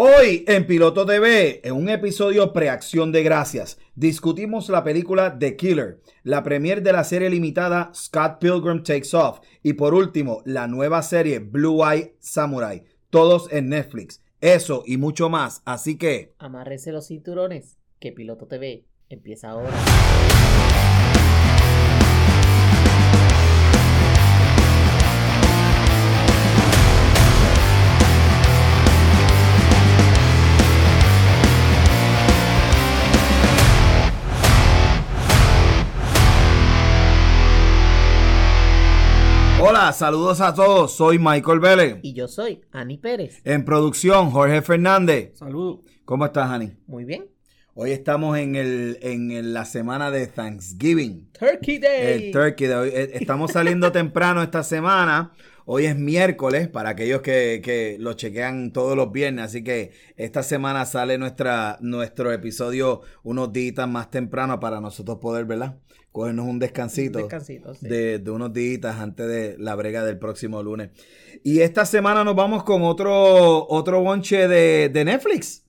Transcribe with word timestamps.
Hoy 0.00 0.44
en 0.46 0.64
Piloto 0.64 1.04
TV, 1.04 1.60
en 1.64 1.74
un 1.74 1.88
episodio 1.88 2.52
preacción 2.52 3.10
de 3.10 3.24
gracias, 3.24 3.80
discutimos 3.96 4.68
la 4.68 4.84
película 4.84 5.36
The 5.40 5.56
Killer, 5.56 6.00
la 6.22 6.44
premier 6.44 6.84
de 6.84 6.92
la 6.92 7.02
serie 7.02 7.28
limitada 7.28 7.90
Scott 7.92 8.38
Pilgrim 8.38 8.84
Takes 8.84 9.16
Off 9.16 9.40
y 9.60 9.72
por 9.72 9.94
último 9.94 10.40
la 10.44 10.68
nueva 10.68 11.02
serie 11.02 11.40
Blue 11.40 11.84
Eye 11.84 12.14
Samurai, 12.20 12.84
todos 13.10 13.52
en 13.52 13.70
Netflix. 13.70 14.22
Eso 14.40 14.84
y 14.86 14.98
mucho 14.98 15.30
más, 15.30 15.62
así 15.64 15.98
que... 15.98 16.32
Amárrese 16.38 16.92
los 16.92 17.08
cinturones, 17.08 17.76
que 17.98 18.12
Piloto 18.12 18.46
TV 18.46 18.84
empieza 19.08 19.50
ahora. 19.50 19.72
Hola, 39.80 39.92
saludos 39.92 40.40
a 40.40 40.52
todos, 40.52 40.90
soy 40.96 41.20
Michael 41.20 41.60
Vélez. 41.60 41.98
Y 42.02 42.12
yo 42.12 42.26
soy 42.26 42.62
Ani 42.72 42.98
Pérez. 42.98 43.40
En 43.44 43.64
producción, 43.64 44.32
Jorge 44.32 44.60
Fernández. 44.60 45.38
Saludos. 45.38 45.78
¿Cómo 46.04 46.26
estás, 46.26 46.50
Ani? 46.50 46.72
Muy 46.88 47.04
bien. 47.04 47.28
Hoy 47.74 47.92
estamos 47.92 48.36
en, 48.38 48.56
el, 48.56 48.98
en 49.02 49.54
la 49.54 49.64
semana 49.64 50.10
de 50.10 50.26
Thanksgiving. 50.26 51.30
Turkey 51.30 51.78
Day. 51.78 52.24
El 52.26 52.32
Turkey 52.32 52.66
Day. 52.66 52.90
Eh, 52.92 53.10
Estamos 53.14 53.52
saliendo 53.52 53.92
temprano 53.92 54.42
esta 54.42 54.64
semana. 54.64 55.32
Hoy 55.64 55.86
es 55.86 55.96
miércoles 55.96 56.66
para 56.66 56.88
aquellos 56.90 57.20
que, 57.22 57.60
que, 57.62 57.98
lo 58.00 58.14
chequean 58.14 58.72
todos 58.72 58.96
los 58.96 59.12
viernes. 59.12 59.44
Así 59.44 59.62
que 59.62 59.92
esta 60.16 60.42
semana 60.42 60.86
sale 60.86 61.18
nuestra, 61.18 61.78
nuestro 61.80 62.32
episodio 62.32 63.02
unos 63.22 63.52
días 63.52 63.88
más 63.88 64.10
temprano 64.10 64.58
para 64.58 64.80
nosotros 64.80 65.18
poder, 65.20 65.44
¿verdad? 65.44 65.76
Cogernos 66.12 66.46
un 66.46 66.58
descansito, 66.58 67.18
descansito 67.18 67.74
sí. 67.74 67.86
de, 67.86 68.18
de, 68.18 68.30
unos 68.30 68.52
días 68.52 68.96
antes 68.96 69.28
de 69.28 69.56
la 69.58 69.74
brega 69.74 70.04
del 70.04 70.18
próximo 70.18 70.62
lunes. 70.62 70.90
Y 71.44 71.60
esta 71.60 71.84
semana 71.84 72.24
nos 72.24 72.34
vamos 72.34 72.64
con 72.64 72.82
otro, 72.82 73.66
otro 73.68 74.00
bonche 74.00 74.48
de, 74.48 74.88
de 74.88 75.04
Netflix. 75.04 75.64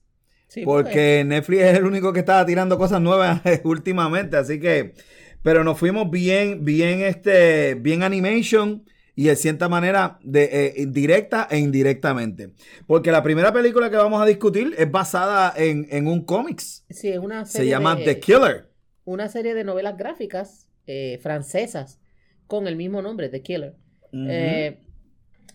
Sí, 0.48 0.62
porque 0.64 1.20
pues. 1.20 1.26
Netflix 1.26 1.62
es 1.62 1.78
el 1.78 1.84
único 1.84 2.12
que 2.12 2.20
está 2.20 2.44
tirando 2.44 2.76
cosas 2.76 3.00
nuevas 3.00 3.40
últimamente. 3.64 4.36
Así 4.36 4.58
que, 4.58 4.94
pero 5.42 5.62
nos 5.62 5.78
fuimos 5.78 6.10
bien, 6.10 6.64
bien, 6.64 7.00
este, 7.02 7.74
bien 7.74 8.02
animation 8.02 8.84
y 9.14 9.24
de 9.24 9.36
cierta 9.36 9.68
manera 9.68 10.18
de, 10.22 10.74
eh, 10.76 10.86
directa 10.88 11.46
e 11.50 11.58
indirectamente. 11.58 12.54
Porque 12.86 13.12
la 13.12 13.22
primera 13.22 13.52
película 13.52 13.90
que 13.90 13.96
vamos 13.96 14.20
a 14.20 14.26
discutir 14.26 14.74
es 14.76 14.90
basada 14.90 15.52
en, 15.56 15.86
en 15.90 16.06
un 16.08 16.24
cómics. 16.24 16.84
Sí, 16.90 17.16
una 17.16 17.44
serie 17.44 17.66
Se 17.66 17.70
llama 17.70 17.94
de... 17.94 18.04
The 18.04 18.20
Killer 18.20 18.69
una 19.10 19.28
serie 19.28 19.54
de 19.54 19.64
novelas 19.64 19.96
gráficas 19.96 20.68
eh, 20.86 21.18
francesas 21.22 22.00
con 22.46 22.66
el 22.66 22.76
mismo 22.76 23.02
nombre, 23.02 23.28
The 23.28 23.42
Killer. 23.42 23.76
Uh 24.12 24.16
-huh. 24.16 24.26
eh, 24.28 24.78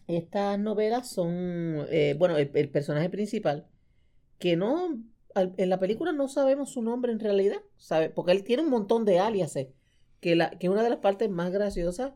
estas 0.08 0.60
novelas 0.60 1.10
son, 1.10 1.86
eh, 1.90 2.16
bueno, 2.18 2.38
el, 2.38 2.52
el, 2.54 2.70
personaje 2.70 3.10
principal, 3.10 3.68
que 4.38 4.56
no, 4.56 5.00
en 5.36 5.70
la 5.70 5.80
película 5.80 6.12
no 6.12 6.28
sabemos 6.28 6.72
su 6.72 6.82
nombre 6.82 7.12
en 7.12 7.20
realidad, 7.20 7.62
¿sabe? 7.78 8.10
Porque 8.10 8.32
él 8.32 8.44
tiene 8.44 8.64
un 8.64 8.70
montón 8.70 9.04
de 9.06 9.20
aliases, 9.20 9.68
que, 10.20 10.36
la, 10.36 10.52
que 10.52 10.68
es 10.68 10.72
una 10.72 10.84
de 10.84 10.90
las 10.90 11.00
partes 11.00 11.30
más 11.30 11.52
graciosas, 11.52 12.14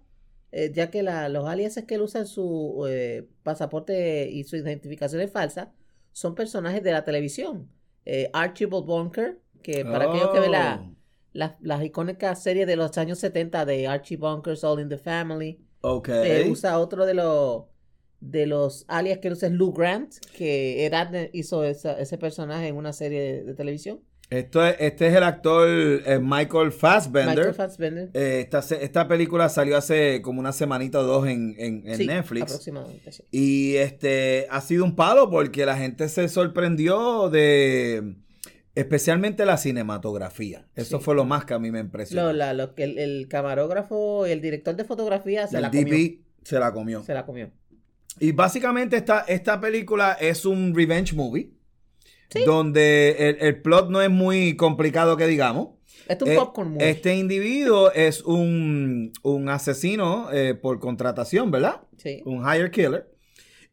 eh, 0.51 0.71
ya 0.73 0.91
que 0.91 1.03
la, 1.03 1.29
los 1.29 1.47
aliases 1.47 1.85
que 1.85 1.95
él 1.95 2.01
usa 2.01 2.21
en 2.21 2.27
su 2.27 2.85
eh, 2.87 3.27
pasaporte 3.43 4.29
y 4.29 4.43
su 4.43 4.55
identificación 4.55 5.21
es 5.21 5.31
falsa, 5.31 5.73
son 6.11 6.35
personajes 6.35 6.83
de 6.83 6.91
la 6.91 7.03
televisión. 7.03 7.69
Archibald 8.33 8.87
Bunker, 8.87 9.39
que 9.61 9.85
para 9.85 10.07
oh. 10.07 10.09
aquellos 10.09 10.31
que 10.31 10.39
ven 10.39 10.51
la 10.51 10.91
las, 11.33 11.53
las 11.61 11.83
icónicas 11.83 12.41
series 12.41 12.67
de 12.67 12.75
los 12.75 12.97
años 12.97 13.19
70 13.19 13.65
de 13.65 13.87
Archie 13.87 14.17
Bunkers, 14.17 14.63
All 14.63 14.79
in 14.79 14.89
the 14.89 14.97
Family. 14.97 15.59
Ok. 15.81 16.09
Eh, 16.09 16.47
usa 16.49 16.79
otro 16.79 17.05
de 17.05 17.13
los 17.13 17.63
de 18.21 18.45
los 18.45 18.83
alias 18.89 19.19
que 19.19 19.31
usa 19.31 19.47
es 19.47 19.53
Lou 19.53 19.71
Grant, 19.71 20.13
que 20.35 20.85
Edad 20.85 21.29
hizo 21.31 21.63
esa, 21.63 21.97
ese 21.99 22.17
personaje 22.17 22.67
en 22.67 22.75
una 22.75 22.91
serie 22.91 23.21
de, 23.21 23.43
de 23.43 23.53
televisión. 23.53 24.01
Esto 24.29 24.63
es, 24.63 24.75
este 24.79 25.07
es 25.07 25.15
el 25.15 25.23
actor 25.23 25.67
eh, 25.67 26.19
Michael 26.21 26.71
Fassbender. 26.71 27.35
Michael 27.35 27.53
Fassbender. 27.55 28.09
Eh, 28.13 28.41
esta, 28.41 28.59
esta 28.75 29.07
película 29.07 29.49
salió 29.49 29.75
hace 29.75 30.21
como 30.21 30.39
una 30.39 30.51
semanita 30.51 30.99
o 30.99 31.03
dos 31.03 31.27
en, 31.27 31.55
en, 31.57 31.87
en 31.87 31.97
sí, 31.97 32.05
Netflix. 32.05 32.43
Aproximadamente, 32.43 33.11
sí. 33.11 33.23
Y 33.31 33.75
este 33.77 34.45
ha 34.51 34.61
sido 34.61 34.85
un 34.85 34.95
palo 34.95 35.31
porque 35.31 35.65
la 35.65 35.77
gente 35.77 36.07
se 36.09 36.27
sorprendió 36.29 37.29
de 37.31 38.17
Especialmente 38.79 39.45
la 39.45 39.57
cinematografía. 39.57 40.65
Eso 40.73 40.99
sí. 40.99 41.03
fue 41.03 41.13
lo 41.13 41.25
más 41.25 41.43
que 41.43 41.53
a 41.53 41.59
mí 41.59 41.69
me 41.69 41.79
impresionó. 41.79 42.27
Lo, 42.27 42.33
la, 42.33 42.53
lo, 42.53 42.73
el, 42.77 42.97
el, 42.97 43.27
camarógrafo 43.27 44.25
el 44.25 44.39
director 44.39 44.73
de 44.73 44.85
fotografía 44.85 45.47
se 45.47 45.57
el 45.57 45.63
la 45.63 45.69
DP 45.69 45.83
comió. 45.83 46.09
se 46.43 46.59
la 46.59 46.71
comió. 46.71 47.03
Se 47.03 47.13
la 47.13 47.25
comió. 47.25 47.51
Y 48.21 48.31
básicamente 48.31 48.95
esta, 48.95 49.25
esta 49.27 49.59
película 49.59 50.13
es 50.13 50.45
un 50.45 50.73
revenge 50.73 51.13
movie. 51.13 51.51
¿Sí? 52.29 52.45
Donde 52.45 53.15
el, 53.17 53.37
el, 53.41 53.61
plot 53.61 53.89
no 53.89 54.01
es 54.01 54.09
muy 54.09 54.55
complicado 54.55 55.17
que 55.17 55.27
digamos. 55.27 55.71
Este 56.07 56.23
es 56.23 56.31
un 56.31 56.35
popcorn 56.37 56.71
movie. 56.71 56.89
Este 56.89 57.17
individuo 57.17 57.91
es 57.91 58.23
un, 58.23 59.11
un 59.23 59.49
asesino 59.49 60.31
eh, 60.31 60.53
por 60.53 60.79
contratación, 60.79 61.51
¿verdad? 61.51 61.81
Sí. 61.97 62.21
Un 62.25 62.45
hire 62.47 62.71
killer. 62.71 63.11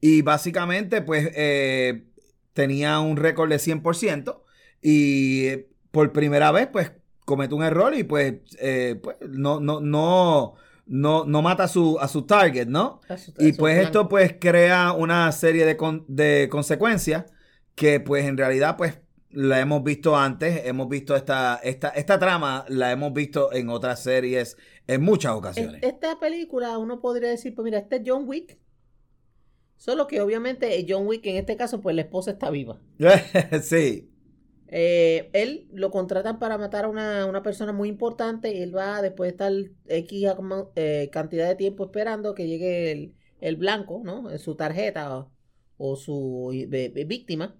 Y 0.01 0.23
básicamente, 0.23 1.01
pues, 1.01 1.31
eh, 1.37 2.07
tenía 2.55 2.99
un 2.99 3.17
récord 3.17 3.51
de 3.51 3.57
100% 3.57 4.43
y 4.89 5.67
por 5.91 6.13
primera 6.13 6.53
vez, 6.53 6.69
pues, 6.69 6.93
comete 7.25 7.57
un 7.57 7.65
error 7.65 7.93
y 7.93 8.05
pues, 8.05 8.35
eh, 8.61 9.01
pues 9.03 9.17
no, 9.29 9.59
no, 9.59 9.81
no, 9.81 10.55
no, 10.87 11.25
no 11.25 11.43
mata 11.43 11.65
a 11.65 11.69
su, 11.69 11.99
a 11.99 12.07
su 12.07 12.23
target, 12.23 12.69
¿no? 12.69 13.01
Su, 13.17 13.33
y 13.41 13.53
pues 13.55 13.75
plan. 13.75 13.87
esto 13.87 14.09
pues 14.09 14.37
crea 14.39 14.93
una 14.93 15.33
serie 15.33 15.67
de, 15.67 15.77
con, 15.77 16.05
de 16.07 16.49
consecuencias 16.49 17.25
que 17.75 17.99
pues 17.99 18.27
en 18.27 18.37
realidad 18.37 18.77
pues 18.77 19.01
la 19.31 19.59
hemos 19.59 19.83
visto 19.83 20.17
antes, 20.17 20.65
hemos 20.67 20.89
visto 20.89 21.17
esta, 21.17 21.59
esta, 21.65 21.89
esta 21.89 22.21
trama, 22.21 22.65
la 22.69 22.93
hemos 22.93 23.13
visto 23.13 23.53
en 23.53 23.69
otras 23.69 24.01
series 24.05 24.57
en 24.87 25.03
muchas 25.03 25.33
ocasiones. 25.33 25.83
Esta 25.83 26.21
película 26.21 26.79
uno 26.79 27.01
podría 27.01 27.31
decir, 27.31 27.57
pues 27.57 27.65
mira, 27.65 27.79
este 27.79 27.97
es 27.97 28.03
John 28.07 28.23
Wick. 28.29 28.57
Solo 29.79 30.07
que 30.07 30.21
obviamente 30.21 30.87
John 30.89 31.09
Wick 31.09 31.27
en 31.27 31.39
este 31.39 31.57
caso 31.57 31.81
pues 31.81 31.97
la 31.97 32.03
esposa 32.03 32.31
está 32.31 32.51
viva. 32.51 32.81
sí. 33.63 34.13
Eh, 34.69 35.31
él 35.33 35.69
lo 35.73 35.91
contratan 35.91 36.39
para 36.39 36.59
matar 36.59 36.87
a 36.87 36.89
una, 36.89 37.27
una, 37.27 37.43
persona 37.43 37.73
muy 37.73 37.89
importante 37.89 38.53
y 38.53 38.63
él 38.63 38.77
va 38.77 39.01
después 39.01 39.29
de 39.29 39.31
estar 39.31 39.53
X 39.87 40.29
eh, 40.75 41.09
cantidad 41.13 41.47
de 41.49 41.55
tiempo 41.55 41.85
esperando 41.85 42.35
que 42.35 42.49
llegue 42.49 42.91
el, 42.91 43.15
el 43.41 43.57
blanco, 43.57 44.03
¿no? 44.05 44.37
Su 44.39 44.57
tarjeta 44.57 45.17
o, 45.17 45.31
o 45.79 45.97
su 45.97 46.51
víctima. 47.07 47.57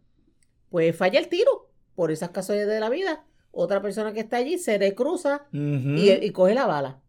Pues 0.69 0.97
falla 0.97 1.19
el 1.21 1.29
tiro 1.29 1.71
por 1.95 2.11
esas 2.11 2.31
casualidades 2.31 2.75
de 2.75 2.81
la 2.81 2.91
vida. 2.91 3.25
Otra 3.53 3.81
persona 3.81 4.13
que 4.13 4.21
está 4.21 4.39
allí 4.39 4.59
se 4.59 4.79
le 4.79 4.95
cruza 4.95 5.47
Uh 5.53 5.57
-huh. 5.57 5.99
y, 5.99 6.27
y, 6.27 6.31
coge 6.31 6.55
la 6.55 6.67
bala. 6.67 7.01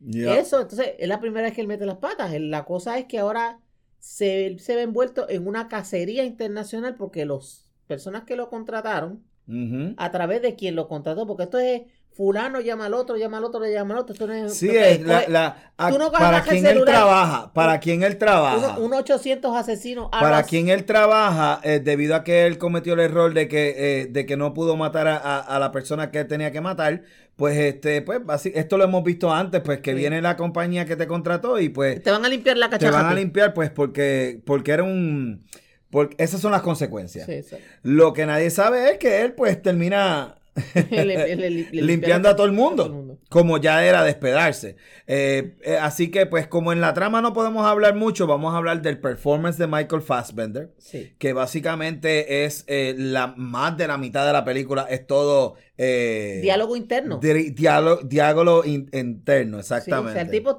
Yeah. 0.00 0.38
Eso, 0.38 0.60
entonces, 0.62 0.94
es 0.98 1.08
la 1.08 1.20
primera 1.20 1.46
vez 1.46 1.54
que 1.54 1.60
él 1.60 1.66
mete 1.66 1.84
las 1.84 1.98
patas. 1.98 2.32
La 2.40 2.64
cosa 2.64 2.98
es 2.98 3.04
que 3.06 3.18
ahora 3.18 3.60
se, 3.98 4.56
se 4.58 4.76
ve 4.76 4.82
envuelto 4.82 5.28
en 5.28 5.46
una 5.46 5.68
cacería 5.68 6.24
internacional 6.24 6.94
porque 6.96 7.26
las 7.26 7.66
personas 7.86 8.24
que 8.24 8.36
lo 8.36 8.48
contrataron 8.48 9.24
Uh 9.50 9.52
-huh. 9.52 9.94
a 9.96 10.10
través 10.10 10.42
de 10.42 10.54
quien 10.54 10.76
lo 10.76 10.86
contrató, 10.86 11.26
porque 11.26 11.42
esto 11.42 11.58
es 11.58 11.82
fulano 12.12 12.60
llama 12.60 12.86
al 12.86 12.94
otro, 12.94 13.16
llama 13.16 13.38
al 13.38 13.44
otro, 13.44 13.60
le 13.60 13.72
llama 13.72 13.94
al 13.94 14.00
otro. 14.00 14.12
Esto 14.12 14.26
no 14.26 14.32
es, 14.32 14.54
sí, 14.54 14.66
no, 14.66 14.72
es 14.74 15.00
la, 15.06 15.24
la, 15.28 15.72
a, 15.76 15.90
no 15.90 16.12
para 16.12 16.42
quien 16.42 16.66
él 16.66 16.82
trabaja, 16.84 17.52
para 17.52 17.80
quien 17.80 18.02
él 18.02 18.18
trabaja. 18.18 18.78
Un, 18.78 18.84
un 18.84 18.94
800 18.94 19.56
asesinos. 19.56 20.08
Para 20.10 20.42
quien 20.42 20.68
él 20.68 20.84
trabaja, 20.84 21.60
eh, 21.62 21.80
debido 21.80 22.14
a 22.14 22.24
que 22.24 22.46
él 22.46 22.58
cometió 22.58 22.94
el 22.94 23.00
error 23.00 23.32
de 23.32 23.48
que, 23.48 23.74
eh, 24.02 24.06
de 24.06 24.26
que 24.26 24.36
no 24.36 24.52
pudo 24.54 24.76
matar 24.76 25.08
a, 25.08 25.16
a, 25.16 25.38
a, 25.38 25.58
la 25.58 25.72
persona 25.72 26.10
que 26.10 26.20
él 26.20 26.26
tenía 26.26 26.52
que 26.52 26.60
matar, 26.60 27.02
pues 27.36 27.56
este, 27.56 28.02
pues 28.02 28.20
así, 28.28 28.52
esto 28.54 28.76
lo 28.76 28.84
hemos 28.84 29.02
visto 29.02 29.32
antes, 29.32 29.62
pues 29.62 29.80
que 29.80 29.92
sí. 29.92 29.96
viene 29.96 30.20
la 30.20 30.36
compañía 30.36 30.84
que 30.84 30.96
te 30.96 31.06
contrató 31.06 31.58
y 31.58 31.70
pues 31.70 32.02
te 32.02 32.10
van 32.10 32.24
a 32.24 32.28
limpiar 32.28 32.58
la 32.58 32.68
cachaja. 32.68 32.92
Te 32.92 33.02
van 33.02 33.12
a 33.12 33.14
limpiar, 33.14 33.54
pues, 33.54 33.70
porque, 33.70 34.42
porque 34.44 34.72
era 34.72 34.82
un 34.82 35.46
porque 35.90 36.16
esas 36.22 36.40
son 36.40 36.52
las 36.52 36.62
consecuencias. 36.62 37.26
Sí. 37.26 37.56
Lo 37.82 38.12
que 38.12 38.26
nadie 38.26 38.50
sabe 38.50 38.92
es 38.92 38.98
que 38.98 39.22
él 39.22 39.32
pues 39.34 39.60
termina 39.60 40.36
le, 40.90 41.04
le, 41.04 41.36
le, 41.36 41.50
limpiando 41.72 42.28
a 42.28 42.36
todo 42.36 42.46
el 42.46 42.52
mundo, 42.52 42.84
todo 42.84 42.92
el 42.92 42.92
mundo. 42.98 43.18
como 43.28 43.58
ya 43.58 43.84
era 43.84 44.02
de 44.02 44.10
esperarse. 44.10 44.76
Eh, 45.06 45.56
eh, 45.62 45.76
así 45.76 46.10
que 46.10 46.26
pues 46.26 46.46
como 46.48 46.72
en 46.72 46.80
la 46.80 46.92
trama 46.94 47.20
no 47.22 47.32
podemos 47.32 47.66
hablar 47.66 47.94
mucho, 47.94 48.26
vamos 48.26 48.52
a 48.54 48.56
hablar 48.56 48.82
del 48.82 48.98
performance 49.00 49.58
de 49.58 49.66
Michael 49.66 50.02
Fassbender, 50.02 50.72
sí. 50.78 51.14
que 51.18 51.32
básicamente 51.32 52.44
es 52.44 52.64
eh, 52.66 52.94
la 52.96 53.28
más 53.36 53.76
de 53.76 53.86
la 53.86 53.98
mitad 53.98 54.26
de 54.26 54.32
la 54.32 54.44
película, 54.44 54.86
es 54.90 55.06
todo... 55.06 55.54
eh, 55.78 56.40
diálogo 56.42 56.76
interno. 56.76 57.18
Di 57.18 57.50
diálogo, 57.50 58.02
diálogo 58.02 58.64
in 58.64 58.88
interno, 58.92 59.60
exactamente. 59.60 60.10
Sí, 60.10 60.10
o 60.10 60.14
sea, 60.14 60.22
el 60.22 60.30
tipo, 60.30 60.58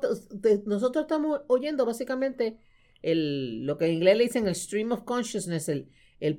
nosotros 0.66 1.04
estamos 1.04 1.42
oyendo 1.48 1.86
básicamente 1.86 2.58
el, 3.02 3.66
lo 3.66 3.78
que 3.78 3.86
en 3.86 3.94
inglés 3.94 4.18
le 4.18 4.24
dicen 4.24 4.48
el 4.48 4.56
stream 4.56 4.92
of 4.92 5.04
consciousness, 5.04 5.70
el, 5.70 5.90
el, 6.20 6.38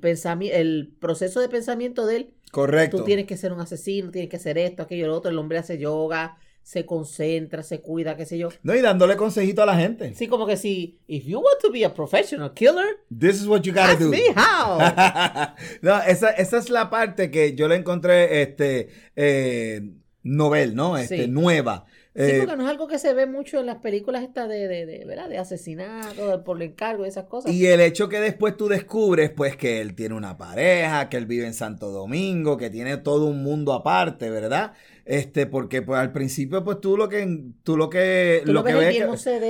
el 0.51 0.93
proceso 0.99 1.39
de 1.39 1.49
pensamiento 1.49 2.05
de 2.05 2.15
él. 2.15 2.33
Correcto. 2.51 2.97
Tú 2.99 3.03
tienes 3.03 3.25
que 3.25 3.37
ser 3.37 3.51
un 3.51 3.61
asesino, 3.61 4.11
tienes 4.11 4.29
que 4.29 4.37
hacer 4.37 4.57
esto, 4.57 4.83
aquello, 4.83 5.07
lo 5.07 5.15
otro. 5.15 5.31
El 5.31 5.39
hombre 5.39 5.57
hace 5.57 5.77
yoga, 5.77 6.37
se 6.63 6.85
concentra, 6.85 7.61
se 7.61 7.81
cuida, 7.81 8.15
qué 8.15 8.25
sé 8.25 8.37
yo. 8.37 8.49
No, 8.63 8.73
y 8.73 8.81
dándole 8.81 9.17
consejito 9.17 9.61
a 9.61 9.65
la 9.65 9.75
gente. 9.75 10.15
Sí, 10.15 10.27
como 10.27 10.47
que 10.47 10.55
si, 10.55 10.99
if 11.07 11.25
you 11.25 11.39
want 11.39 11.59
to 11.61 11.71
be 11.71 11.83
a 11.83 11.93
professional 11.93 12.53
killer, 12.53 12.99
this 13.09 13.35
is 13.35 13.47
what 13.47 13.61
you 13.61 13.73
gotta 13.73 13.95
do. 13.95 14.09
Me 14.09 14.21
how. 14.35 14.79
no, 15.81 16.01
esa, 16.03 16.31
esa, 16.31 16.57
es 16.57 16.69
la 16.69 16.89
parte 16.89 17.29
que 17.29 17.53
yo 17.53 17.67
le 17.67 17.75
encontré, 17.75 18.41
este, 18.41 18.89
eh, 19.15 19.81
novel, 20.23 20.73
¿no? 20.73 20.97
Este, 20.97 21.27
nueva. 21.27 21.85
Sí, 22.15 22.21
eh, 22.21 22.37
porque 22.39 22.55
no 22.55 22.63
es 22.63 22.69
algo 22.69 22.87
que 22.87 22.99
se 22.99 23.13
ve 23.15 23.25
mucho 23.25 23.59
en 23.59 23.65
las 23.65 23.77
películas 23.77 24.21
estas 24.21 24.47
de, 24.47 24.67
de, 24.67 24.85
de, 24.85 25.03
¿verdad? 25.03 25.29
de 25.29 25.39
asesinato, 25.39 26.43
por 26.43 26.57
el 26.57 26.69
encargo, 26.69 27.05
esas 27.05 27.25
cosas. 27.25 27.51
Y 27.51 27.65
el 27.65 27.81
hecho 27.81 28.07
que 28.07 28.19
después 28.19 28.55
tú 28.55 28.67
descubres, 28.67 29.31
pues, 29.31 29.57
que 29.57 29.81
él 29.81 29.95
tiene 29.95 30.13
una 30.13 30.37
pareja, 30.37 31.09
que 31.09 31.17
él 31.17 31.25
vive 31.25 31.47
en 31.47 31.55
Santo 31.55 31.89
Domingo, 31.89 32.55
que 32.55 32.69
tiene 32.69 32.97
todo 32.97 33.25
un 33.25 33.41
mundo 33.41 33.73
aparte, 33.73 34.29
¿verdad? 34.29 34.73
Este, 35.05 35.47
porque 35.47 35.81
pues 35.81 35.99
al 35.99 36.13
principio, 36.13 36.63
pues 36.63 36.79
tú 36.79 36.95
lo 36.95 37.09
que 37.09 37.27
tú 37.63 37.75
lo 37.75 37.89
que 37.89 38.41
lo, 38.45 38.63
que 38.63 38.73
ves 38.73 38.97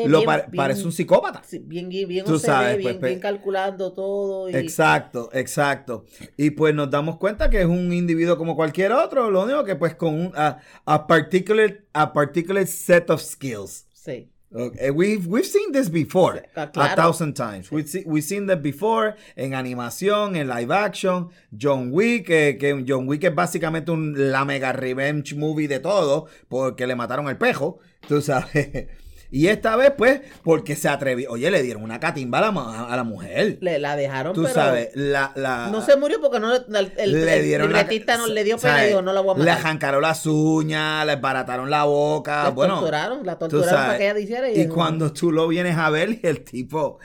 lo 0.07 0.23
parece 0.55 0.83
un 0.83 0.91
psicópata. 0.91 1.43
bien, 1.61 1.89
bien, 1.89 2.25
tú 2.25 2.39
sabes, 2.39 2.77
bien, 2.77 2.99
pues, 2.99 3.11
bien, 3.11 3.19
calculando 3.19 3.93
todo. 3.93 4.49
Exacto, 4.49 5.29
exacto. 5.31 6.05
Y 6.37 6.51
pues 6.51 6.73
nos 6.73 6.89
damos 6.89 7.17
cuenta 7.17 7.51
que 7.51 7.61
es 7.61 7.67
un 7.67 7.93
individuo 7.93 8.35
como 8.35 8.55
cualquier 8.55 8.93
otro, 8.93 9.29
lo 9.29 9.43
único 9.43 9.63
que 9.63 9.75
pues 9.75 9.93
con 9.93 10.15
un 10.15 10.31
a, 10.35 11.07
particular 11.07 11.83
a 11.93 12.13
particular 12.13 12.65
set 12.65 13.11
of 13.11 13.21
skills. 13.21 13.85
Sí. 13.93 14.32
Okay. 14.55 14.91
We've, 14.91 15.25
we've 15.25 15.45
seen 15.45 15.71
this 15.71 15.89
before 15.89 16.43
a 16.55 16.95
thousand 16.95 17.33
times. 17.33 17.71
We've, 17.71 17.89
we've 18.05 18.23
seen 18.23 18.45
this 18.45 18.61
before 18.61 19.15
en 19.35 19.53
animación, 19.53 20.35
en 20.35 20.47
live 20.47 20.71
action. 20.71 21.29
John 21.55 21.91
Wick, 21.91 22.27
que 22.27 22.83
John 22.87 23.07
Wick 23.07 23.23
es 23.23 23.33
básicamente 23.33 23.91
un, 23.91 24.31
la 24.31 24.45
mega 24.45 24.71
revenge 24.71 25.35
movie 25.35 25.67
de 25.67 25.79
todo, 25.79 26.27
porque 26.49 26.85
le 26.85 26.95
mataron 26.95 27.27
el 27.29 27.37
pejo, 27.37 27.79
tú 28.07 28.21
sabes. 28.21 28.87
Y 29.33 29.47
esta 29.47 29.75
vez, 29.75 29.91
pues, 29.97 30.21
porque 30.43 30.75
se 30.75 30.87
atrevió. 30.87 31.31
Oye, 31.31 31.49
le 31.49 31.63
dieron 31.63 31.81
una 31.81 31.99
catimba 31.99 32.37
a 32.37 32.51
la, 32.51 32.85
a 32.85 32.95
la 32.95 33.03
mujer. 33.03 33.57
Le 33.61 33.79
la 33.79 33.95
dejaron, 33.95 34.35
Tú 34.35 34.45
sabes, 34.45 34.91
la, 34.93 35.31
la, 35.35 35.69
No 35.71 35.81
se 35.81 35.97
murió 35.97 36.21
porque 36.21 36.39
no, 36.39 36.53
el, 36.53 37.25
le 37.25 37.41
dieron 37.41 37.69
libretista 37.69 38.15
no 38.15 38.27
le 38.27 38.43
dio 38.43 38.59
pena 38.59 38.83
y 38.83 38.89
dijo, 38.89 39.01
no 39.01 39.11
la 39.11 39.21
voy 39.21 39.31
a 39.31 39.33
matar. 39.39 39.45
Le 39.45 39.51
arrancaron 39.59 40.03
las 40.03 40.27
uñas, 40.27 41.07
le 41.07 41.15
barataron 41.15 41.71
la 41.71 41.85
boca. 41.85 42.43
La 42.43 42.49
bueno, 42.49 42.75
torturaron, 42.75 43.25
la 43.25 43.39
torturaron 43.39 43.73
para 43.73 43.97
que 43.97 44.03
ella 44.03 44.13
dijera. 44.13 44.51
Y, 44.51 44.67
cuando 44.67 45.11
tú 45.11 45.31
lo 45.31 45.47
vienes 45.47 45.79
a 45.79 45.89
ver, 45.89 46.19
el 46.21 46.43
tipo 46.43 46.99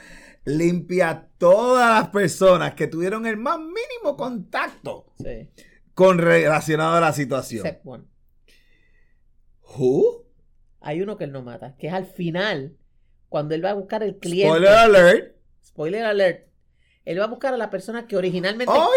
limpia 0.45 1.29
todas 1.39 1.99
las 1.99 2.09
personas 2.09 2.75
que 2.75 2.85
tuvieron 2.85 3.25
el 3.25 3.37
más 3.37 3.57
mínimo 3.57 4.15
contacto 4.15 5.07
sí. 5.17 5.49
con 5.95 6.19
relacionado 6.19 6.97
a 6.97 6.99
la 6.99 7.11
situación. 7.11 7.65
one. 7.83 8.03
¿Who? 9.63 10.28
Hay 10.81 11.01
uno 11.01 11.17
que 11.17 11.25
él 11.25 11.31
no 11.31 11.41
mata, 11.41 11.75
que 11.77 11.87
es 11.87 11.93
al 11.93 12.05
final, 12.05 12.75
cuando 13.27 13.55
él 13.55 13.63
va 13.63 13.71
a 13.71 13.73
buscar 13.73 14.03
el 14.03 14.17
cliente. 14.17 14.49
Spoiler 14.49 14.73
alert. 14.73 15.35
Spoiler 15.63 16.05
alert. 16.05 16.47
Él 17.05 17.19
va 17.19 17.23
a 17.23 17.27
buscar 17.27 17.53
a 17.53 17.57
la 17.57 17.69
persona 17.69 18.05
que 18.07 18.15
originalmente. 18.15 18.71
Oh, 18.75 18.91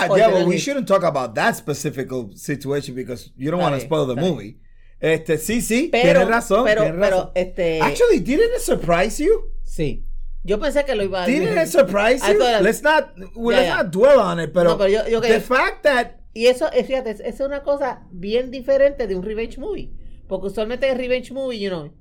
yeah. 0.00 0.16
Yeah, 0.16 0.30
but 0.30 0.46
we 0.46 0.58
shouldn't 0.58 0.86
talk 0.86 1.04
about 1.04 1.34
that 1.34 1.54
specific 1.54 2.08
situation 2.34 2.94
because 2.94 3.30
you 3.36 3.50
don't 3.50 3.60
want 3.60 3.74
to 3.74 3.80
spoil 3.80 4.06
the 4.06 4.16
movie. 4.16 4.58
Este, 4.98 5.36
sí, 5.36 5.60
sí, 5.60 5.88
pero, 5.90 6.20
tienes 6.20 6.28
razón. 6.28 6.64
Pero, 6.64 6.82
tienes 6.82 7.00
pero, 7.00 7.16
razón. 7.16 7.32
este. 7.34 7.80
Actually, 7.80 8.20
didn't 8.20 8.54
it 8.54 8.60
surprise 8.60 9.22
you? 9.22 9.50
Sí. 9.64 10.06
Yo 10.44 10.58
pensé 10.58 10.84
que 10.84 10.94
lo 10.94 11.02
iba 11.02 11.24
a 11.24 11.26
Didn't 11.26 11.58
it 11.58 11.68
surprise 11.68 12.22
you? 12.26 12.38
let's 12.62 12.82
not, 12.82 13.12
well, 13.34 13.56
let's 13.56 13.68
not 13.68 13.90
dwell 13.92 14.18
on 14.18 14.40
it, 14.40 14.52
pero, 14.52 14.70
no, 14.70 14.78
pero 14.78 14.88
yo, 14.88 15.08
yo 15.08 15.20
the 15.20 15.40
fact 15.40 15.82
that. 15.82 16.20
Y 16.34 16.46
eso, 16.46 16.68
fíjate, 16.70 17.16
es 17.22 17.40
una 17.40 17.62
cosa 17.62 18.06
bien 18.10 18.50
diferente 18.50 19.06
de 19.06 19.14
un 19.14 19.22
revenge 19.22 19.58
movie. 19.58 19.92
Porque 20.32 20.46
usualmente 20.46 20.88
es 20.88 20.96
revenge 20.96 21.30
movie, 21.30 21.60
you 21.60 21.68
know. 21.68 21.92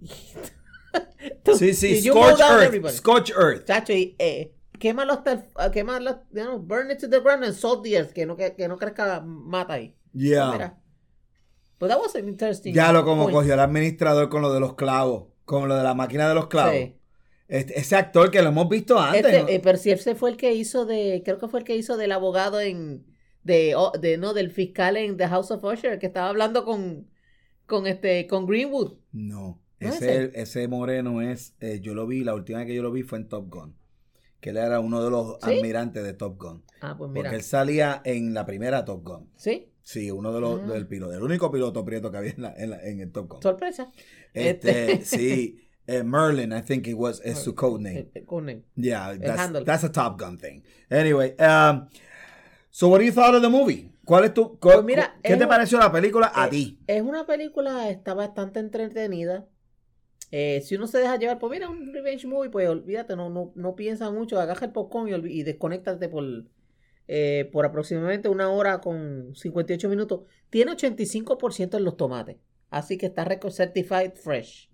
sí, 1.58 1.74
sí, 1.74 2.00
Scorch 2.00 2.38
Earth. 2.38 2.90
Scorch 2.90 3.30
Earth. 3.30 3.64
Chacho, 3.64 3.92
y 3.92 4.14
eh, 4.20 4.54
quémalo 4.78 5.14
hasta 5.14 5.32
el, 5.32 5.70
quémalo, 5.72 6.22
you 6.32 6.44
know, 6.44 6.60
burn 6.60 6.92
it 6.92 7.00
to 7.00 7.08
the 7.08 7.18
ground 7.18 7.42
and 7.42 7.54
salt 7.54 7.82
the 7.82 7.98
earth, 7.98 8.12
que 8.12 8.24
no, 8.24 8.36
que, 8.36 8.54
que 8.54 8.68
no 8.68 8.78
crezca 8.78 9.20
mata 9.20 9.72
ahí. 9.72 9.96
Yeah. 10.12 10.52
Mira. 10.52 10.78
But 11.80 11.88
that 11.88 11.98
was 11.98 12.14
an 12.14 12.28
interesting. 12.28 12.72
Ya 12.72 12.92
lo 12.92 13.04
como 13.04 13.28
cogió 13.32 13.54
el 13.54 13.58
administrador 13.58 14.28
con 14.28 14.42
lo 14.42 14.52
de 14.52 14.60
los 14.60 14.74
clavos, 14.74 15.24
con 15.44 15.68
lo 15.68 15.74
de 15.74 15.82
la 15.82 15.94
máquina 15.94 16.28
de 16.28 16.36
los 16.36 16.46
clavos. 16.46 16.72
Sí. 16.72 16.96
Este, 17.48 17.80
ese 17.80 17.96
actor 17.96 18.30
que 18.30 18.42
lo 18.42 18.50
hemos 18.50 18.68
visto 18.68 18.96
antes. 18.96 19.26
Este, 19.26 19.56
eh, 19.56 19.60
pero 19.60 19.76
si 19.76 19.90
ese 19.90 20.14
fue 20.14 20.30
el 20.30 20.36
que 20.36 20.54
hizo 20.54 20.86
de, 20.86 21.22
creo 21.24 21.40
que 21.40 21.48
fue 21.48 21.58
el 21.58 21.66
que 21.66 21.74
hizo 21.74 21.96
del 21.96 22.12
abogado 22.12 22.60
en, 22.60 23.04
de, 23.42 23.74
de 24.00 24.18
no, 24.18 24.34
del 24.34 24.52
fiscal 24.52 24.96
en 24.96 25.16
The 25.16 25.26
House 25.26 25.50
of 25.50 25.64
Usher, 25.64 25.98
que 25.98 26.06
estaba 26.06 26.28
hablando 26.28 26.64
con, 26.64 27.08
con 27.66 27.86
este 27.86 28.26
con 28.26 28.46
Greenwood. 28.46 28.94
No, 29.12 29.60
ese, 29.78 30.32
ese? 30.34 30.68
moreno 30.68 31.20
es, 31.20 31.54
eh, 31.60 31.80
yo 31.80 31.94
lo 31.94 32.06
vi, 32.06 32.24
la 32.24 32.34
última 32.34 32.58
vez 32.58 32.68
que 32.68 32.74
yo 32.74 32.82
lo 32.82 32.92
vi 32.92 33.02
fue 33.02 33.18
en 33.18 33.28
Top 33.28 33.48
Gun. 33.50 33.74
Que 34.40 34.50
él 34.50 34.58
era 34.58 34.80
uno 34.80 35.02
de 35.02 35.10
los 35.10 35.42
almirantes 35.42 36.04
de 36.04 36.12
Top 36.12 36.40
Gun. 36.40 36.62
Ah, 36.80 36.94
pues 36.96 37.10
mira. 37.10 37.24
Porque 37.24 37.36
él 37.36 37.42
salía 37.42 38.02
en 38.04 38.34
la 38.34 38.46
primera 38.46 38.84
Top 38.84 39.02
Gun. 39.04 39.30
¿Sí? 39.36 39.72
Sí, 39.82 40.10
uno 40.10 40.32
de 40.32 40.40
los 40.40 40.60
ah. 40.62 40.66
del 40.66 40.86
piloto, 40.86 41.14
el 41.14 41.22
único 41.22 41.50
piloto 41.50 41.84
prieto 41.84 42.10
que 42.10 42.18
había 42.18 42.34
en, 42.36 42.72
en, 42.72 43.00
el 43.00 43.12
Top 43.12 43.28
Gun. 43.28 43.42
Sorpresa. 43.42 43.90
Este, 44.34 44.92
este. 44.92 45.04
sí. 45.04 45.60
Eh, 45.88 46.02
Merlin, 46.02 46.52
I 46.52 46.62
think 46.62 46.88
it 46.88 46.96
was, 46.96 47.20
es 47.24 47.38
su 47.38 47.54
code 47.54 47.80
name. 47.80 48.08
code 48.26 48.64
Yeah, 48.74 49.14
that's, 49.14 49.64
that's, 49.64 49.84
a 49.84 49.88
Top 49.88 50.18
Gun 50.18 50.36
thing. 50.36 50.64
Anyway, 50.90 51.36
um, 51.36 51.88
so 52.70 52.88
what 52.88 52.98
do 52.98 53.04
you 53.04 53.12
thought 53.12 53.36
of 53.36 53.42
the 53.42 53.48
movie? 53.48 53.92
¿Cuál 54.06 54.24
es 54.24 54.34
tu, 54.34 54.56
pues 54.60 54.84
mira, 54.84 55.18
¿Qué 55.20 55.36
te 55.36 55.48
pareció 55.48 55.80
la 55.80 55.90
película 55.90 56.30
a 56.32 56.48
ti? 56.48 56.78
Es 56.86 57.02
una 57.02 57.26
película, 57.26 57.90
está 57.90 58.14
bastante 58.14 58.60
entretenida. 58.60 59.48
Eh, 60.30 60.60
si 60.64 60.76
uno 60.76 60.86
se 60.86 60.98
deja 60.98 61.16
llevar, 61.16 61.40
pues 61.40 61.50
mira, 61.50 61.68
un 61.68 61.92
revenge 61.92 62.24
movie, 62.24 62.48
pues 62.48 62.68
olvídate, 62.68 63.16
no, 63.16 63.30
no, 63.30 63.50
no 63.56 63.74
piensa 63.74 64.12
mucho, 64.12 64.38
agarra 64.38 64.66
el 64.66 64.72
popcorn 64.72 65.08
y, 65.08 65.40
y 65.40 65.42
desconéctate 65.42 66.08
por, 66.08 66.24
eh, 67.08 67.50
por 67.52 67.66
aproximadamente 67.66 68.28
una 68.28 68.48
hora 68.48 68.80
con 68.80 69.34
58 69.34 69.88
minutos. 69.88 70.20
Tiene 70.50 70.70
85% 70.70 71.76
en 71.76 71.84
los 71.84 71.96
tomates, 71.96 72.36
así 72.70 72.98
que 72.98 73.06
está 73.06 73.24
Record 73.24 73.54
Certified 73.54 74.12
Fresh. 74.14 74.70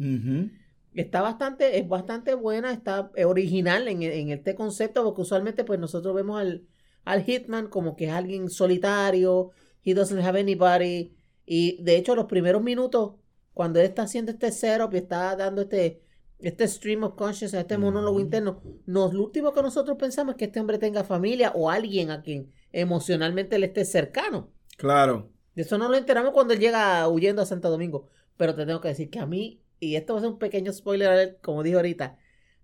Está 0.92 1.22
bastante, 1.22 1.78
es 1.78 1.88
bastante 1.88 2.34
buena, 2.34 2.70
está 2.70 3.10
original 3.24 3.88
en, 3.88 4.02
en 4.02 4.28
este 4.28 4.54
concepto, 4.54 5.02
porque 5.04 5.22
usualmente 5.22 5.64
pues 5.64 5.80
nosotros 5.80 6.14
vemos 6.14 6.38
al 6.38 6.66
al 7.04 7.24
Hitman 7.24 7.68
como 7.68 7.96
que 7.96 8.06
es 8.06 8.12
alguien 8.12 8.48
solitario, 8.48 9.50
he 9.84 9.94
doesn't 9.94 10.20
have 10.20 10.38
anybody. 10.38 11.14
Y 11.44 11.82
de 11.82 11.96
hecho, 11.96 12.14
los 12.14 12.26
primeros 12.26 12.62
minutos, 12.62 13.14
cuando 13.54 13.80
él 13.80 13.86
está 13.86 14.02
haciendo 14.02 14.32
este 14.32 14.52
setup 14.52 14.94
y 14.94 14.98
está 14.98 15.34
dando 15.36 15.62
este, 15.62 16.02
este 16.38 16.66
stream 16.68 17.02
of 17.04 17.14
consciousness, 17.14 17.62
este 17.62 17.78
monólogo 17.78 18.20
interno, 18.20 18.62
nos, 18.86 19.12
lo 19.12 19.24
último 19.24 19.52
que 19.52 19.62
nosotros 19.62 19.96
pensamos 19.98 20.34
es 20.34 20.38
que 20.38 20.44
este 20.46 20.60
hombre 20.60 20.78
tenga 20.78 21.04
familia 21.04 21.52
o 21.54 21.70
alguien 21.70 22.10
a 22.10 22.22
quien 22.22 22.52
emocionalmente 22.72 23.58
le 23.58 23.66
esté 23.66 23.84
cercano. 23.84 24.50
Claro. 24.76 25.30
De 25.54 25.62
eso 25.62 25.76
no 25.78 25.88
lo 25.88 25.96
enteramos 25.96 26.32
cuando 26.32 26.54
él 26.54 26.60
llega 26.60 27.06
huyendo 27.08 27.42
a 27.42 27.46
Santo 27.46 27.70
Domingo. 27.70 28.08
Pero 28.36 28.54
te 28.54 28.64
tengo 28.64 28.80
que 28.80 28.88
decir 28.88 29.10
que 29.10 29.18
a 29.18 29.26
mí, 29.26 29.60
y 29.78 29.96
esto 29.96 30.14
va 30.14 30.20
a 30.20 30.22
ser 30.22 30.30
un 30.30 30.38
pequeño 30.38 30.72
spoiler, 30.72 31.38
como 31.42 31.62
dijo 31.62 31.76
ahorita, 31.76 32.18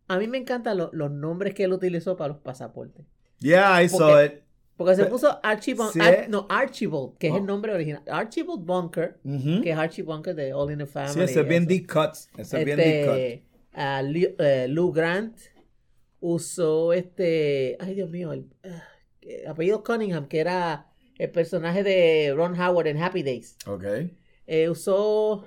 a 0.07 0.19
mí 0.19 0.27
me 0.27 0.39
encantan 0.39 0.79
los 0.79 1.11
nombres 1.11 1.55
que 1.55 1.65
él 1.65 1.73
utilizó 1.73 2.17
para 2.17 2.33
los 2.33 2.43
pasaportes. 2.43 3.05
Yeah, 3.40 3.83
I 3.83 3.88
saw 3.88 4.25
it. 4.25 4.42
Porque 4.76 4.95
se 4.95 5.07
puso 5.07 5.40
Archibald, 5.42 5.97
eh. 6.00 6.26
no, 6.28 6.47
Archibald, 6.49 7.18
que 7.18 7.26
es 7.26 7.35
el 7.35 7.42
oh. 7.42 7.45
nombre 7.47 7.73
original. 7.73 8.02
Archibald 8.09 8.64
Bunker, 8.64 9.18
que 9.25 9.71
es 9.71 9.76
Archie 9.76 10.04
Bunker 10.04 10.37
de 10.37 10.52
All 10.52 10.71
in 10.71 10.78
the 10.78 10.87
Family. 10.87 11.14
Sí, 11.14 11.21
ese 11.21 11.40
es 11.40 11.49
bien 11.49 11.66
deep 11.66 11.88
cuts. 11.88 12.30
Ese 12.38 12.61
es 12.61 12.64
bien 12.64 12.76
deep 12.78 13.07
cut. 13.07 13.49
Uh, 13.75 14.68
Lou, 14.68 14.92
Grant 14.92 15.37
usó 16.21 16.92
este, 16.92 17.76
ay 17.80 17.95
Dios 17.95 18.11
mío, 18.11 18.33
el 18.33 18.47
uh, 18.64 19.50
apellido 19.50 19.83
Cunningham, 19.83 20.28
que 20.28 20.38
era 20.38 20.88
el 21.18 21.30
personaje 21.30 21.83
de 21.83 22.33
Ron 22.35 22.59
Howard 22.61 22.87
en 22.87 23.02
Happy 23.02 23.25
Days. 23.25 23.57
Ok. 23.66 23.85
Eh, 24.47 24.68
usó, 24.68 25.45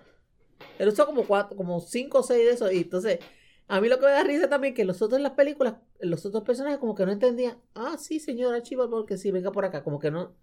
él 0.77 0.89
usó 0.89 1.05
como 1.05 1.23
cuatro, 1.23 1.55
como 1.55 1.79
cinco 1.79 2.19
o 2.19 2.23
seis 2.23 2.45
de 2.45 2.51
esos. 2.51 2.73
Y 2.73 2.79
entonces, 2.79 3.19
a 3.67 3.79
mí 3.79 3.87
lo 3.87 3.97
que 3.97 4.05
me 4.05 4.11
da 4.11 4.23
risa 4.23 4.49
también 4.49 4.73
que 4.73 4.85
los 4.85 5.01
otros 5.01 5.17
en 5.17 5.23
las 5.23 5.33
películas, 5.33 5.75
los 6.01 6.25
otros 6.25 6.43
personajes 6.43 6.79
como 6.79 6.95
que 6.95 7.05
no 7.05 7.11
entendían. 7.11 7.57
Ah, 7.75 7.97
sí, 7.99 8.19
señor 8.19 8.53
Archibald 8.55 8.89
porque 8.89 9.17
sí, 9.17 9.31
venga 9.31 9.51
por 9.51 9.65
acá. 9.65 9.83
Como 9.83 9.99
que 9.99 10.11
no. 10.11 10.33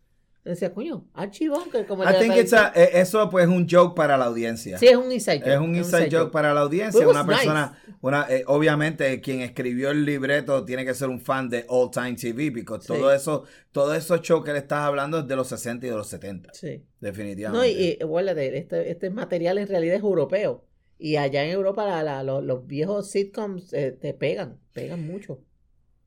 Decía, 0.45 0.73
coño, 0.73 1.05
Archibald. 1.13 1.87
Como 1.87 2.05
I 2.05 2.15
think 2.19 2.37
it's 2.37 2.53
a, 2.55 2.73
eh, 2.75 2.91
eso 2.95 3.29
pues 3.29 3.45
es 3.45 3.51
un 3.51 3.69
joke 3.69 3.95
para 3.95 4.17
la 4.17 4.27
audiencia. 4.27 4.79
Sí, 4.79 4.87
es 4.87 4.97
un 4.97 5.13
inside 5.13 5.41
joke. 5.41 5.51
Es 5.51 5.59
un 5.59 5.77
inside, 5.77 6.09
joke, 6.11 6.33
para 6.33 6.55
la 6.55 6.61
audiencia. 6.61 7.07
Una 7.07 7.27
persona, 7.27 7.79
una, 8.01 8.27
eh, 8.31 8.45
obviamente 8.47 9.21
quien 9.21 9.43
escribió 9.43 9.91
el 9.91 10.05
libreto 10.07 10.65
tiene 10.65 10.87
que 10.87 10.95
ser 10.95 11.09
un 11.09 11.21
fan 11.21 11.51
de 11.51 11.67
Old 11.69 11.93
Time 11.93 12.15
TV, 12.15 12.51
porque 12.65 12.87
todo 12.87 13.13
eso, 13.13 13.45
todo 13.73 13.95
esos 13.95 14.23
shows 14.23 14.45
que 14.45 14.53
le 14.53 14.59
estás 14.61 14.81
hablando 14.81 15.19
es 15.19 15.29
de 15.29 15.37
los 15.37 15.49
60 15.49 15.87
y 15.87 15.91
de 15.91 15.97
los 15.97 16.09
70. 16.09 16.55
Sí. 16.55 16.83
Definitivamente. 17.01 17.99
No, 17.99 18.07
y, 18.07 18.09
bueno, 18.09 18.31
este, 18.31 18.91
este 18.91 19.11
material 19.11 19.59
en 19.59 19.69
realidad 19.69 19.97
es 19.97 20.03
europeo. 20.03 20.65
Y 20.99 21.17
allá 21.17 21.45
en 21.45 21.51
Europa 21.51 22.03
los, 22.23 22.67
viejos 22.67 23.11
sitcoms 23.11 23.73
eh, 23.73 23.93
te 23.93 24.15
pegan, 24.15 24.59
pegan 24.73 25.07
mucho. 25.07 25.41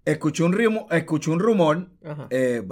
Escuché 0.03 0.43
un, 0.43 0.53
rumor, 0.53 0.86
escuché 0.89 1.29
un 1.29 1.39
rumor. 1.39 1.88
Eh, 2.29 2.63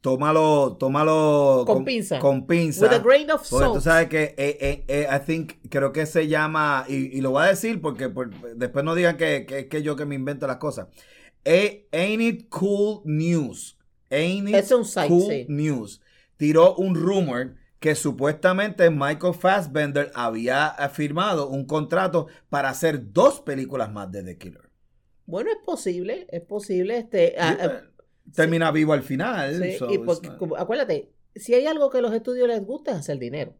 tómalo, 0.00 0.76
tómalo 0.78 1.64
con, 1.66 1.84
pinza. 1.84 2.18
Con 2.18 2.46
pinza. 2.46 2.86
With 2.86 2.92
a 2.92 2.98
grain 2.98 3.30
of 3.30 3.44
salt. 3.44 3.62
Porque 3.62 3.78
tú 3.78 3.80
sabes 3.82 4.08
que, 4.08 4.34
eh, 4.38 4.84
eh, 4.88 5.06
I 5.10 5.24
think, 5.24 5.54
creo 5.68 5.92
que 5.92 6.06
se 6.06 6.26
llama, 6.26 6.86
y, 6.88 7.20
lo 7.20 7.32
voy 7.32 7.44
a 7.44 7.48
decir 7.48 7.80
porque 7.80 8.10
después 8.56 8.84
no 8.84 8.94
digan 8.94 9.16
que 9.16 9.46
es 9.48 9.66
que, 9.66 9.82
yo 9.82 9.96
que 9.96 10.06
me 10.06 10.14
invento 10.14 10.46
las 10.46 10.56
cosas. 10.56 10.86
ain't 11.44 12.22
it 12.22 12.48
cool 12.48 13.02
news? 13.04 13.76
Ain't 14.10 14.48
it 14.48 14.66
cool 15.08 15.44
news? 15.48 16.00
Tiró 16.38 16.76
un 16.76 16.94
rumor 16.94 17.56
que 17.78 17.94
supuestamente 17.94 18.90
Michael 18.90 19.34
Fassbender 19.34 20.10
había 20.14 20.74
firmado 20.92 21.48
un 21.48 21.66
contrato 21.66 22.26
para 22.48 22.70
hacer 22.70 23.12
dos 23.12 23.40
películas 23.40 23.92
más 23.92 24.10
de 24.10 24.22
The 24.22 24.38
Killer. 24.38 24.67
Bueno, 25.28 25.50
es 25.50 25.58
posible, 25.62 26.26
es 26.30 26.40
posible. 26.40 26.96
Este, 26.96 27.34
ah, 27.38 27.54
pues, 27.60 28.34
termina 28.34 28.70
vivo 28.70 28.94
al 28.94 29.02
final. 29.02 29.62
acuérdate, 30.56 31.10
si 31.36 31.52
hay 31.52 31.66
algo 31.66 31.90
que 31.90 31.98
a 31.98 32.00
los 32.00 32.14
estudios 32.14 32.48
les 32.48 32.64
gusta 32.64 32.92
es 32.92 32.96
hacer 32.96 33.18
dinero. 33.18 33.54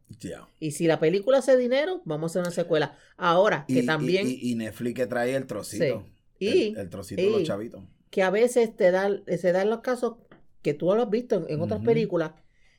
Y 0.59 0.71
si 0.71 0.87
la 0.87 0.99
película 0.99 1.39
hace 1.39 1.59
dinero, 1.59 2.01
vamos 2.07 2.31
a 2.31 2.41
hacer 2.41 2.41
una 2.41 2.51
secuela. 2.53 2.97
Ahora, 3.19 3.67
que 3.69 3.83
también... 3.83 4.27
Y, 4.27 4.55
Netflix 4.55 4.95
que 4.95 5.07
trae 5.07 5.37
el 5.37 5.47
trocito. 5.47 6.07
Y, 6.39 6.75
el, 6.75 6.89
trocito 6.89 7.21
de 7.21 7.31
los 7.31 7.43
chavitos. 7.43 7.85
Que 8.09 8.23
a 8.23 8.31
veces 8.31 8.75
te 8.75 8.91
da, 8.91 9.11
se 9.37 9.53
dan 9.53 9.69
los 9.69 9.81
casos 9.81 10.15
que 10.63 10.73
tú 10.73 10.87
lo 10.87 11.03
has 11.03 11.11
visto 11.11 11.45
en, 11.51 11.61
otras 11.61 11.85
películas, 11.85 12.33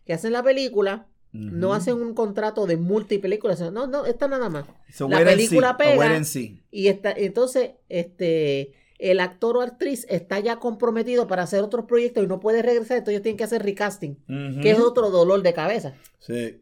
que 0.04 0.14
hacen 0.14 0.34
la 0.34 0.42
película, 0.42 1.09
no 1.32 1.74
hacen 1.74 1.96
un 1.96 2.14
contrato 2.14 2.66
de 2.66 2.78
multipelículas. 2.78 3.60
No, 3.72 3.88
no, 3.88 4.06
esta 4.06 4.28
nada 4.28 4.50
más. 4.50 4.66
la 5.08 5.24
película 5.24 5.78
pega. 5.78 6.22
Y 6.72 6.88
está, 6.88 7.12
entonces, 7.12 7.72
este 7.88 8.74
el 9.00 9.22
actor 9.22 9.56
o 9.56 9.62
actriz 9.62 10.06
está 10.10 10.40
ya 10.40 10.58
comprometido 10.58 11.26
para 11.26 11.44
hacer 11.44 11.64
otros 11.64 11.86
proyectos 11.86 12.22
y 12.22 12.28
no 12.28 12.42
puede 12.42 12.62
regresar, 12.62 12.98
entonces 12.98 13.14
ellos 13.14 13.24
tienen 13.24 13.38
que 13.38 13.46
hacer 13.46 13.64
recasting, 13.64 14.18
que 14.62 14.72
es 14.72 14.80
otro 14.80 15.10
dolor 15.10 15.42
de 15.42 15.54
cabeza. 15.54 15.96
Sí. 16.20 16.62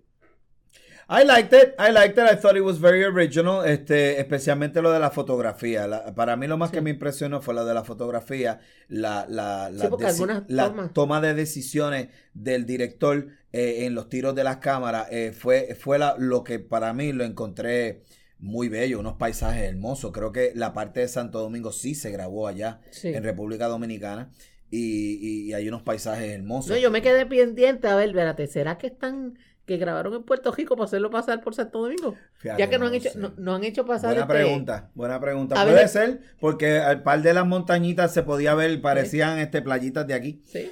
I 1.10 1.24
liked 1.24 1.54
it, 1.54 1.74
I 1.80 1.92
liked 1.92 2.18
it, 2.18 2.26
I 2.26 2.36
thought 2.36 2.58
it 2.58 2.64
was 2.64 2.80
very 2.80 3.04
original, 3.04 3.66
este, 3.66 4.20
especialmente 4.20 4.82
lo 4.82 4.92
de 4.92 5.00
la 5.00 5.10
fotografía. 5.10 6.14
para 6.16 6.36
mí 6.36 6.48
lo 6.48 6.58
más 6.58 6.70
que 6.70 6.82
me 6.82 6.90
impresionó 6.90 7.42
fue 7.42 7.54
lo 7.54 7.66
de 7.66 7.74
la 7.74 7.86
fotografía, 7.86 8.60
la, 8.90 9.26
la, 9.30 9.70
la, 9.70 10.92
toma 10.94 11.22
de 11.22 11.34
decisiones 11.34 12.10
del 12.34 12.66
director 12.66 13.28
eh, 13.54 13.86
en 13.86 13.96
los 13.96 14.10
tiros 14.10 14.36
de 14.36 14.44
las 14.44 14.58
cámaras, 14.58 15.08
eh, 15.10 15.32
fue, 15.32 15.76
fue 15.80 15.98
lo 16.18 16.44
que 16.44 16.60
para 16.60 16.92
mí 16.92 17.14
lo 17.14 17.24
encontré 17.24 18.04
muy 18.40 18.68
bello, 18.68 19.00
unos 19.00 19.16
paisajes 19.16 19.64
hermosos. 19.64 20.12
Creo 20.12 20.32
que 20.32 20.52
la 20.56 20.74
parte 20.74 21.00
de 21.00 21.08
Santo 21.08 21.40
Domingo 21.40 21.72
sí 21.72 21.96
se 21.96 22.12
grabó 22.12 22.48
allá 22.48 22.82
en 23.04 23.24
República 23.24 23.68
Dominicana 23.68 24.32
y, 24.70 25.54
hay 25.54 25.68
unos 25.68 25.82
paisajes 25.84 26.30
hermosos. 26.32 26.72
No, 26.72 26.78
yo 26.78 26.92
me 26.92 27.02
quedé 27.02 27.26
pendiente 27.26 27.88
a 27.88 27.96
ver, 27.96 28.10
espérate, 28.10 28.48
¿será 28.48 28.78
que 28.78 28.88
están 28.88 29.38
que 29.68 29.78
grabaron 29.78 30.14
en 30.16 30.24
Puerto 30.24 30.52
Rico 30.52 30.76
para 30.76 30.86
hacerlo 30.86 31.12
pasar 31.12 31.42
por 31.42 31.54
Santo 31.54 31.82
Domingo? 31.82 32.16
ya 32.42 32.70
que 32.70 32.80
no, 32.80 32.88
han 32.88 32.96
hecho, 32.96 33.10
no, 33.38 33.54
han 33.54 33.64
hecho 33.66 33.86
pasar. 33.86 34.12
Buena 34.12 34.22
este 34.22 34.34
pregunta, 34.34 34.90
buena 34.96 35.20
pregunta. 35.20 35.62
Puede 35.62 35.88
ser, 35.90 36.22
porque 36.40 36.80
al 36.80 37.04
par 37.04 37.22
de 37.22 37.34
las 37.34 37.46
montañitas 37.46 38.14
se 38.14 38.24
podía 38.24 38.56
ver, 38.56 38.82
parecían 38.82 39.38
este 39.40 39.62
playitas 39.62 40.08
de 40.08 40.14
aquí. 40.14 40.42
Sí. 40.46 40.72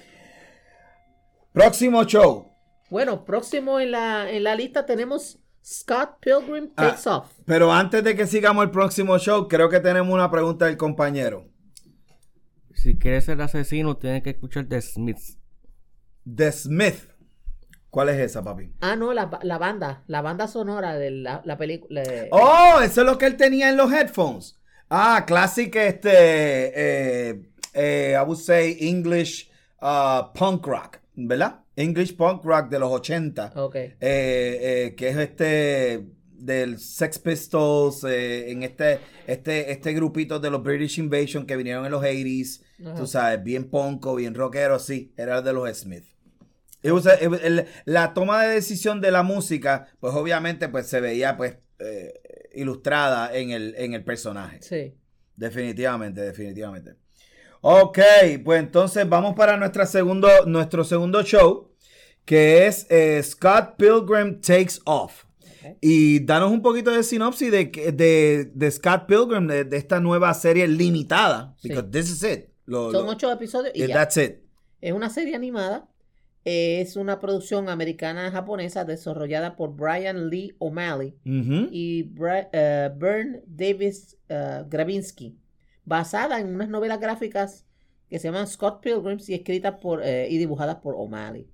Próximo 1.52 2.06
show. 2.06 2.54
Bueno, 2.90 3.26
próximo 3.26 3.82
en 3.82 3.92
la, 3.92 4.32
en 4.32 4.46
la 4.46 4.56
lista 4.56 4.86
tenemos 4.86 5.40
Scott 5.64 6.18
Pilgrim 6.22 6.72
ah, 6.78 6.88
Takes 6.92 7.10
Off. 7.10 7.32
Pero 7.46 7.74
antes 7.74 8.02
de 8.02 8.16
que 8.16 8.28
sigamos 8.28 8.64
el 8.64 8.72
próximo 8.72 9.18
show, 9.20 9.50
creo 9.50 9.70
que 9.70 9.82
tenemos 9.82 10.14
una 10.14 10.32
pregunta 10.32 10.68
del 10.68 10.78
compañero. 10.78 11.50
Si 12.74 12.98
quieres 12.98 13.26
ser 13.26 13.42
asesino, 13.42 13.98
tienes 13.98 14.24
que 14.24 14.30
escuchar 14.30 14.68
The 14.68 14.82
Smiths. 14.82 15.38
The 16.34 16.52
Smith. 16.54 17.15
¿Cuál 17.96 18.10
es 18.10 18.20
esa, 18.20 18.44
papi? 18.44 18.74
Ah, 18.82 18.98
no, 18.98 19.14
la, 19.14 19.26
banda. 19.26 20.04
La 20.08 20.22
banda 20.22 20.50
sonora 20.50 20.96
de 20.96 21.12
la, 21.12 21.58
película. 21.58 22.04
Oh, 22.30 22.82
eso 22.84 23.02
es 23.02 23.08
lo 23.08 23.18
que 23.18 23.26
él 23.26 23.38
tenía 23.38 23.70
en 23.70 23.78
los 23.78 23.90
headphones. 23.90 24.60
Ah, 24.90 25.24
classic, 25.26 25.74
este. 25.78 26.10
Eh, 26.12 27.42
eh, 27.74 28.18
I 28.20 28.22
would 28.26 28.38
say 28.38 28.76
English 28.82 29.50
uh, 29.82 30.34
punk 30.34 30.68
rock, 30.68 31.00
¿verdad? 31.16 31.62
English 31.78 32.18
Punk 32.18 32.44
Rock 32.44 32.70
de 32.70 32.80
los 32.80 32.92
80. 32.92 33.54
Eh, 33.74 33.96
eh, 34.02 34.96
que 34.98 35.08
es 35.08 35.16
este 35.16 36.06
del 36.30 36.80
Sex 36.80 37.18
Pistols, 37.18 38.04
en 38.04 38.64
este, 38.64 39.00
este, 39.26 39.72
este 39.72 39.94
grupito 39.94 40.38
de 40.38 40.50
los 40.50 40.62
British 40.62 41.00
Invasion 41.00 41.46
que 41.46 41.56
vinieron 41.56 41.86
en 41.86 41.92
los 41.94 42.04
80s, 42.04 42.62
tú 42.98 43.08
sabes, 43.08 43.42
bien 43.42 43.70
ponco, 43.70 44.16
bien 44.16 44.36
rockero, 44.36 44.80
sí, 44.80 45.14
era 45.16 45.42
de 45.42 45.54
los 45.54 45.78
Smith. 45.78 46.15
La 47.86 48.14
toma 48.14 48.44
de 48.44 48.56
decisión 48.56 49.02
de 49.02 49.12
la 49.12 49.24
música, 49.24 49.88
pues 50.00 50.14
obviamente 50.14 50.70
pues 50.70 50.88
se 50.88 51.02
veía 51.02 51.38
pues 51.38 51.58
ilustrada 52.54 53.36
en 53.36 53.52
el, 53.52 53.76
en 53.78 53.94
el 53.94 54.04
personaje. 54.04 54.62
Sí. 54.62 54.94
Definitivamente, 55.36 56.22
definitivamente. 56.22 56.96
Ok, 57.62 58.00
pues 58.44 58.60
entonces 58.60 59.08
vamos 59.10 59.36
para 59.36 59.58
nuestra 59.58 59.86
segundo, 59.86 60.28
nuestro 60.46 60.84
segundo 60.84 61.24
show, 61.24 61.72
que 62.24 62.68
es 62.68 62.86
eh, 62.90 63.22
Scott 63.24 63.76
Pilgrim 63.78 64.40
Takes 64.40 64.76
Off. 64.86 65.26
Y 65.82 66.20
danos 66.20 66.52
un 66.52 66.62
poquito 66.62 66.92
de 66.92 67.02
sinopsis 67.02 67.52
de, 67.52 68.52
de, 68.54 68.72
Scott 68.72 69.08
Pilgrim, 69.08 69.48
de, 69.48 69.68
esta 69.76 70.00
nueva 70.00 70.32
serie 70.36 70.68
limitada. 70.68 71.56
Because 71.64 71.90
this 71.90 72.12
is 72.12 72.24
it. 72.24 72.50
Son 72.68 73.08
ocho 73.10 73.32
episodios 73.32 73.74
y 73.76 73.88
ya. 73.88 73.96
That's 73.96 74.18
it. 74.18 74.36
Es 74.80 74.94
una 74.94 75.10
serie 75.10 75.36
animada. 75.36 75.88
Es 76.46 76.96
una 76.96 77.20
producción 77.20 77.70
americana-japonesa 77.70 78.86
desarrollada 78.86 79.56
por 79.56 79.76
Brian 79.76 80.30
Lee 80.30 80.56
O'Malley 80.60 81.18
y 81.24 82.04
Bern 82.04 82.48
eh, 82.54 83.44
Davis 83.48 84.16
uh, 84.30 84.70
Gravinsky 84.70 85.40
basada 85.86 86.40
en 86.40 86.54
unas 86.54 86.70
novelas 86.70 87.00
gráficas 87.00 87.66
que 88.10 88.20
se 88.20 88.28
llaman 88.28 88.48
Scott 88.48 88.82
Pilgrims 88.82 89.30
y 89.30 89.34
escritas 89.34 89.76
por 89.82 90.04
eh, 90.04 90.28
y 90.30 90.38
dibujadas 90.38 90.78
por 90.78 90.96
O'Malley. 90.96 91.50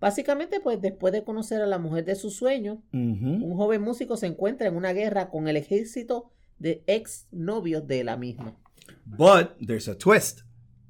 Básicamente, 0.00 0.60
pues 0.60 0.80
después 0.80 1.12
de 1.12 1.24
conocer 1.24 1.62
a 1.62 1.66
la 1.66 1.78
mujer 1.78 2.04
de 2.04 2.16
sus 2.16 2.34
sueños, 2.36 2.78
un 2.92 3.54
joven 3.56 3.80
músico 3.80 4.16
se 4.16 4.26
encuentra 4.26 4.66
en 4.66 4.76
una 4.76 4.92
guerra 4.92 5.30
con 5.30 5.48
el 5.48 5.56
ejército 5.56 6.30
de 6.58 6.82
ex 6.86 7.28
novios 7.30 7.86
de 7.86 8.04
la 8.04 8.16
misma. 8.16 8.56
But 9.06 9.56
there's 9.64 9.88
a 9.88 9.96
twist. 9.96 10.45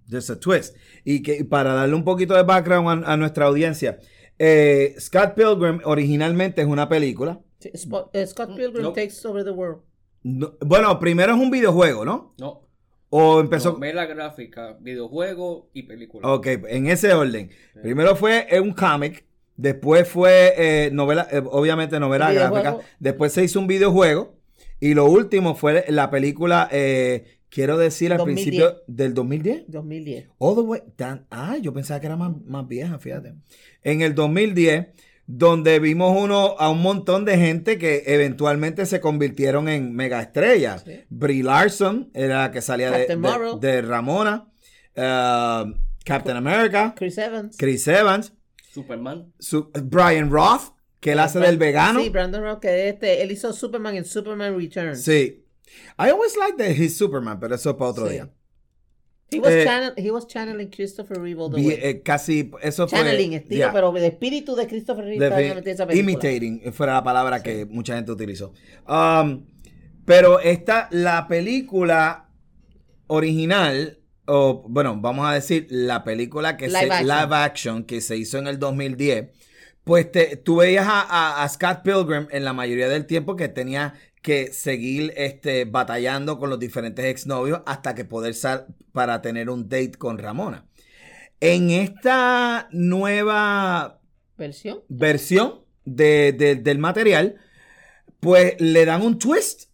There's 0.08 0.30
a 0.30 0.38
twist. 0.38 0.76
Y 1.04 1.22
que 1.22 1.44
para 1.44 1.74
darle 1.74 1.94
un 1.94 2.04
poquito 2.04 2.34
de 2.34 2.42
background 2.42 3.04
a, 3.06 3.16
nuestra 3.16 3.46
audiencia, 3.46 3.98
eh, 4.38 4.94
Scott 4.98 5.34
Pilgrim 5.34 5.80
originalmente 5.84 6.62
es 6.62 6.66
una 6.66 6.88
película. 6.88 7.40
Eh, 7.60 8.26
Scott 8.26 8.56
Pilgrim 8.56 8.92
Takes 8.92 9.26
Over 9.26 9.44
the 9.44 9.50
World. 9.50 9.82
bueno, 10.60 10.98
primero 10.98 11.34
es 11.34 11.40
un 11.40 11.50
videojuego, 11.50 12.04
¿no? 12.04 12.34
No. 12.38 12.66
¿O 13.08 13.40
empezó? 13.40 13.72
Novela 13.72 14.06
gráfica, 14.06 14.76
videojuego 14.80 15.70
y 15.72 15.84
película. 15.84 16.28
Ok, 16.28 16.46
en 16.68 16.88
ese 16.88 17.12
orden. 17.12 17.50
Primero 17.80 18.16
fue 18.16 18.48
un 18.60 18.72
cómic, 18.72 19.24
después 19.56 20.08
fue 20.08 20.54
eh, 20.56 20.90
novela, 20.92 21.28
eh, 21.30 21.42
obviamente 21.44 22.00
novela 22.00 22.32
gráfica, 22.32 22.78
después 22.98 23.32
se 23.32 23.44
hizo 23.44 23.60
un 23.60 23.68
videojuego 23.68 24.36
y 24.80 24.94
lo 24.94 25.06
último 25.06 25.54
fue 25.54 25.84
la 25.88 26.10
película, 26.10 26.68
eh, 26.72 27.35
quiero 27.50 27.78
decir 27.78 28.12
al 28.12 28.22
principio 28.22 28.82
del 28.86 29.14
2010. 29.14 29.64
2010. 29.68 30.28
All 30.38 30.54
the 30.54 30.60
way, 30.62 30.80
ah, 31.30 31.56
yo 31.60 31.72
pensaba 31.72 32.00
que 32.00 32.06
era 32.06 32.16
más, 32.16 32.32
más 32.44 32.66
vieja, 32.66 32.98
fíjate. 32.98 33.34
En 33.82 34.02
el 34.02 34.14
2010 34.14 34.88
donde 35.26 35.80
vimos 35.80 36.16
uno 36.16 36.54
a 36.58 36.70
un 36.70 36.80
montón 36.82 37.24
de 37.24 37.36
gente 37.36 37.78
que 37.78 38.04
eventualmente 38.06 38.86
se 38.86 39.00
convirtieron 39.00 39.68
en 39.68 39.94
mega 39.94 40.20
estrellas. 40.20 40.84
Brie 41.08 41.42
Larson 41.42 42.10
era 42.14 42.42
la 42.42 42.52
que 42.52 42.62
salía 42.62 42.92
de, 42.92 43.82
Ramona, 43.82 44.48
uh, 44.96 45.72
Captain 46.04 46.36
America, 46.36 46.94
Chris 46.96 47.18
Evans, 47.18 47.56
Chris 47.56 47.88
Evans, 47.88 48.32
Superman, 48.70 49.32
Brian 49.84 50.30
Roth, 50.30 50.74
que 51.00 51.12
él 51.12 51.18
hace 51.18 51.40
del 51.40 51.58
vegano. 51.58 52.00
Sí, 52.00 52.08
Brandon 52.08 52.42
Roth, 52.42 52.60
que 52.60 52.88
este, 52.88 53.22
él 53.22 53.32
hizo 53.32 53.52
Superman 53.52 53.96
en 53.96 54.04
Superman 54.04 54.56
Returns. 54.56 55.02
Sí. 55.02 55.42
I 55.98 56.10
always 56.10 56.36
liked 56.36 56.58
that 56.58 56.76
he's 56.76 56.96
Superman, 56.96 57.38
pero 57.40 57.54
eso 57.54 57.70
es 57.70 57.76
para 57.76 57.90
otro 57.90 58.08
día. 58.08 58.30
He 59.28 59.40
was, 59.40 59.52
eh, 59.52 59.92
he 59.96 60.10
was 60.12 60.26
channeling 60.28 60.70
Christopher 60.70 61.20
Reeve 61.20 61.50
the 61.50 61.56
way. 61.56 61.78
Eh, 61.82 62.02
casi, 62.04 62.48
eso 62.62 62.86
fue... 62.86 62.98
Channeling, 62.98 63.32
estilo, 63.32 63.72
pero 63.72 63.96
el 63.96 64.04
espíritu 64.04 64.54
de 64.54 64.68
Christopher 64.68 65.04
Reeve 65.04 65.96
Imitating, 65.96 66.72
fue 66.72 66.86
la 66.86 67.02
palabra 67.02 67.42
que 67.42 67.66
mucha 67.66 67.96
gente 67.96 68.12
utilizó. 68.12 68.52
Um, 68.88 69.44
pero 70.04 70.38
esta, 70.38 70.88
la 70.92 71.26
película 71.26 72.30
original, 73.08 73.98
o 74.26 74.64
bueno, 74.68 74.96
vamos 75.00 75.26
a 75.28 75.32
decir, 75.32 75.66
la 75.70 76.04
película 76.04 76.56
que 76.56 76.68
live, 76.68 76.78
se, 76.78 76.92
action. 76.92 77.08
live 77.08 77.36
action 77.36 77.84
que 77.84 78.00
se 78.00 78.16
hizo 78.16 78.38
en 78.38 78.46
el 78.46 78.60
2010, 78.60 79.30
pues 79.82 80.10
te, 80.10 80.36
tú 80.36 80.56
veías 80.56 80.86
a, 80.88 81.42
a, 81.42 81.48
Scott 81.48 81.82
Pilgrim 81.82 82.28
en 82.30 82.44
la 82.44 82.52
mayoría 82.52 82.88
del 82.88 83.06
tiempo 83.06 83.34
que 83.34 83.48
tenía 83.48 83.94
que 84.26 84.52
seguir 84.52 85.14
este, 85.16 85.66
batallando 85.66 86.40
con 86.40 86.50
los 86.50 86.58
diferentes 86.58 87.04
exnovios 87.04 87.60
hasta 87.64 87.94
que 87.94 88.04
poder 88.04 88.34
salir 88.34 88.66
para 88.90 89.22
tener 89.22 89.48
un 89.48 89.68
date 89.68 89.92
con 89.92 90.18
Ramona. 90.18 90.66
En 91.38 91.70
esta 91.70 92.68
nueva 92.72 94.00
versión, 94.36 94.82
versión 94.88 95.60
del 95.84 96.78
material, 96.80 97.36
pues 98.18 98.60
le 98.60 98.84
dan 98.84 99.02
un 99.02 99.20
twist. 99.20 99.70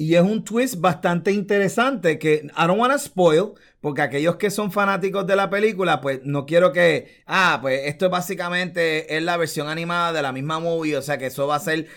Y 0.00 0.14
es 0.14 0.22
un 0.22 0.44
twist 0.44 0.76
bastante 0.78 1.32
interesante 1.32 2.20
que 2.20 2.46
I 2.56 2.66
don't 2.68 2.78
want 2.78 2.92
to 2.92 3.00
spoil, 3.00 3.54
porque 3.80 4.00
aquellos 4.00 4.36
que 4.36 4.48
son 4.48 4.70
fanáticos 4.70 5.26
de 5.26 5.34
la 5.34 5.50
película, 5.50 6.00
pues 6.00 6.20
no 6.22 6.46
quiero 6.46 6.72
que, 6.72 7.20
ah, 7.26 7.58
pues 7.60 7.80
esto 7.86 8.08
básicamente 8.08 9.16
es 9.16 9.24
la 9.24 9.36
versión 9.36 9.66
animada 9.66 10.12
de 10.12 10.22
la 10.22 10.30
misma 10.30 10.60
movie, 10.60 10.96
o 10.96 11.02
sea 11.02 11.18
que 11.18 11.26
eso 11.26 11.48
va 11.48 11.56
a 11.56 11.60
ser 11.60 11.88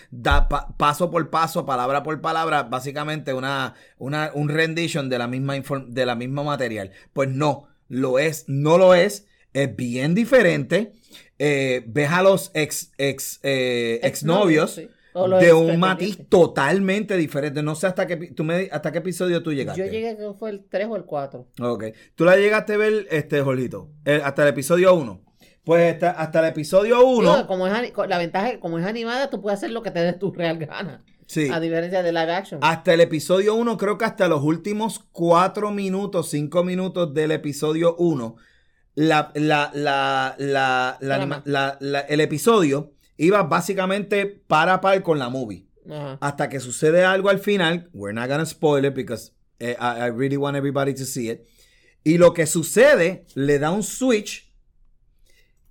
paso 0.76 1.12
por 1.12 1.30
paso, 1.30 1.64
palabra 1.64 2.02
por 2.02 2.20
palabra, 2.20 2.64
básicamente 2.64 3.34
una, 3.34 3.74
una 3.98 4.32
un 4.34 4.48
rendition 4.48 5.08
de 5.08 5.18
la 5.18 5.28
misma 5.28 5.54
de 5.86 6.04
la 6.04 6.16
misma 6.16 6.42
material. 6.42 6.90
Pues 7.12 7.28
no, 7.28 7.68
lo 7.88 8.18
es, 8.18 8.46
no 8.48 8.78
lo 8.78 8.96
es, 8.96 9.28
es 9.52 9.76
bien 9.76 10.16
diferente. 10.16 10.94
Eh, 11.38 11.84
ves 11.86 12.10
a 12.10 12.24
los 12.24 12.50
ex, 12.54 12.90
ex, 12.98 13.38
eh, 13.44 14.00
exnovios 14.02 14.80
de 15.14 15.52
un 15.52 15.78
matiz 15.78 16.18
totalmente 16.28 17.16
diferente. 17.16 17.62
No 17.62 17.74
sé 17.74 17.86
hasta 17.86 18.06
qué, 18.06 18.16
tú 18.16 18.44
me, 18.44 18.68
hasta 18.72 18.92
qué 18.92 18.98
episodio 18.98 19.42
tú 19.42 19.52
llegaste. 19.52 19.84
Yo 19.84 19.90
llegué, 19.90 20.16
que 20.16 20.32
fue 20.38 20.50
el 20.50 20.64
3 20.64 20.86
o 20.88 20.96
el 20.96 21.04
4. 21.04 21.48
Ok. 21.60 21.84
¿Tú 22.14 22.24
la 22.24 22.36
llegaste 22.36 22.74
a 22.74 22.76
ver, 22.78 23.06
este, 23.10 23.40
Jorgito? 23.42 23.90
hasta 24.24 24.42
el 24.42 24.48
episodio 24.48 24.94
1. 24.94 25.20
Pues 25.64 25.94
hasta, 25.94 26.10
hasta, 26.10 26.40
el 26.40 26.46
episodio 26.46 27.06
1. 27.06 27.46
como 27.46 27.68
es, 27.68 27.92
la 28.08 28.18
ventaja 28.18 28.48
es 28.48 28.54
que 28.54 28.60
como 28.60 28.78
es 28.78 28.86
animada, 28.86 29.30
tú 29.30 29.40
puedes 29.40 29.58
hacer 29.58 29.70
lo 29.70 29.82
que 29.82 29.92
te 29.92 30.00
des 30.00 30.18
tu 30.18 30.32
real 30.32 30.58
gana. 30.58 31.04
Sí. 31.26 31.48
A 31.50 31.60
diferencia 31.60 32.02
de 32.02 32.12
live 32.12 32.32
action. 32.32 32.60
Hasta 32.62 32.92
el 32.92 33.00
episodio 33.00 33.54
1, 33.54 33.76
creo 33.76 33.96
que 33.96 34.04
hasta 34.04 34.28
los 34.28 34.42
últimos 34.42 34.98
4 35.12 35.70
minutos, 35.70 36.30
5 36.30 36.64
minutos 36.64 37.14
del 37.14 37.30
episodio 37.30 37.94
1, 37.96 38.36
la, 38.94 39.30
la, 39.34 39.70
la, 39.74 40.34
la, 40.38 42.00
el 42.08 42.20
episodio 42.20 42.92
iba 43.22 43.42
básicamente 43.44 44.26
para 44.26 44.80
par 44.80 45.02
con 45.02 45.18
la 45.18 45.28
movie. 45.28 45.66
Hasta 46.20 46.48
que 46.48 46.60
sucede 46.60 47.04
algo 47.04 47.28
al 47.28 47.38
final. 47.38 47.88
We're 47.92 48.14
not 48.14 48.28
gonna 48.28 48.46
spoil 48.46 48.84
it 48.84 48.94
because 48.94 49.32
eh, 49.58 49.76
I, 49.80 50.10
really 50.10 50.36
want 50.36 50.56
everybody 50.56 50.94
to 50.94 51.04
see 51.04 51.30
it. 51.30 51.46
Y 52.04 52.18
lo 52.18 52.34
que 52.34 52.46
sucede 52.46 53.26
le 53.34 53.58
da 53.58 53.70
un 53.70 53.82
switch 53.82 54.52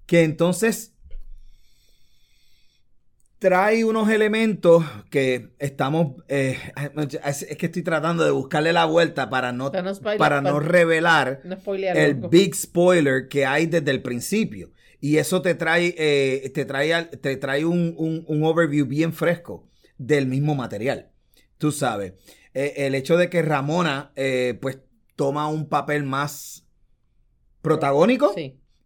que 0.05 0.23
entonces 0.23 0.93
trae 3.39 3.83
unos 3.83 4.09
elementos 4.09 4.83
que 5.09 5.53
estamos. 5.59 6.23
Eh, 6.27 6.57
es, 7.23 7.45
que 7.57 7.65
estoy 7.65 7.83
tratando 7.83 8.23
de 8.23 8.31
buscarle 8.31 8.71
la 8.73 8.85
vuelta 8.85 9.29
para 9.29 9.51
no, 9.51 9.71
para 10.17 10.41
no 10.41 10.59
revelar 10.59 11.41
el 11.95 12.15
big 12.15 12.55
spoiler 12.55 13.27
que 13.27 13.45
hay 13.45 13.65
desde 13.65 13.91
el 13.91 14.01
principio. 14.01 14.71
Y 15.01 15.17
eso 15.17 15.41
te 15.41 15.55
trae, 15.55 15.95
eh, 15.97 16.51
te 16.53 16.63
trae, 16.63 17.05
te 17.05 17.35
trae 17.37 17.65
un, 17.65 17.95
un, 17.97 18.43
overview 18.43 18.85
bien 18.85 19.13
fresco 19.13 19.67
del 19.97 20.27
mismo 20.27 20.53
material. 20.53 21.09
Tú 21.57 21.71
sabes. 21.71 22.13
Eh, 22.53 22.73
el 22.77 22.93
hecho 22.93 23.17
de 23.17 23.27
que 23.27 23.41
Ramona, 23.41 24.11
eh, 24.15 24.57
pues, 24.61 24.79
toma 25.15 25.47
un 25.47 25.67
papel 25.67 26.03
más 26.03 26.67
protagónico 27.63 28.33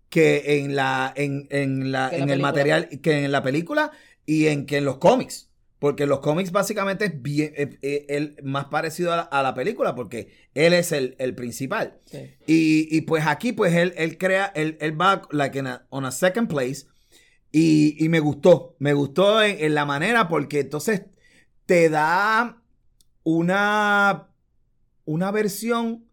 que 0.10 0.60
en 0.60 0.76
la, 0.76 1.12
en, 1.18 1.48
en 1.52 1.92
la, 1.92 2.10
en, 2.10 2.30
el 2.30 2.40
material, 2.40 2.88
que 3.02 3.26
en 3.26 3.32
la 3.34 3.44
película 3.44 3.92
y 4.26 4.48
en 4.48 4.66
que 4.66 4.78
en 4.78 4.86
los 4.86 4.98
cómics. 4.98 5.45
Porque 5.86 6.08
los 6.08 6.20
cómics 6.20 6.52
básicamente 6.52 7.06
es 7.06 7.22
bien, 7.22 7.54
eh, 7.56 7.78
eh, 7.84 8.06
el 8.10 8.38
más 8.42 8.66
parecido 8.66 9.14
a 9.14 9.44
la, 9.44 9.54
película, 9.54 9.94
porque 9.94 10.32
él 10.56 10.74
es 10.74 10.92
el, 10.92 11.14
principal. 11.36 12.00
Y, 12.48 13.02
pues 13.02 13.28
aquí, 13.28 13.52
pues 13.54 13.76
él, 13.76 13.94
él 13.96 14.18
crea, 14.18 14.52
él, 14.56 14.80
él 14.82 15.00
va 15.00 15.22
like 15.30 15.60
in 15.60 15.68
a, 15.68 15.86
on 15.92 16.04
a 16.04 16.12
second 16.12 16.50
place. 16.50 16.88
Y, 17.52 18.08
me 18.10 18.20
gustó, 18.20 18.76
me 18.80 18.94
gustó 18.94 19.44
en, 19.44 19.76
la 19.76 19.86
manera, 19.86 20.28
porque 20.28 20.62
entonces 20.62 21.04
te 21.68 21.90
da 21.90 22.64
una, 23.22 24.32
una 25.06 25.30
versión 25.30 26.08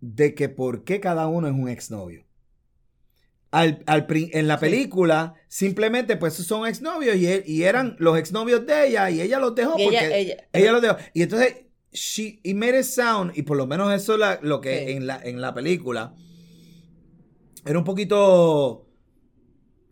de 0.00 0.34
que 0.34 0.50
por 0.50 0.84
qué 0.84 1.00
cada 1.00 1.26
uno 1.26 1.48
es 1.48 1.54
un 1.54 1.70
exnovio 1.70 2.26
al, 3.50 3.84
en 3.86 4.48
la 4.48 4.58
película, 4.58 5.34
simplemente 5.48 6.16
pues 6.16 6.34
son 6.34 6.66
exnovios 6.66 7.16
y, 7.16 7.26
y 7.46 7.62
eran 7.64 7.96
los 7.98 8.18
exnovios 8.18 8.64
de 8.66 8.88
ella 8.88 9.10
y 9.10 9.20
ella 9.20 9.38
los 9.38 9.54
dejó 9.54 9.72
porque 9.72 10.36
ella, 10.52 10.72
los 10.72 10.82
dejó. 10.82 10.96
Y 11.14 11.22
entonces, 11.22 11.56
she, 11.92 12.40
it 12.42 12.54
made 12.54 12.78
it 12.78 12.84
sound, 12.84 13.32
y 13.36 13.42
por 13.42 13.56
lo 13.56 13.66
menos 13.66 13.92
eso 13.92 14.14
es 14.14 14.38
lo 14.42 14.60
que 14.60 14.92
en, 14.92 15.06
la, 15.06 15.20
en 15.22 15.40
la 15.40 15.52
película, 15.52 16.14
era 17.66 17.78
un 17.78 17.84
poquito 17.84 18.89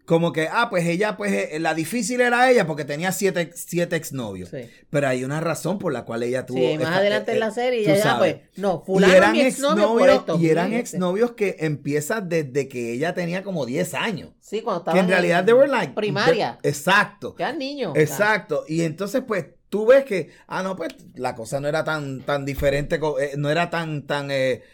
como 0.09 0.33
que, 0.33 0.49
ah, 0.51 0.71
pues 0.71 0.87
ella, 0.87 1.19
pues 1.19 1.31
eh, 1.33 1.59
la 1.61 1.75
difícil 1.75 2.23
era 2.23 2.51
ella 2.51 2.67
porque 2.67 2.87
tenía 2.87 3.13
siete, 3.13 3.51
siete 3.55 3.97
exnovios. 3.97 4.49
Pero 4.89 5.07
hay 5.07 5.23
una 5.23 5.39
razón 5.39 5.79
por 5.79 5.93
la 5.93 6.07
cual 6.07 6.23
ella 6.23 6.47
tuvo. 6.47 6.61
Sí, 6.61 6.79
más 6.79 6.97
adelante 6.97 7.33
en 7.33 7.37
eh, 7.37 7.41
la 7.41 7.51
serie, 7.51 7.85
ya, 7.85 7.95
ya, 7.95 8.17
pues, 8.17 8.37
no, 8.57 8.81
fulano 8.81 9.13
y 9.13 9.17
eran 9.17 9.33
mi 9.33 9.43
exnovio 9.43 10.25
Y 10.39 10.49
eran 10.49 10.73
exnovios 10.73 11.33
que 11.33 11.57
empiezan 11.59 12.31
desde 12.31 12.69
que 12.69 12.95
ella 12.95 13.13
tenía 13.13 13.43
como 13.43 13.67
10 13.67 13.93
años. 13.93 14.31
Sí, 14.41 14.63
cuando 14.63 14.79
estaba. 14.79 14.95
Que 14.95 15.01
en 15.01 15.09
realidad, 15.09 15.45
they 15.45 15.53
were 15.53 15.69
like. 15.69 15.93
Primaria. 15.93 16.59
exacto. 16.63 17.37
Ya 17.39 17.53
niños. 17.53 17.93
Exacto. 17.95 18.65
Y 18.67 18.85
entonces, 18.85 19.23
pues, 19.29 19.45
tú 19.69 19.85
ves 19.85 20.07
que, 20.07 20.31
ah, 20.47 20.63
no, 20.63 20.75
pues, 20.75 20.89
la 21.17 21.35
cosa 21.35 21.61
no 21.61 21.69
era 21.69 21.85
tan, 21.85 22.23
tan 22.23 22.47
diferente, 22.47 22.99
eh, 23.21 23.35
no 23.37 23.51
era 23.51 23.69
tan, 23.69 24.07
tan. 24.07 24.29
de 24.29 24.65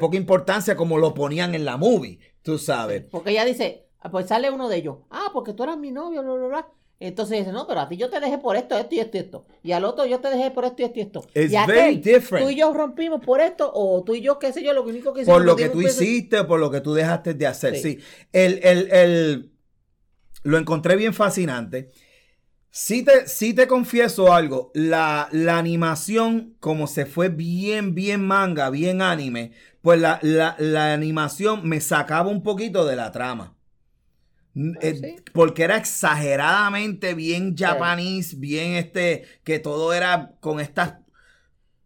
poca 0.00 0.16
importancia 0.16 0.76
como 0.76 0.96
lo 0.96 1.12
ponían 1.12 1.54
en 1.54 1.66
la 1.66 1.76
movie. 1.76 2.31
Tú 2.42 2.58
sabes. 2.58 3.04
Porque 3.10 3.30
ella 3.30 3.44
dice, 3.44 3.86
ah, 4.00 4.10
pues 4.10 4.26
sale 4.26 4.50
uno 4.50 4.68
de 4.68 4.76
ellos. 4.76 4.98
Ah, 5.10 5.30
porque 5.32 5.52
tú 5.52 5.62
eras 5.62 5.78
mi 5.78 5.90
novio, 5.90 6.22
bla, 6.22 6.34
bla, 6.34 6.46
bla. 6.46 6.68
Entonces 7.00 7.38
dice, 7.38 7.50
no, 7.50 7.66
pero 7.66 7.80
a 7.80 7.88
ti 7.88 7.96
yo 7.96 8.08
te 8.10 8.20
dejé 8.20 8.38
por 8.38 8.54
esto, 8.54 8.78
esto 8.78 8.94
y 8.94 9.00
esto 9.00 9.16
y 9.16 9.20
esto. 9.20 9.44
Y 9.64 9.72
al 9.72 9.84
otro 9.84 10.06
yo 10.06 10.20
te 10.20 10.28
dejé 10.28 10.52
por 10.52 10.64
esto 10.64 10.82
y 10.82 10.84
esto 10.84 10.98
y 11.00 11.02
esto. 11.02 11.26
Y 11.34 11.48
very 11.66 11.96
different. 11.96 12.46
Tú 12.46 12.50
y 12.50 12.56
yo 12.56 12.72
rompimos 12.72 13.24
por 13.24 13.40
esto, 13.40 13.68
o 13.74 14.04
tú 14.04 14.14
y 14.14 14.20
yo, 14.20 14.38
qué 14.38 14.52
sé 14.52 14.62
yo, 14.62 14.72
lo 14.72 14.84
único 14.84 15.12
que 15.12 15.22
hicimos. 15.22 15.38
Por 15.38 15.44
lo 15.44 15.56
que 15.56 15.68
tú 15.68 15.82
hiciste 15.82 16.44
por 16.44 16.60
lo 16.60 16.70
que 16.70 16.80
tú 16.80 16.94
dejaste 16.94 17.34
de 17.34 17.46
hacer. 17.46 17.76
Sí. 17.76 17.98
El, 18.32 18.60
el, 18.62 18.92
el, 18.92 19.52
lo 20.44 20.58
encontré 20.58 20.94
bien 20.94 21.12
fascinante. 21.12 21.90
Sí 22.74 23.04
te, 23.04 23.28
sí 23.28 23.52
te 23.52 23.66
confieso 23.66 24.32
algo, 24.32 24.70
la, 24.72 25.28
la, 25.30 25.58
animación, 25.58 26.56
como 26.58 26.86
se 26.86 27.04
fue 27.04 27.28
bien, 27.28 27.94
bien 27.94 28.26
manga, 28.26 28.70
bien 28.70 29.02
anime, 29.02 29.52
pues 29.82 30.00
la, 30.00 30.18
la, 30.22 30.94
animación 30.94 31.68
me 31.68 31.82
sacaba 31.82 32.30
un 32.30 32.42
poquito 32.42 32.86
de 32.86 32.96
la 32.96 33.12
trama. 33.12 33.54
¿Ah, 34.56 34.78
eh, 34.80 35.16
porque 35.34 35.64
era 35.64 35.76
exageradamente 35.76 37.12
bien 37.12 37.54
japonés, 37.54 38.40
bien 38.40 38.72
este, 38.72 39.26
que 39.44 39.58
todo 39.58 39.92
era 39.92 40.32
con 40.40 40.58
estas 40.58 40.94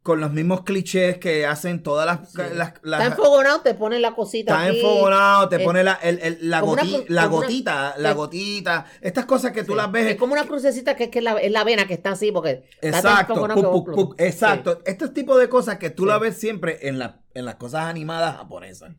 con 0.06 0.20
los 0.20 0.30
mismos 0.30 0.62
clichés 0.62 1.18
que 1.18 1.46
hacen 1.46 1.82
todas 1.82 2.06
las... 2.06 2.28
está 2.28 3.06
enfogonado, 3.06 3.62
te 3.62 3.74
pone 3.74 3.98
la 3.98 4.14
cosita 4.14 4.52
Está 4.52 4.68
enfogonado, 4.68 5.48
te 5.48 5.58
pone 5.58 5.82
la, 5.82 5.98
la, 6.00 6.60
la 7.08 7.26
gotita, 7.26 7.94
la 7.98 8.12
gotita. 8.12 8.86
Estas 9.00 9.24
cosas 9.24 9.50
que 9.50 9.64
tú 9.64 9.74
las 9.74 9.90
ves... 9.90 10.06
Es 10.06 10.16
como 10.16 10.34
una 10.34 10.46
crucecita 10.46 10.94
que 10.94 11.04
es, 11.04 11.10
que 11.10 11.20
la, 11.20 11.36
la 11.50 11.64
vena 11.64 11.88
que 11.88 11.94
está 11.94 12.12
así, 12.12 12.30
porque... 12.30 12.68
Exacto, 12.80 14.14
exacto. 14.18 14.80
Este 14.84 15.08
tipo 15.08 15.36
de 15.36 15.48
cosas 15.48 15.78
que 15.78 15.90
tú 15.90 16.06
las 16.06 16.20
ves 16.20 16.36
siempre 16.36 16.78
en, 16.82 17.00
la, 17.00 17.18
en 17.34 17.44
las 17.44 17.56
cosas 17.56 17.86
animadas 17.86 18.36
japonesas. 18.36 18.92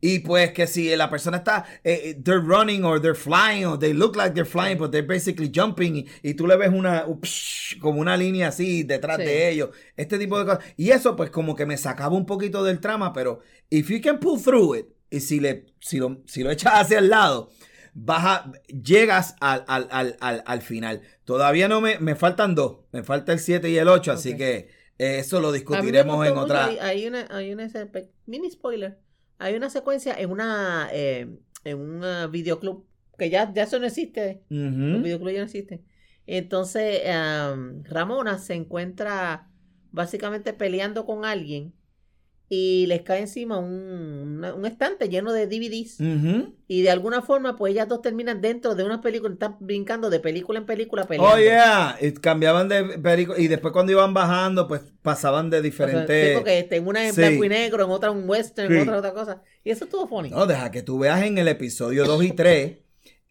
Y 0.00 0.20
pues 0.20 0.52
que 0.52 0.66
si 0.66 0.94
la 0.96 1.10
persona 1.10 1.38
está, 1.38 1.66
eh, 1.84 2.00
eh, 2.04 2.14
they're 2.22 2.40
running 2.40 2.84
or 2.84 3.00
they're 3.00 3.14
flying 3.14 3.66
or 3.66 3.78
they 3.78 3.92
look 3.92 4.16
like 4.16 4.34
they're 4.34 4.48
flying, 4.48 4.78
but 4.78 4.90
they're 4.90 5.06
basically 5.06 5.50
jumping 5.52 6.06
y, 6.22 6.34
tú 6.34 6.46
le 6.46 6.56
ves 6.56 6.70
una, 6.72 7.04
como 7.80 8.00
una 8.00 8.16
línea 8.16 8.48
así 8.48 8.82
detrás 8.82 9.18
de 9.18 9.50
ellos. 9.50 9.70
Este 9.96 10.18
tipo 10.18 10.38
de 10.38 10.46
cosas. 10.46 10.64
Y 10.76 10.90
eso 10.90 11.16
pues 11.16 11.30
como 11.30 11.54
que 11.54 11.66
me 11.66 11.76
sacaba 11.76 12.16
un 12.16 12.24
poquito 12.24 12.64
del 12.64 12.80
trama, 12.80 13.12
pero 13.12 13.40
if 13.68 13.90
you 13.90 14.00
can 14.00 14.18
pull 14.18 14.40
through 14.40 14.76
it, 14.76 14.86
y 15.10 15.20
si, 15.20 15.40
le, 15.40 15.66
si, 15.80 15.98
lo, 15.98 16.22
si 16.26 16.42
lo 16.42 16.50
echas 16.50 16.72
hacia 16.74 16.98
el 16.98 17.10
lado, 17.10 17.50
baja, 17.92 18.52
llegas 18.68 19.34
al, 19.40 19.64
al, 19.66 19.88
al, 19.90 20.42
al, 20.46 20.62
final. 20.62 21.02
Todavía 21.24 21.68
no 21.68 21.80
me, 21.80 21.98
me 21.98 22.14
faltan 22.14 22.54
dos, 22.54 22.78
me 22.92 23.02
falta 23.02 23.32
el 23.32 23.40
7 23.40 23.68
y 23.68 23.76
el 23.76 23.88
8, 23.88 24.12
así 24.12 24.36
que 24.36 24.68
eso 24.98 25.40
lo 25.40 25.50
discutiremos 25.50 26.26
en 26.26 26.36
otra. 26.36 26.66
Hay, 26.80 27.06
una, 27.06 27.26
hay 27.30 27.52
una 27.52 27.68
mini 28.26 28.50
spoiler 28.50 28.98
hay 29.40 29.54
una 29.54 29.70
secuencia 29.70 30.14
en 30.14 30.30
una 30.30 30.88
eh, 30.92 31.26
en 31.64 31.78
un 31.78 32.04
eh, 32.04 32.26
videoclub 32.28 32.86
que 33.18 33.30
ya, 33.30 33.52
ya 33.52 33.64
eso 33.64 33.78
no 33.78 33.86
existe. 33.86 34.42
El 34.48 35.02
videoclub 35.02 35.32
ya 35.32 35.38
no 35.40 35.44
existe. 35.44 35.82
Entonces, 36.26 37.02
Ramona 37.84 38.38
se 38.38 38.54
encuentra 38.54 39.50
básicamente 39.90 40.52
peleando 40.52 41.04
con 41.04 41.24
alguien 41.24 41.74
y 42.52 42.86
les 42.88 43.02
cae 43.02 43.20
encima 43.20 43.58
un, 43.58 44.44
un 44.44 44.66
estante 44.66 45.08
lleno 45.08 45.32
de 45.32 45.46
DVDs. 45.46 46.00
Y 46.66 46.82
de 46.82 46.90
alguna 46.90 47.22
forma, 47.22 47.56
pues 47.56 47.70
ellas 47.70 47.86
dos 47.86 48.02
terminan 48.02 48.40
dentro 48.40 48.74
de 48.74 48.82
una 48.82 49.00
película, 49.00 49.32
están 49.32 49.56
brincando 49.60 50.10
de 50.10 50.18
película 50.18 50.58
en 50.58 50.66
película 50.66 51.06
peleando. 51.06 51.32
Oh, 51.32 51.38
yeah. 51.38 51.96
Y 52.00 52.10
cambiaban 52.10 52.68
de 52.68 52.98
película. 52.98 53.38
Y 53.38 53.46
después 53.46 53.72
cuando 53.72 53.92
iban 53.92 54.12
bajando, 54.12 54.66
pues 54.66 54.82
pasaban 55.00 55.48
de 55.48 55.62
diferentes. 55.62 56.28
sí, 56.28 56.34
porque 56.34 56.58
este, 56.58 56.76
en 56.76 56.88
una 56.88 57.06
en 57.06 57.14
blanco 57.14 57.44
y 57.44 57.48
negro, 57.48 57.84
en 57.84 57.90
otra 57.92 58.10
un 58.10 58.28
western, 58.28 58.74
en 58.74 58.82
otra 58.82 58.98
otra 58.98 59.14
cosa. 59.14 59.42
Y 59.62 59.70
eso 59.70 59.84
estuvo 59.84 60.08
funny. 60.08 60.30
No, 60.30 60.44
deja 60.44 60.72
que 60.72 60.82
tú 60.82 60.98
veas 60.98 61.22
en 61.22 61.38
el 61.38 61.46
episodio 61.46 62.04
2 62.04 62.24
y 62.24 62.32
3. 62.32 62.78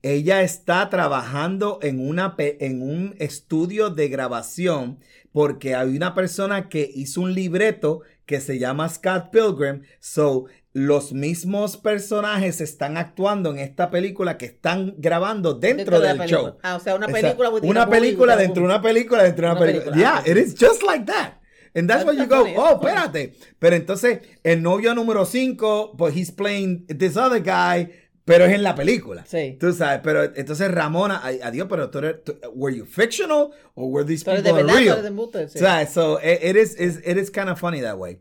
ella 0.02 0.44
está 0.44 0.90
trabajando 0.90 1.80
en, 1.82 2.00
una, 2.00 2.36
en 2.38 2.82
un 2.82 3.16
estudio 3.20 3.90
de 3.90 4.08
grabación 4.08 5.00
porque 5.32 5.76
hay 5.76 5.96
una 5.96 6.16
persona 6.16 6.70
que 6.70 6.90
hizo 6.94 7.22
un 7.22 7.34
libreto 7.34 8.02
que 8.30 8.42
se 8.42 8.60
llama 8.60 8.88
Scott 8.88 9.32
Pilgrim. 9.32 9.82
So, 10.00 10.46
los 10.72 11.14
mismos 11.14 11.78
personajes 11.78 12.62
están 12.62 12.96
actuando 12.96 13.50
en 13.50 13.58
esta 13.58 13.90
película 13.90 14.38
que 14.38 14.46
están 14.46 14.94
grabando 15.00 15.56
dentro, 15.56 16.00
del 16.00 16.20
show. 16.28 16.56
Ah, 16.62 16.76
o 16.76 16.80
sea, 16.80 16.94
una 16.94 17.08
película. 17.08 17.50
una 17.50 17.90
película 17.90 18.36
dentro 18.38 18.62
de 18.62 18.66
una 18.68 18.84
película 18.84 19.24
dentro 19.24 19.48
de 19.48 19.52
una, 19.52 19.60
película. 19.60 19.98
Yeah, 19.98 20.22
it 20.28 20.38
is 20.38 20.54
just 20.54 20.84
like 20.84 21.06
that. 21.08 21.40
And 21.74 21.90
that's, 21.90 22.06
why 22.06 22.16
you 22.16 22.28
go, 22.28 22.46
oh, 22.56 22.80
espérate. 22.80 23.34
Pero 23.58 23.76
entonces, 23.76 24.20
el 24.44 24.62
novio 24.62 24.94
número 24.94 25.26
5, 25.26 25.96
pues 25.98 26.16
he's 26.16 26.32
playing 26.32 26.86
this 26.86 27.18
other 27.18 27.42
guy 27.42 27.92
pero 28.30 28.46
es 28.46 28.54
en 28.54 28.62
la 28.62 28.76
película. 28.76 29.26
Sí. 29.26 29.58
Tú 29.60 29.74
sabes, 29.74 30.02
pero 30.04 30.24
entonces 30.24 30.70
Ramona, 30.70 31.20
adiós, 31.24 31.68
pero 31.68 31.90
tú 31.90 31.98
eres, 31.98 32.18
were 32.54 32.76
you 32.76 32.86
fictional 32.86 33.50
or 33.74 33.90
were 33.90 34.06
these 34.06 34.24
people 34.24 34.44
de 34.44 34.54
verdad, 34.54 34.76
real? 34.76 35.02
De 35.02 35.48
sí. 35.50 35.60
So 35.92 36.20
it, 36.20 36.44
it, 36.44 36.56
is, 36.56 36.76
it 36.78 37.18
is 37.18 37.32
kind 37.32 37.50
of 37.50 37.60
funny 37.60 37.82
that 37.82 37.98
way. 37.98 38.20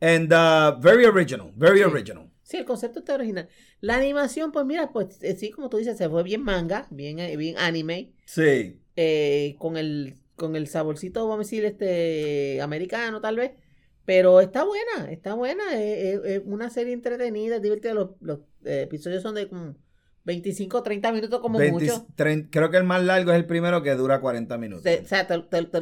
And 0.00 0.32
uh, 0.32 0.78
very 0.80 1.04
original, 1.04 1.52
very 1.56 1.82
original. 1.82 2.30
Sí, 2.42 2.56
el 2.56 2.64
concepto 2.64 3.00
está 3.00 3.14
original. 3.14 3.48
La 3.82 3.96
animación, 3.96 4.50
pues 4.50 4.64
mira, 4.64 4.92
pues 4.92 5.18
eh, 5.20 5.36
sí, 5.36 5.50
como 5.50 5.68
tú 5.68 5.76
dices, 5.76 5.98
se 5.98 6.08
fue 6.08 6.22
bien 6.22 6.42
manga, 6.42 6.86
bien, 6.90 7.18
eh, 7.18 7.36
bien 7.36 7.58
anime. 7.58 8.12
Sí. 8.24 8.80
Eh, 8.96 9.56
con 9.58 9.76
el 9.76 10.16
con 10.36 10.56
el 10.56 10.68
saborcito, 10.68 11.28
vamos 11.28 11.44
a 11.44 11.46
decir, 11.46 11.66
este 11.66 12.62
americano 12.62 13.20
tal 13.20 13.36
vez. 13.36 13.52
Pero 14.04 14.40
está 14.40 14.64
buena, 14.64 15.10
está 15.10 15.34
buena. 15.34 15.80
Es, 15.80 16.42
una 16.44 16.70
serie 16.70 16.92
entretenida, 16.92 17.56
es 17.56 17.62
divertida. 17.62 17.94
Los, 17.94 18.10
los 18.20 18.40
eh, 18.64 18.82
episodios 18.82 19.22
son 19.22 19.34
de 19.34 19.48
25 20.30 20.78
o 20.78 20.82
30 20.82 21.12
minutos 21.12 21.40
como 21.40 21.58
mucho. 21.58 22.06
creo 22.14 22.70
que 22.70 22.76
el 22.76 22.84
más 22.84 23.02
largo 23.02 23.32
es 23.32 23.36
el 23.36 23.46
primero 23.46 23.82
que 23.82 23.94
dura 23.94 24.20
40 24.20 24.56
minutos. 24.58 24.86
o 24.86 25.06
sea, 25.06 25.26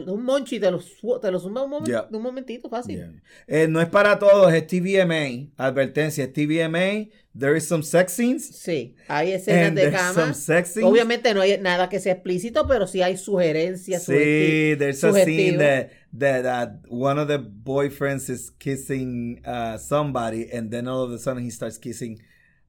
un 0.06 0.24
monchi 0.24 0.58
te 0.58 0.70
lo, 0.70 0.80
te 1.20 1.30
lo 1.30 1.38
suma 1.38 1.62
un, 1.64 1.84
un 2.10 2.22
momentito 2.22 2.68
fácil. 2.68 3.20
Eh, 3.46 3.66
no 3.68 3.80
es 3.80 3.88
para 3.88 4.18
todos, 4.18 4.52
es 4.54 4.66
TVMA. 4.66 5.52
Advertencia, 5.56 6.24
es 6.24 6.32
TVMA. 6.32 7.08
There 7.38 7.56
is 7.56 7.68
some 7.68 7.82
sex 7.82 8.14
scenes. 8.14 8.48
Sí, 8.48 8.96
hay 9.06 9.32
escenas 9.32 9.74
de 9.74 9.92
cama. 9.92 10.32
Obviamente 10.82 11.34
no 11.34 11.40
hay 11.40 11.58
nada 11.58 11.88
que 11.88 12.00
sea 12.00 12.14
explícito, 12.14 12.66
pero 12.66 12.86
sí 12.86 13.02
hay 13.02 13.16
sugerencias. 13.16 14.02
Sí, 14.04 14.74
there's 14.76 15.04
a 15.04 15.12
scene 15.12 15.58
that, 15.58 15.90
that, 16.18 16.70
one 16.88 17.20
of 17.20 17.28
the 17.28 17.38
boyfriends 17.38 18.28
is 18.28 18.50
kissing 18.58 19.40
uh, 19.46 19.78
somebody 19.78 20.50
and 20.50 20.70
then 20.70 20.88
all 20.88 21.04
of 21.04 21.12
a 21.12 21.18
sudden 21.18 21.44
he 21.44 21.50
starts 21.50 21.78
kissing 21.78 22.18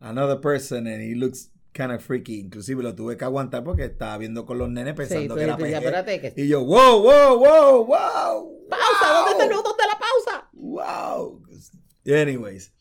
another 0.01 0.39
person 0.39 0.87
and 0.87 1.01
he 1.01 1.15
looks 1.15 1.49
kind 1.73 1.91
of 1.91 2.03
freaky. 2.03 2.39
Inclusive 2.39 2.81
lo 2.81 2.95
tuve 2.95 3.17
que 3.17 3.25
aguantar 3.25 3.63
porque 3.63 3.85
estaba 3.85 4.17
viendo 4.17 4.45
con 4.45 4.57
los 4.57 4.69
nenes 4.69 4.93
pensando 4.95 5.35
que 5.35 5.43
era 5.43 5.57
peje. 6.05 6.33
Y 6.35 6.47
yo, 6.47 6.63
wow, 6.63 7.01
wow, 7.01 7.37
wow, 7.37 7.85
wow. 7.85 8.67
Pausa, 8.69 9.13
¿dónde 9.13 9.31
está 9.31 9.45
el 9.45 9.53
botón 9.53 9.73
de 9.77 9.87
la 9.87 9.99
pausa? 9.99 10.49
Wow. 10.53 11.41
Anyways. 12.05 12.71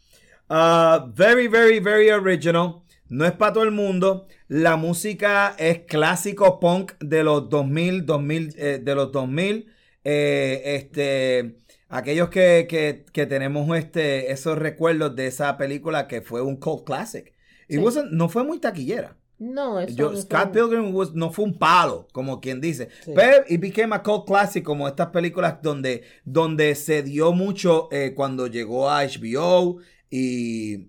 Uh, 0.51 1.12
very, 1.14 1.46
very, 1.48 1.79
very 1.79 2.11
original. 2.11 2.83
No 3.09 3.24
es 3.24 3.33
para 3.33 3.53
todo 3.53 3.64
el 3.64 3.70
mundo. 3.70 4.27
La 4.48 4.77
música 4.77 5.55
es 5.59 5.81
clásico 5.81 6.61
punk 6.61 6.92
de 7.01 7.24
los 7.24 7.48
2000, 7.48 8.07
2000 8.07 8.55
eh, 8.57 8.81
de 8.83 8.94
los 8.94 9.12
2000. 9.12 9.72
Eh, 10.05 10.62
este 10.64 11.59
aquellos 11.88 12.29
que, 12.29 12.66
que, 12.68 13.05
que, 13.12 13.27
tenemos 13.27 13.77
este, 13.77 14.31
esos 14.31 14.59
recuerdos 14.59 15.16
de 15.16 15.27
esa 15.27 15.57
película 15.57 16.07
que 16.07 16.22
fue 16.22 16.42
un 16.42 16.57
cult 16.57 16.85
classic. 16.85 17.35
No 17.68 18.28
fue 18.28 18.44
muy 18.44 18.59
taquillera. 18.59 19.16
No, 19.38 19.78
eso 19.78 19.94
Yo, 19.94 20.16
Scott 20.16 20.50
Pilgrim 20.50 20.92
no 21.14 21.31
fue 21.31 21.44
un 21.44 21.57
palo, 21.57 22.09
como 22.12 22.40
quien 22.40 22.61
dice. 22.61 22.88
Pero 23.14 23.44
it 23.48 23.61
became 23.61 23.94
a 23.94 24.02
cult 24.02 24.26
classic, 24.26 24.64
como 24.64 24.88
estas 24.88 25.09
películas 25.09 25.62
donde, 25.62 26.02
donde 26.24 26.74
se 26.74 27.04
dio 27.04 27.33
mucho 27.33 27.88
eh, 27.92 28.14
cuando 28.16 28.48
llegó 28.48 28.90
a 28.90 29.04
HBO 29.04 29.78
y, 30.11 30.88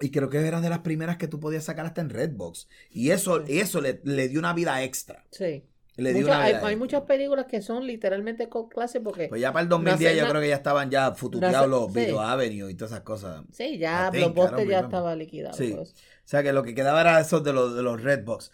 y 0.00 0.10
creo 0.12 0.30
que 0.30 0.38
era 0.38 0.60
de 0.60 0.70
las 0.70 0.80
primeras 0.80 1.16
que 1.16 1.26
tú 1.26 1.40
podías 1.40 1.64
sacar 1.64 1.86
hasta 1.86 2.00
en 2.00 2.10
Redbox. 2.10 2.68
Y 2.92 3.10
eso, 3.10 3.42
eso 3.48 3.80
le, 3.80 4.00
le 4.04 4.28
dio 4.28 4.38
una 4.38 4.54
vida 4.54 4.84
extra. 4.84 5.24
Sí 5.32 5.64
hay, 6.06 6.76
muchas 6.76 7.02
películas 7.02 7.46
que 7.46 7.62
son 7.62 7.86
literalmente 7.86 8.48
cult 8.48 8.72
classic 8.72 9.02
porque... 9.02 9.28
Pues 9.28 9.40
ya 9.40 9.52
para 9.52 9.62
el 9.62 9.68
2010 9.68 10.16
yo 10.16 10.28
creo 10.28 10.40
que 10.40 10.48
ya 10.48 10.56
estaban 10.56 10.90
ya 10.90 11.12
futureados 11.14 11.68
los 11.68 11.92
Video 11.92 12.20
Avenue 12.20 12.70
y 12.70 12.74
todas 12.74 12.92
esas 12.92 13.04
cosas. 13.04 13.42
Sí, 13.52 13.78
ya 13.78 14.10
Blockbuster 14.10 14.68
ya 14.68 14.80
estaba 14.80 15.14
liquidado. 15.14 15.56
Sí. 15.56 15.72
O 15.72 15.84
sea 16.24 16.42
que 16.42 16.52
lo 16.52 16.62
que 16.62 16.74
quedaba 16.74 17.00
era 17.00 17.20
eso 17.20 17.40
de 17.40 17.52
los, 17.52 17.74
de 17.74 17.82
los 17.82 18.02
Redbox. 18.02 18.50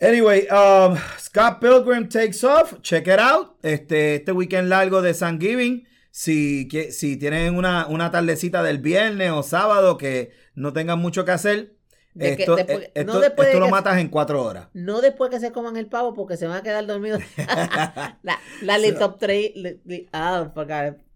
Anyway, 0.00 0.46
um, 0.50 0.96
Scott 1.18 1.60
Pilgrim 1.60 2.08
takes 2.08 2.44
off. 2.44 2.80
Check 2.82 3.08
it 3.08 3.18
out. 3.18 3.56
Este, 3.62 4.16
este 4.16 4.32
weekend 4.32 4.68
largo 4.68 5.02
de 5.02 5.12
Thanksgiving. 5.12 5.86
Si, 6.10 6.68
si 6.90 7.16
tienen 7.16 7.56
una, 7.56 7.86
una 7.88 8.10
tardecita 8.10 8.62
del 8.62 8.78
viernes 8.78 9.30
o 9.30 9.42
sábado 9.42 9.98
que 9.98 10.30
no 10.54 10.72
tengan 10.72 10.98
mucho 10.98 11.24
que 11.24 11.32
hacer, 11.32 11.77
esto, 12.18 12.58
eh, 12.58 12.90
esto, 12.94 13.60
lo 13.60 13.68
matas 13.68 13.98
en 13.98 14.08
cuatro 14.08 14.42
horas. 14.42 14.68
No 14.74 15.00
después 15.00 15.30
que 15.30 15.40
se 15.40 15.52
coman 15.52 15.76
el 15.76 15.86
pavo 15.86 16.14
porque 16.14 16.36
se 16.36 16.46
van 16.46 16.58
a 16.58 16.62
quedar 16.62 16.86
dormidos. 16.86 17.22
la 17.36 18.38
la 18.62 18.78
laptop 18.78 19.18
tray. 19.18 19.80
Ah, 20.12 20.50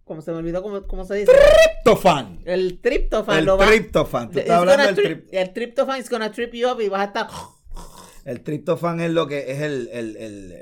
como 0.05 0.21
se 0.21 0.31
me 0.33 0.39
olvidó 0.39 0.63
cómo, 0.63 1.05
se 1.05 1.15
dice. 1.15 1.33
Triptofan. 1.33 2.41
El 2.45 2.81
triptofan. 2.81 3.39
El 3.39 3.59
triptofan. 3.59 4.31
Tú 4.31 4.39
estás 4.41 4.59
hablando 4.59 4.85
del 4.85 4.95
trip, 4.95 5.29
El 5.33 5.53
triptofan 5.53 6.01
is 6.01 6.11
gonna 6.11 6.31
trip 6.31 6.53
you 6.53 6.69
up 6.69 6.81
y 6.81 6.89
vas 6.89 7.01
a 7.01 7.05
estar. 7.05 7.29
El 8.25 8.43
triptofan 8.43 9.01
es 9.01 9.11
lo 9.11 9.27
que 9.27 9.51
es 9.51 9.63
el, 9.63 9.89
el, 9.93 10.17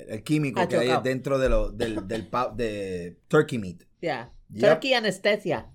el, 0.09 0.23
químico 0.23 0.67
que 0.67 0.79
hay 0.79 0.93
dentro 1.05 1.39
de 1.39 1.51
lo, 1.51 1.71
del, 1.71 2.09
del 2.09 2.27
de 2.55 3.19
turkey 3.29 3.59
meat. 3.59 3.83
Yeah. 4.01 4.33
Turkey 4.59 4.95
anesthesia. 4.95 5.67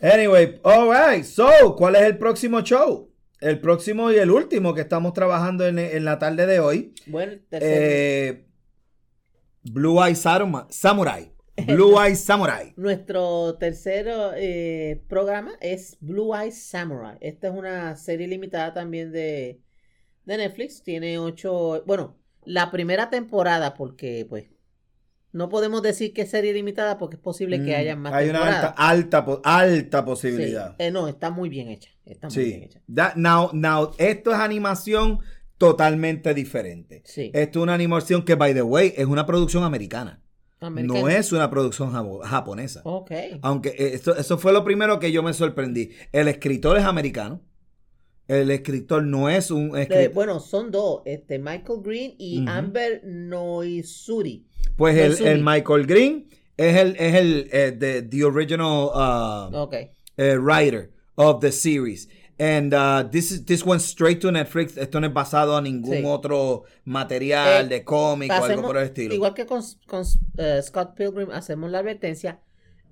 Anyway, 0.00 0.60
alright. 0.64 1.24
So, 1.24 1.74
¿cuál 1.76 1.96
es 1.96 2.02
el 2.02 2.18
próximo 2.18 2.60
show? 2.60 3.12
El 3.40 3.60
próximo 3.60 4.10
y 4.10 4.16
el 4.16 4.30
último 4.30 4.74
que 4.74 4.80
estamos 4.80 5.12
trabajando 5.12 5.66
en, 5.66 6.04
la 6.04 6.18
tarde 6.18 6.46
de 6.46 6.60
hoy. 6.60 6.94
Bueno, 7.06 7.32
eh, 7.52 8.46
Blue 9.62 10.02
Eye 10.02 10.14
Samurai. 10.14 11.32
Blue 11.66 12.00
Eye 12.00 12.16
Samurai. 12.16 12.72
Nuestro 12.76 13.56
tercer 13.58 14.06
eh, 14.36 15.02
programa 15.08 15.52
es 15.60 15.96
Blue 16.00 16.34
Eye 16.34 16.52
Samurai. 16.52 17.16
Esta 17.20 17.48
es 17.48 17.54
una 17.54 17.96
serie 17.96 18.28
limitada 18.28 18.74
también 18.74 19.12
de, 19.12 19.60
de 20.24 20.36
Netflix. 20.36 20.82
Tiene 20.82 21.18
ocho. 21.18 21.82
Bueno, 21.86 22.16
la 22.44 22.70
primera 22.70 23.10
temporada, 23.10 23.74
porque 23.74 24.26
pues 24.28 24.46
no 25.38 25.48
podemos 25.48 25.80
decir 25.82 26.12
que 26.12 26.22
es 26.22 26.30
serie 26.30 26.52
limitada 26.52 26.98
porque 26.98 27.16
es 27.16 27.22
posible 27.22 27.62
que 27.64 27.72
mm, 27.72 27.80
haya 27.80 27.96
más 27.96 28.12
Hay 28.12 28.28
una 28.28 28.44
alta, 28.44 28.74
alta, 28.76 29.40
alta 29.44 30.04
posibilidad. 30.04 30.74
Eh, 30.78 30.90
no, 30.90 31.08
está 31.08 31.30
muy 31.30 31.48
bien 31.48 31.68
hecha. 31.68 31.90
Está 32.04 32.28
muy 32.28 32.44
bien 32.44 32.62
hecha. 32.64 32.82
now, 33.16 33.50
now, 33.52 33.92
esto 33.98 34.32
es 34.32 34.38
animación 34.38 35.20
totalmente 35.56 36.34
diferente. 36.34 37.02
Sí. 37.04 37.30
Esto 37.32 37.60
es 37.60 37.62
una 37.62 37.74
animación 37.74 38.24
que, 38.24 38.34
by 38.34 38.52
the 38.52 38.62
way, 38.62 38.92
es 38.96 39.06
una 39.06 39.26
producción 39.26 39.64
americana. 39.64 40.22
No 40.60 41.08
es 41.08 41.30
una 41.30 41.48
producción 41.50 41.92
japonesa. 42.24 42.80
Ok. 42.84 43.12
Aunque 43.42 43.68
eh, 43.70 43.94
eso, 43.94 44.16
eso 44.16 44.38
fue 44.38 44.52
lo 44.52 44.64
primero 44.64 44.98
que 44.98 45.12
yo 45.12 45.22
me 45.22 45.32
sorprendí. 45.32 45.90
El 46.10 46.26
escritor 46.26 46.76
es 46.78 46.84
americano. 46.84 47.42
El 48.26 48.50
escritor 48.50 49.04
no 49.04 49.30
es 49.30 49.50
un 49.50 49.78
escritor. 49.78 50.12
bueno, 50.12 50.40
son 50.40 50.70
dos, 50.70 51.00
este 51.06 51.38
Michael 51.38 51.80
Green 51.82 52.14
y 52.18 52.44
Amber 52.46 53.02
Noisuri. 53.04 54.47
Pues 54.78 54.96
el, 54.96 55.26
el, 55.26 55.42
Michael 55.42 55.86
Green 55.86 56.28
es 56.56 56.76
el, 56.76 56.94
es 57.00 57.14
el 57.16 57.48
eh, 57.52 58.02
the, 58.08 58.24
original 58.24 58.92
uh, 58.94 59.66
writer 60.16 60.90
of 61.16 61.40
the 61.40 61.50
series. 61.50 62.06
And 62.38 62.72
uh, 62.72 63.02
this 63.10 63.32
is 63.32 63.44
this 63.44 63.66
went 63.66 63.82
straight 63.82 64.20
to 64.20 64.30
Netflix. 64.30 64.78
Esto 64.78 65.00
no 65.00 65.08
es 65.08 65.12
basado 65.12 65.58
en 65.58 65.64
ningún 65.64 66.04
otro 66.06 66.62
material 66.84 67.66
eh, 67.66 67.68
de 67.68 67.84
cómic 67.84 68.30
o 68.30 68.44
algo 68.44 68.62
por 68.62 68.76
el 68.76 68.84
estilo. 68.84 69.12
Igual 69.12 69.34
que 69.34 69.46
con, 69.46 69.62
con 69.88 70.04
Scott 70.04 70.94
Pilgrim 70.94 71.32
hacemos 71.32 71.72
la 71.72 71.80
advertencia, 71.80 72.38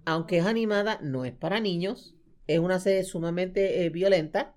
aunque 0.04 0.38
es 0.38 0.44
animada, 0.44 0.98
no 1.00 1.24
es 1.24 1.32
para 1.32 1.60
niños. 1.60 2.16
Es 2.48 2.58
una 2.58 2.80
serie 2.80 3.04
sumamente 3.04 3.88
violenta 3.90 4.55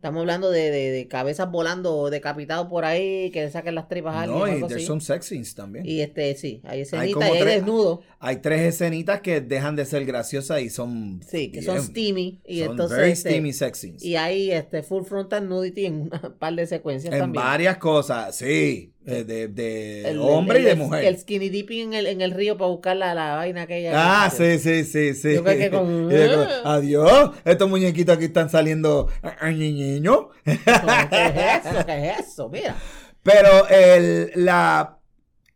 Estamos 0.00 0.20
hablando 0.20 0.50
de, 0.50 0.70
de, 0.70 1.08
cabezas 1.08 1.50
volando 1.50 2.08
decapitados 2.08 2.68
por 2.68 2.86
ahí, 2.86 3.30
que 3.32 3.42
le 3.42 3.50
saquen 3.50 3.74
las 3.74 3.86
tripas 3.86 4.14
a 4.14 4.22
alguien. 4.22 4.60
No, 4.60 4.78
y 4.78 4.80
son 4.80 5.02
sexings 5.02 5.54
también. 5.54 5.84
Y 5.84 6.00
este, 6.00 6.34
sí, 6.36 6.62
hay 6.64 6.80
escenitas 6.80 7.22
hay 7.22 7.34
y 7.34 7.36
hay 7.36 7.44
desnudo. 7.44 8.00
Hay 8.18 8.36
tres 8.36 8.62
escenitas 8.62 9.20
que 9.20 9.42
dejan 9.42 9.76
de 9.76 9.84
ser 9.84 10.06
graciosas 10.06 10.62
y 10.62 10.70
son. 10.70 11.20
Sí, 11.28 11.50
que 11.50 11.60
son 11.60 11.82
steamy. 11.82 12.40
Y 12.46 12.60
son 12.60 12.70
entonces. 12.70 12.96
Very 12.96 13.12
este, 13.12 13.28
steamy 13.28 13.52
sexings. 13.52 14.02
Y 14.02 14.16
hay 14.16 14.50
este 14.50 14.82
full 14.82 15.04
frontal 15.04 15.46
nudity 15.46 15.84
en 15.84 16.00
una 16.00 16.34
par 16.38 16.54
de 16.54 16.66
secuencias 16.66 17.12
en 17.12 17.20
también. 17.20 17.44
En 17.44 17.50
varias 17.50 17.76
cosas, 17.76 18.34
sí. 18.34 18.94
Eh, 19.06 19.24
de, 19.24 19.48
de 19.48 20.18
hombre 20.18 20.60
y 20.60 20.62
de 20.62 20.74
mujer. 20.74 21.04
El 21.04 21.18
skinny 21.18 21.48
dipping 21.48 21.88
en 21.88 21.94
el, 21.94 22.06
en 22.06 22.20
el 22.20 22.32
río 22.32 22.58
para 22.58 22.68
buscar 22.68 22.96
la, 22.96 23.14
la 23.14 23.36
vaina 23.36 23.62
aquella. 23.62 23.92
Ah, 23.94 24.30
sí, 24.30 24.58
sí, 24.58 24.84
sí, 24.84 25.14
sí. 25.14 25.34
Yo 25.34 25.42
creo 25.42 25.58
que 25.58 25.70
con... 25.70 26.10
Adiós, 26.64 27.30
estos 27.44 27.68
muñequitos 27.68 28.16
aquí 28.16 28.26
están 28.26 28.50
saliendo 28.50 29.08
niños. 29.42 30.26
¿Qué 30.44 30.52
es 30.52 30.60
eso? 31.66 31.86
¿Qué 31.86 32.10
es 32.10 32.18
eso? 32.28 32.48
Mira. 32.50 32.76
Pero 33.22 33.68
el, 33.68 34.32
la 34.34 34.98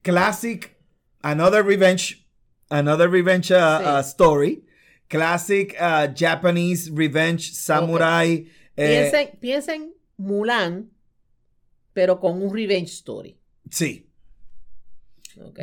classic 0.01 0.79
Another 1.23 1.65
Revenge, 1.65 2.27
Another 2.71 3.11
Revenge 3.11 3.51
uh, 3.51 3.99
uh, 3.99 4.03
Story, 4.03 4.65
classic 5.09 5.77
uh, 5.79 6.09
Japanese 6.15 6.91
Revenge 6.91 7.53
Samurai. 7.53 8.47
Eh, 8.77 9.11
piensen, 9.11 9.39
piensen 9.39 9.95
Mulan 10.17 10.91
pero 11.95 12.21
con 12.21 12.43
un 12.43 12.55
revenge 12.55 12.91
story. 12.91 13.39
Sí. 13.71 14.11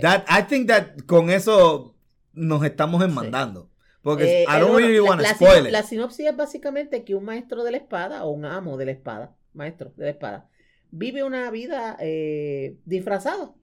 That, 0.02 0.26
I 0.28 0.44
think 0.48 0.68
that 0.68 1.04
con 1.06 1.30
eso 1.30 1.96
nos 2.34 2.64
estamos 2.64 3.04
enmandando. 3.04 3.70
Porque 4.02 4.42
eh, 4.42 4.46
I 4.48 4.60
don't 4.60 4.76
really 4.76 5.00
want 5.00 5.22
to 5.22 5.28
spoil 5.28 5.68
it. 5.68 5.72
La 5.72 5.84
sinopsis 5.84 6.26
es 6.26 6.36
básicamente 6.36 7.04
que 7.04 7.14
un 7.14 7.24
maestro 7.24 7.64
de 7.64 7.72
la 7.72 7.78
espada 7.78 8.26
o 8.26 8.32
un 8.32 8.46
amo 8.46 8.78
de 8.78 8.86
la 8.86 8.92
espada, 8.92 9.36
maestro 9.54 9.94
de 9.96 10.06
la 10.06 10.12
espada, 10.12 10.50
vive 10.90 11.24
una 11.24 11.52
vida 11.52 11.98
eh, 12.00 12.78
disfrazada 12.86 13.54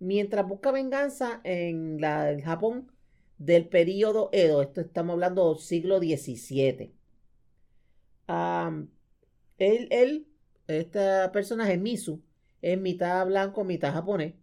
mientras 0.00 0.46
busca 0.48 0.72
venganza 0.72 1.40
en 1.44 2.00
la, 2.00 2.30
el 2.30 2.42
Japón 2.42 2.90
del 3.38 3.68
periodo 3.68 4.30
Edo. 4.32 4.62
Esto 4.62 4.80
estamos 4.80 5.14
hablando 5.14 5.54
siglo 5.54 5.98
XVII. 5.98 6.92
él, 9.58 9.88
él 9.90 10.26
este 10.66 11.28
personaje, 11.32 11.76
Misu, 11.76 12.22
es 12.62 12.80
mitad 12.80 13.26
blanco, 13.26 13.64
mitad 13.64 13.92
japonés. 13.92 14.34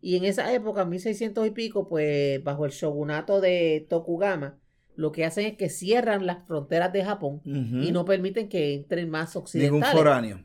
Y 0.00 0.16
en 0.16 0.24
esa 0.24 0.52
época, 0.52 0.84
1600 0.84 1.46
y 1.46 1.50
pico, 1.50 1.88
pues 1.88 2.42
bajo 2.42 2.66
el 2.66 2.72
shogunato 2.72 3.40
de 3.40 3.86
Tokugama, 3.88 4.58
lo 4.94 5.12
que 5.12 5.24
hacen 5.24 5.46
es 5.46 5.56
que 5.56 5.70
cierran 5.70 6.26
las 6.26 6.46
fronteras 6.46 6.92
de 6.92 7.04
Japón 7.04 7.40
y 7.44 7.92
no 7.92 8.04
permiten 8.04 8.48
que 8.48 8.74
entren 8.74 9.08
más 9.08 9.36
occidentales. 9.36 9.72
Ningún 9.72 9.98
foráneo. 9.98 10.44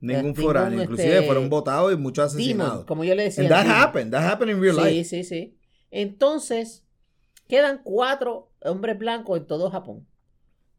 Ningún 0.00 0.34
foráneo. 0.34 0.82
Inclusive 0.82 1.14
este, 1.14 1.26
fueron 1.26 1.48
votados 1.48 1.92
y 1.92 1.96
muchos 1.96 2.26
asesinados. 2.26 2.84
como 2.84 3.04
yo 3.04 3.14
le 3.14 3.24
decía. 3.24 3.44
And 3.44 3.50
that 3.50 3.66
happened. 3.66 4.12
That 4.12 4.30
happened 4.30 4.54
in 4.54 4.60
real 4.60 4.76
life. 4.76 4.90
Sí, 4.90 5.04
sí, 5.04 5.24
sí. 5.24 5.56
Entonces, 5.90 6.84
quedan 7.48 7.80
cuatro 7.82 8.50
hombres 8.60 8.98
blancos 8.98 9.38
en 9.38 9.46
todo 9.46 9.70
Japón. 9.70 10.06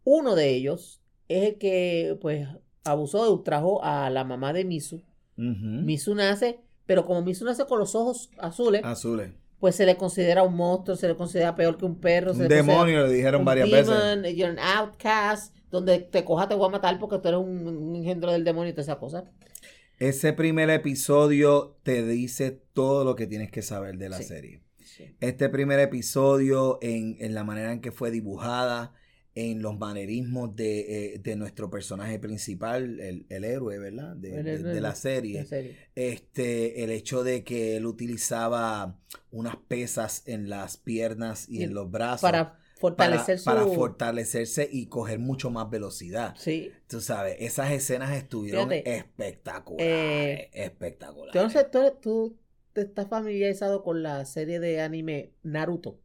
Uno 0.04 0.36
de 0.36 0.50
ellos 0.50 1.02
es 1.28 1.50
el 1.50 1.58
que, 1.58 2.18
pues, 2.22 2.48
abusó, 2.84 3.32
ultrajo 3.32 3.84
a 3.84 4.10
la 4.10 4.24
mamá 4.24 4.54
de 4.54 4.66
Misu. 4.66 5.02
Misu 5.36 6.14
nace, 6.14 6.60
pero 6.86 7.06
como 7.06 7.24
Misu 7.24 7.46
nace 7.46 7.66
con 7.66 7.80
los 7.80 7.96
ojos 7.96 8.30
azules, 8.38 8.82
azules. 8.84 9.32
pues 9.60 9.76
se 9.76 9.86
le 9.86 9.96
considera 9.98 10.44
un 10.44 10.56
monstruo, 10.56 10.96
se 10.96 11.08
le 11.08 11.16
considera 11.16 11.56
peor 11.56 11.78
que 11.78 11.86
un 11.86 12.00
perro. 12.00 12.34
un 12.34 12.48
demonio, 12.48 13.08
le 13.08 13.14
dijeron 13.14 13.44
varias 13.44 13.70
veces. 13.70 14.36
You're 14.36 14.52
an 14.52 14.60
outcast, 14.60 15.56
donde 15.72 16.00
te 16.00 16.24
coja 16.24 16.48
te 16.48 16.56
voy 16.56 16.68
a 16.68 16.72
matar 16.72 17.00
porque 17.00 17.18
tú 17.18 17.28
eres 17.30 17.40
un, 17.40 17.96
engendro 17.96 18.32
del 18.32 18.44
demonio 18.44 18.70
y 18.70 18.74
toda 18.74 18.84
esa 18.84 19.00
cosa. 19.00 19.26
Ese 19.98 20.34
primer 20.34 20.70
episodio 20.70 21.78
te 21.84 22.06
dice 22.06 22.52
todo 22.74 23.06
lo 23.06 23.16
que 23.16 23.26
tienes 23.26 23.52
que 23.52 23.62
saber 23.62 23.98
de 23.98 24.10
la 24.10 24.22
serie. 24.22 24.62
Este 25.20 25.50
primer 25.50 25.80
episodio, 25.80 26.78
en, 26.82 27.18
en 27.20 27.34
la 27.34 27.44
manera 27.44 27.72
en 27.72 27.82
que 27.82 27.92
fue 27.92 28.12
dibujada, 28.12 28.94
en 29.36 29.62
los 29.62 29.78
manerismos 29.78 30.56
de, 30.56 31.16
eh, 31.24 31.36
nuestro 31.36 31.70
personaje 31.70 32.20
principal, 32.20 33.00
el, 33.00 33.26
héroe, 33.30 33.80
¿verdad? 33.80 34.16
De, 34.16 34.82
la 34.82 34.96
serie. 34.96 35.46
Este, 35.96 36.84
el 36.84 36.90
hecho 36.92 37.24
de 37.24 37.44
que 37.44 37.78
él 37.78 37.86
utilizaba 37.86 39.00
unas 39.32 39.56
pesas 39.56 40.24
en 40.26 40.50
las 40.50 40.78
piernas 40.78 41.50
y, 41.50 41.64
en 41.64 41.74
los 41.74 41.90
brazos. 41.90 42.22
Para 42.22 42.60
fortalecer 42.78 43.40
para, 43.46 43.66
fortalecerse 43.66 44.68
y 44.72 44.88
coger 44.88 45.18
mucho 45.18 45.50
más 45.50 45.70
velocidad. 45.70 46.36
Sí. 46.38 46.72
Tú 46.88 47.02
sabes, 47.02 47.38
esas 47.40 47.72
escenas 47.72 48.12
estuvieron 48.16 48.72
espectaculares. 48.72 49.88
Eh, 49.88 50.50
espectaculares. 50.54 51.36
Entonces, 51.36 51.72
¿tú, 51.72 51.80
tú 52.02 52.38
te 52.74 52.82
estás 52.82 53.08
familiarizado 53.08 53.84
con 53.84 54.04
la 54.04 54.26
serie 54.26 54.60
de 54.60 54.82
anime 54.82 55.32
Naruto. 55.44 56.00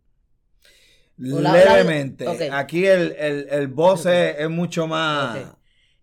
Levemente. 1.19 2.27
Aquí 2.53 2.87
el, 2.87 3.15
el, 3.19 3.47
el 3.51 3.69
voz 3.69 4.07
es, 4.07 4.49
mucho 4.49 4.87
más. 4.87 5.39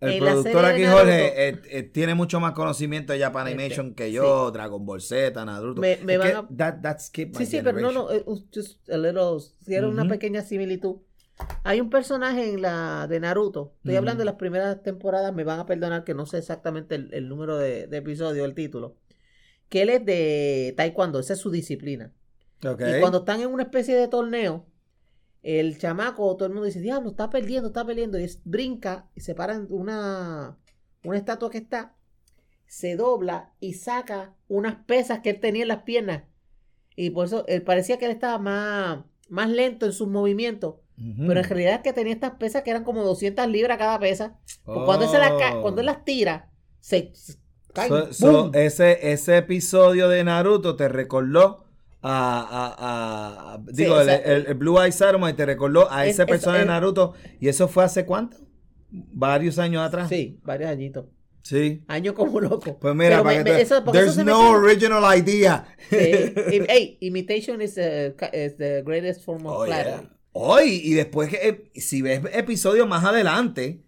El 0.01 0.19
productor 0.19 0.65
aquí, 0.65 0.85
Jorge, 0.85 1.49
eh, 1.49 1.61
eh, 1.69 1.83
tiene 1.83 2.13
mucho 2.15 2.39
más 2.39 2.51
conocimiento 2.51 3.13
de 3.13 3.19
Japan 3.19 3.47
este, 3.47 3.53
Animation 3.53 3.95
que 3.95 4.11
yo, 4.11 4.51
Dragon 4.51 4.85
Ball 4.85 5.01
Z, 5.01 5.45
Naruto. 5.45 5.81
Me, 5.81 5.97
me 6.03 6.17
van 6.17 6.35
a... 6.35 6.47
that, 6.55 6.81
that 6.81 6.99
sí, 6.99 7.45
sí, 7.45 7.61
pero 7.63 7.79
no, 7.79 7.91
no, 7.91 8.07
just 8.53 8.87
a 8.89 8.97
little, 8.97 9.39
si 9.61 9.75
una 9.77 10.07
pequeña 10.07 10.41
similitud. 10.41 10.97
Hay 11.63 11.81
un 11.81 11.89
personaje 11.89 12.53
en 12.53 12.61
la 12.61 13.07
de 13.07 13.19
Naruto, 13.19 13.73
estoy 13.77 13.95
hablando 13.95 14.19
de 14.19 14.25
las 14.25 14.35
primeras 14.35 14.83
temporadas, 14.83 15.33
me 15.33 15.43
van 15.43 15.59
a 15.59 15.65
perdonar 15.65 16.03
que 16.03 16.13
no 16.13 16.25
sé 16.25 16.37
exactamente 16.37 16.95
el, 16.95 17.27
número 17.27 17.57
de, 17.57 17.87
de 17.87 17.97
episodio, 17.97 18.45
el 18.45 18.53
título, 18.53 18.97
que 19.69 19.81
él 19.81 19.89
es 19.89 20.05
de 20.05 20.73
taekwondo, 20.77 21.19
esa 21.19 21.33
es 21.33 21.39
su 21.39 21.51
disciplina. 21.51 22.13
Y 22.61 22.99
cuando 22.99 23.19
están 23.19 23.41
en 23.41 23.51
una 23.51 23.63
especie 23.63 23.95
de 23.95 24.07
torneo, 24.07 24.65
el 25.45 25.77
chamaco, 25.77 26.35
todo 26.35 26.47
el 26.47 26.53
mundo 26.53 26.65
dice, 26.65 26.81
diablo, 26.81 27.11
está 27.11 27.29
perdiendo, 27.29 27.67
está 27.67 27.85
perdiendo. 27.85 28.19
Y 28.19 28.27
brinca 28.45 29.07
y 29.13 29.21
se 29.21 29.35
para 29.35 29.59
una, 29.69 30.57
una 31.03 31.17
estatua 31.17 31.51
que 31.51 31.59
está, 31.59 31.95
se 32.65 32.95
dobla 32.95 33.51
y 33.59 33.73
saca 33.73 34.33
unas 34.47 34.75
pesas 34.85 35.19
que 35.19 35.29
él 35.29 35.39
tenía 35.39 35.61
en 35.61 35.67
las 35.67 35.83
piernas. 35.83 36.23
Y 36.95 37.11
por 37.11 37.27
eso 37.27 37.45
él 37.47 37.61
parecía 37.61 37.99
que 37.99 38.05
él 38.05 38.11
estaba 38.11 38.39
más, 38.39 39.05
más 39.29 39.49
lento 39.51 39.85
en 39.85 39.93
sus 39.93 40.07
movimientos. 40.07 40.77
Pero 40.97 41.41
en 41.41 41.43
realidad 41.43 41.73
es 41.75 41.81
que 41.81 41.93
tenía 41.93 42.13
estas 42.13 42.37
pesas 42.37 42.63
que 42.63 42.71
eran 42.71 42.85
como 42.85 43.03
200 43.03 43.47
libras 43.47 43.77
cada 43.77 43.99
pesa. 43.99 44.39
Pues 44.63 44.79
cuando, 44.85 45.05
él 45.05 45.11
se 45.11 45.61
cuando 45.61 45.81
él 45.81 45.85
las 45.85 46.05
tira, 46.05 46.49
se, 46.79 47.11
caen. 47.73 47.93
ese, 48.53 49.11
ese 49.11 49.37
episodio 49.37 50.07
de 50.07 50.23
Naruto 50.23 50.77
te 50.77 50.87
recordó 50.87 51.64
a, 52.07 53.59
digo, 53.71 53.99
el, 53.99 54.53
Blue 54.55 54.79
Eye 54.79 54.91
Saruman 54.91 55.35
te 55.35 55.45
recordó 55.45 55.91
a 55.91 56.05
esa 56.05 56.25
persona 56.25 56.59
de 56.59 56.65
Naruto. 56.65 57.13
¿Y 57.39 57.47
eso 57.47 57.67
fue 57.67 57.83
hace 57.83 58.05
cuánto? 58.05 58.37
Varios 58.89 59.59
años 59.59 59.85
atrás. 59.85 60.09
Sí, 60.09 60.39
varios 60.43 60.69
añitos. 60.69 61.05
Sí. 61.41 61.83
Año 61.87 62.13
como 62.13 62.39
loco. 62.39 62.79
Pues 62.79 62.95
mira, 62.95 63.21
para 63.21 63.43
que 63.43 63.65
there's 63.91 64.17
no 64.17 64.51
original 64.51 65.03
idea. 65.15 65.65
hey, 65.89 66.97
imitation 67.01 67.61
is, 67.61 67.75
the 67.75 68.81
greatest 68.83 69.23
form 69.23 69.45
of 69.45 69.67
oh, 69.67 70.09
Hoy, 70.37 70.81
y 70.83 70.93
después 70.95 71.29
que 71.29 71.37
eh, 71.47 71.71
si 71.79 72.01
ves 72.01 72.21
episodios 72.33 72.87
más 72.87 73.05
adelante, 73.05 73.83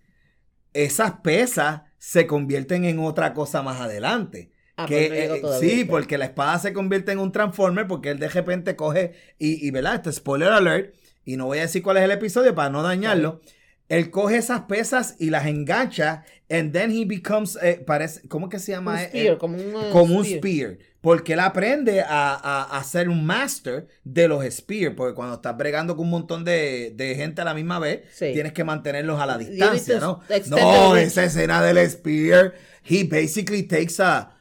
esas 0.73 1.19
pesas 1.21 1.81
se 1.97 2.25
convierten 2.25 2.85
en 2.85 2.99
otra 2.99 3.33
cosa 3.33 3.61
más 3.63 3.81
adelante. 3.81 4.51
Ah, 4.77 4.85
que, 4.85 5.39
pues 5.41 5.61
eh, 5.63 5.69
sí, 5.69 5.85
porque 5.85 6.19
la 6.19 6.25
espada 6.25 6.59
se 6.59 6.71
convierte 6.71 7.11
en 7.11 7.17
un 7.17 7.31
transformer 7.31 7.87
porque 7.87 8.11
él 8.11 8.19
de 8.19 8.29
repente 8.29 8.75
coge 8.75 9.13
y, 9.39 9.67
y 9.67 9.71
¿verdad? 9.71 9.95
Esto 9.95 10.11
es 10.11 10.17
spoiler 10.17 10.49
alert 10.49 10.93
y 11.25 11.35
no 11.35 11.47
voy 11.47 11.57
a 11.57 11.61
decir 11.61 11.81
cuál 11.81 11.97
es 11.97 12.03
el 12.03 12.11
episodio 12.11 12.53
para 12.53 12.69
no 12.69 12.83
dañarlo. 12.83 13.41
Él 13.89 14.11
coge 14.11 14.37
esas 14.37 14.61
pesas 14.61 15.15
y 15.17 15.29
las 15.29 15.47
engancha 15.47 16.25
and 16.49 16.73
then 16.73 16.91
he 16.91 17.05
becomes, 17.05 17.57
eh, 17.61 17.83
parece, 17.85 18.27
¿cómo 18.27 18.49
que 18.49 18.59
se 18.59 18.73
llama? 18.73 18.93
Un 18.93 18.99
spear, 18.99 19.37
como 19.37 19.57
un, 19.57 19.91
como 19.91 20.17
un 20.17 20.25
spear. 20.25 20.77
Porque 21.01 21.33
él 21.33 21.39
aprende 21.39 22.01
a, 22.01 22.67
a, 22.69 22.83
ser 22.83 23.07
un 23.07 23.25
master 23.25 23.87
de 24.03 24.27
los 24.27 24.43
spears. 24.43 24.93
Porque 24.95 25.15
cuando 25.15 25.35
estás 25.35 25.55
bregando 25.55 25.95
con 25.95 26.05
un 26.05 26.11
montón 26.11 26.43
de, 26.43 26.91
de 26.95 27.15
gente 27.15 27.41
a 27.41 27.45
la 27.45 27.53
misma 27.53 27.79
vez, 27.79 28.01
tienes 28.17 28.51
que 28.51 28.63
mantenerlos 28.63 29.19
a 29.19 29.25
la 29.25 29.37
distancia, 29.37 29.99
¿no? 29.99 30.21
No, 30.47 30.97
esa 30.97 31.23
escena 31.23 31.61
del 31.61 31.89
spear, 31.89 32.53
he 32.83 33.03
basically 33.05 33.63
takes 33.63 34.01
a 34.01 34.36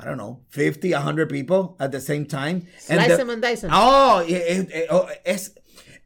I 0.00 0.04
don't 0.04 0.16
know, 0.16 0.40
50, 0.50 0.92
100 0.92 1.28
people 1.28 1.76
at 1.80 1.90
the 1.90 2.00
same 2.00 2.24
time. 2.26 2.62
Slice 2.78 3.16
them 3.16 3.30
and 3.30 3.42
dice 3.42 3.62
them. 3.62 3.70
Oh, 3.74 4.22
oh, 4.90 5.06
es, 5.24 5.54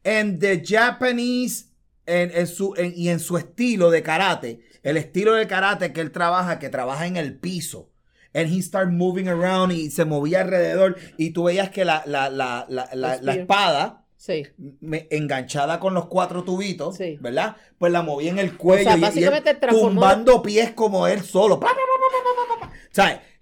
en 0.03 0.39
the 0.39 0.61
Japanese, 0.65 1.65
en, 2.05 2.31
en 2.31 2.47
su, 2.47 2.73
en, 2.75 2.93
y 2.95 3.09
en 3.09 3.19
su 3.19 3.37
estilo 3.37 3.91
de 3.91 4.01
karate, 4.01 4.61
el 4.81 4.97
estilo 4.97 5.33
de 5.35 5.45
karate 5.47 5.93
que 5.93 6.01
él 6.01 6.11
trabaja, 6.11 6.57
que 6.59 6.69
trabaja 6.69 7.05
en 7.05 7.17
el 7.17 7.37
piso. 7.37 7.89
And 8.33 8.47
he 8.51 8.63
started 8.63 8.91
moving 8.93 9.27
around 9.29 9.71
y 9.71 9.91
se 9.91 10.05
movía 10.05 10.41
alrededor 10.41 10.97
y 11.17 11.29
tú 11.33 11.43
veías 11.43 11.69
que 11.69 11.85
la, 11.85 12.01
la, 12.07 12.29
la, 12.31 12.65
la, 12.67 13.33
espada 13.35 13.99
Sí. 14.17 14.47
me- 14.79 15.07
enganchada 15.11 15.79
con 15.79 15.93
los 15.93 16.05
cuatro 16.07 16.43
tubitos, 16.43 16.95
Sí. 16.95 17.17
¿verdad? 17.21 17.57
Pues 17.77 17.91
la 17.91 18.01
movía 18.01 18.31
en 18.31 18.39
el 18.39 18.57
cuello 18.57 18.81
O 18.81 18.83
sea, 18.85 18.95
y- 18.95 18.99
y, 18.99 19.01
básicamente 19.01 19.49
él 19.51 19.59
transformó- 19.59 19.89
tumbando 19.89 20.41
pies 20.41 20.71
como 20.71 21.05
él 21.07 21.21
solo. 21.21 21.59
Pa, 21.59 21.67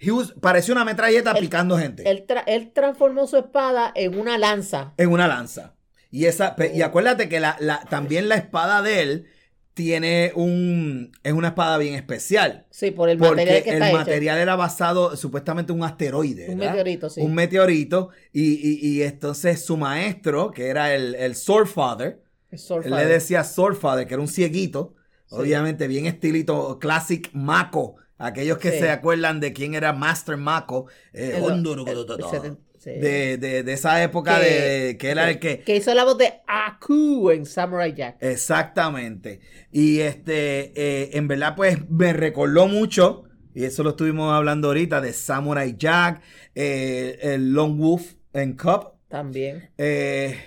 was- 0.10 0.34
parecía 0.42 0.74
una 0.74 0.84
metralleta 0.86 1.32
Él- 1.32 1.40
picando 1.40 1.78
gente 1.78 2.10
Él, 2.10 2.26
tra- 2.26 2.44
él 2.48 2.72
transformó 2.74 3.28
su 3.28 3.38
espada 3.38 3.92
en 3.96 4.18
una 4.20 4.38
lanza. 4.38 4.94
en 4.98 5.12
una 5.12 5.28
lanza. 5.28 5.76
Y 6.10 6.26
esa 6.26 6.56
y 6.74 6.82
acuérdate 6.82 7.30
que 7.30 7.40
la, 7.40 7.56
la- 7.60 7.82
también 7.90 8.28
la 8.28 8.36
espada 8.36 8.82
de 8.82 9.02
él 9.02 9.26
tiene 9.74 10.34
un 10.36 11.14
es 11.24 11.32
una 11.32 11.50
espada 11.50 11.78
bien 11.78 11.96
especial. 11.96 12.66
Sí, 12.72 12.92
por 12.92 13.10
el 13.10 13.18
material 13.18 13.64
que 13.64 13.70
el 13.70 13.76
está 13.76 13.88
hecho. 13.90 13.98
material 14.00 14.38
era 14.40 14.56
basado 14.58 15.16
supuestamente 15.16 15.72
en 15.72 15.80
un 15.80 15.86
asteroide. 15.86 16.50
Un 16.50 16.58
¿verdad? 16.58 16.72
meteorito, 16.74 17.10
sí. 17.10 17.22
Un 17.22 17.34
meteorito. 17.34 18.10
Y, 18.34 18.54
y- 18.56 18.80
y 18.82 19.04
entonces 19.04 19.64
su 19.64 19.78
maestro, 19.78 20.52
que 20.52 20.68
era 20.68 20.94
el, 20.94 21.16
el 21.16 21.36
Sword 21.36 21.68
Father, 21.68 22.22
El 22.52 22.60
Sword 22.60 22.86
él 22.88 22.92
le 22.96 23.06
decía 23.06 23.46
Sword 23.46 23.76
Father, 23.78 24.06
que 24.08 24.14
era 24.16 24.22
un 24.22 24.28
cieguito. 24.28 24.96
Sí. 25.28 25.36
Obviamente, 25.38 25.88
bien 25.88 26.06
estilito, 26.06 26.78
classic 26.78 27.30
Mako. 27.32 27.96
Aquellos 28.24 28.58
que 28.60 28.72
Sí. 28.72 28.80
se 28.80 28.90
acuerdan 28.90 29.40
de 29.40 29.52
quién 29.54 29.74
era 29.74 29.94
Master 29.94 30.38
Mako. 30.38 30.88
eh, 31.14 31.34
El- 31.38 31.44
Hondo- 31.44 31.74
el- 31.74 31.98
el 31.98 32.24
seten- 32.26 32.58
sí. 32.78 32.92
de, 32.92 33.38
de- 33.38 33.64
de 33.64 33.74
esa 33.74 34.02
época 34.04 34.40
Que- 34.40 34.46
de 34.50 34.98
que 34.98 35.10
era 35.10 35.30
el 35.30 35.40
que 35.40 35.60
Que 35.60 35.76
hizo 35.78 35.94
la 35.94 36.04
voz 36.04 36.18
de 36.18 36.34
Aku 36.48 37.32
en 37.32 37.46
Samurai 37.46 37.94
Jack. 37.94 38.18
Exactamente. 38.22 39.40
Y 39.72 40.00
este, 40.00 40.72
eh, 40.76 41.10
en 41.14 41.28
verdad, 41.28 41.56
pues 41.56 41.78
me 41.90 42.14
recordó 42.14 42.68
mucho, 42.68 43.24
y 43.54 43.64
eso 43.66 43.84
lo 43.84 43.92
estuvimos 43.92 44.34
hablando 44.34 44.68
ahorita, 44.70 45.02
de 45.02 45.14
Samurai 45.14 45.76
Jack, 45.78 46.22
eh, 46.56 47.18
el 47.22 47.54
Long 47.54 47.78
Wolf 47.78 48.14
en 48.34 48.56
Cup. 48.56 48.94
También. 49.10 49.70
Eh, 49.78 50.38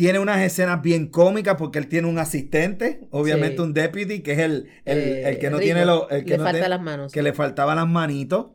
tiene 0.00 0.18
unas 0.18 0.40
escenas 0.40 0.80
bien 0.80 1.08
cómicas 1.08 1.56
porque 1.58 1.78
él 1.78 1.86
tiene 1.86 2.08
un 2.08 2.18
asistente, 2.18 3.06
obviamente 3.10 3.56
Sí. 3.56 3.62
un 3.62 3.74
deputy, 3.74 4.20
que 4.22 4.32
es 4.32 4.38
el, 4.38 4.70
el, 4.86 4.98
Eh, 4.98 5.28
el 5.28 5.38
que 5.38 5.50
no 5.50 5.58
Rico. 5.58 5.64
tiene 5.66 5.84
los... 5.84 6.06
El 6.10 6.24
que 6.24 6.30
Le 6.30 6.38
no 6.38 6.44
falta 6.44 6.52
tiene- 6.58 6.68
las 6.70 6.80
manos. 6.80 7.12
que 7.12 7.22
le 7.22 7.32
faltaban 7.34 7.76
las 7.76 7.86
manitos. 7.86 8.46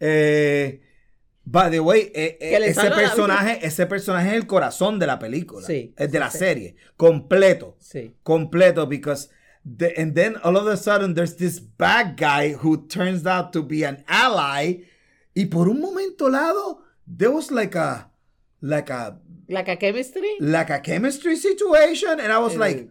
Eh, 0.00 0.80
by 1.44 1.70
the 1.70 1.80
way, 1.80 2.10
eh, 2.14 2.38
ese 2.40 2.90
personaje, 2.90 3.58
ese 3.66 3.84
personaje 3.86 4.28
es 4.28 4.34
el 4.36 4.46
corazón 4.46 4.98
de 4.98 5.06
la 5.06 5.18
película. 5.18 5.66
Sí, 5.66 5.92
es 5.98 6.06
de 6.10 6.16
sí, 6.16 6.18
la 6.18 6.30
serie. 6.30 6.76
Completo. 6.96 7.76
Sí. 7.78 8.14
Completo. 8.22 8.86
Because 8.86 9.28
the- 9.76 9.92
and 9.98 10.14
then 10.14 10.36
all 10.44 10.56
of 10.56 10.66
a 10.66 10.78
sudden 10.78 11.14
there's 11.14 11.36
this 11.36 11.60
bad 11.76 12.16
guy 12.16 12.54
who 12.54 12.86
turns 12.88 13.26
out 13.26 13.52
to 13.52 13.62
be 13.66 13.84
an 13.86 14.02
ally. 14.08 14.84
Y 15.34 15.44
por 15.46 15.68
un 15.68 15.78
momento 15.80 16.30
lado, 16.30 16.80
there 17.06 17.30
was 17.30 17.50
like 17.50 17.76
a 17.76 18.10
like 18.60 18.90
a 18.90 19.18
Like 19.48 19.68
a 19.68 19.76
chemistry. 19.76 20.36
like 20.40 20.70
a 20.70 20.80
chemistry 20.80 21.36
situation. 21.36 22.20
And 22.20 22.32
I 22.32 22.38
was 22.38 22.56
like, 22.56 22.88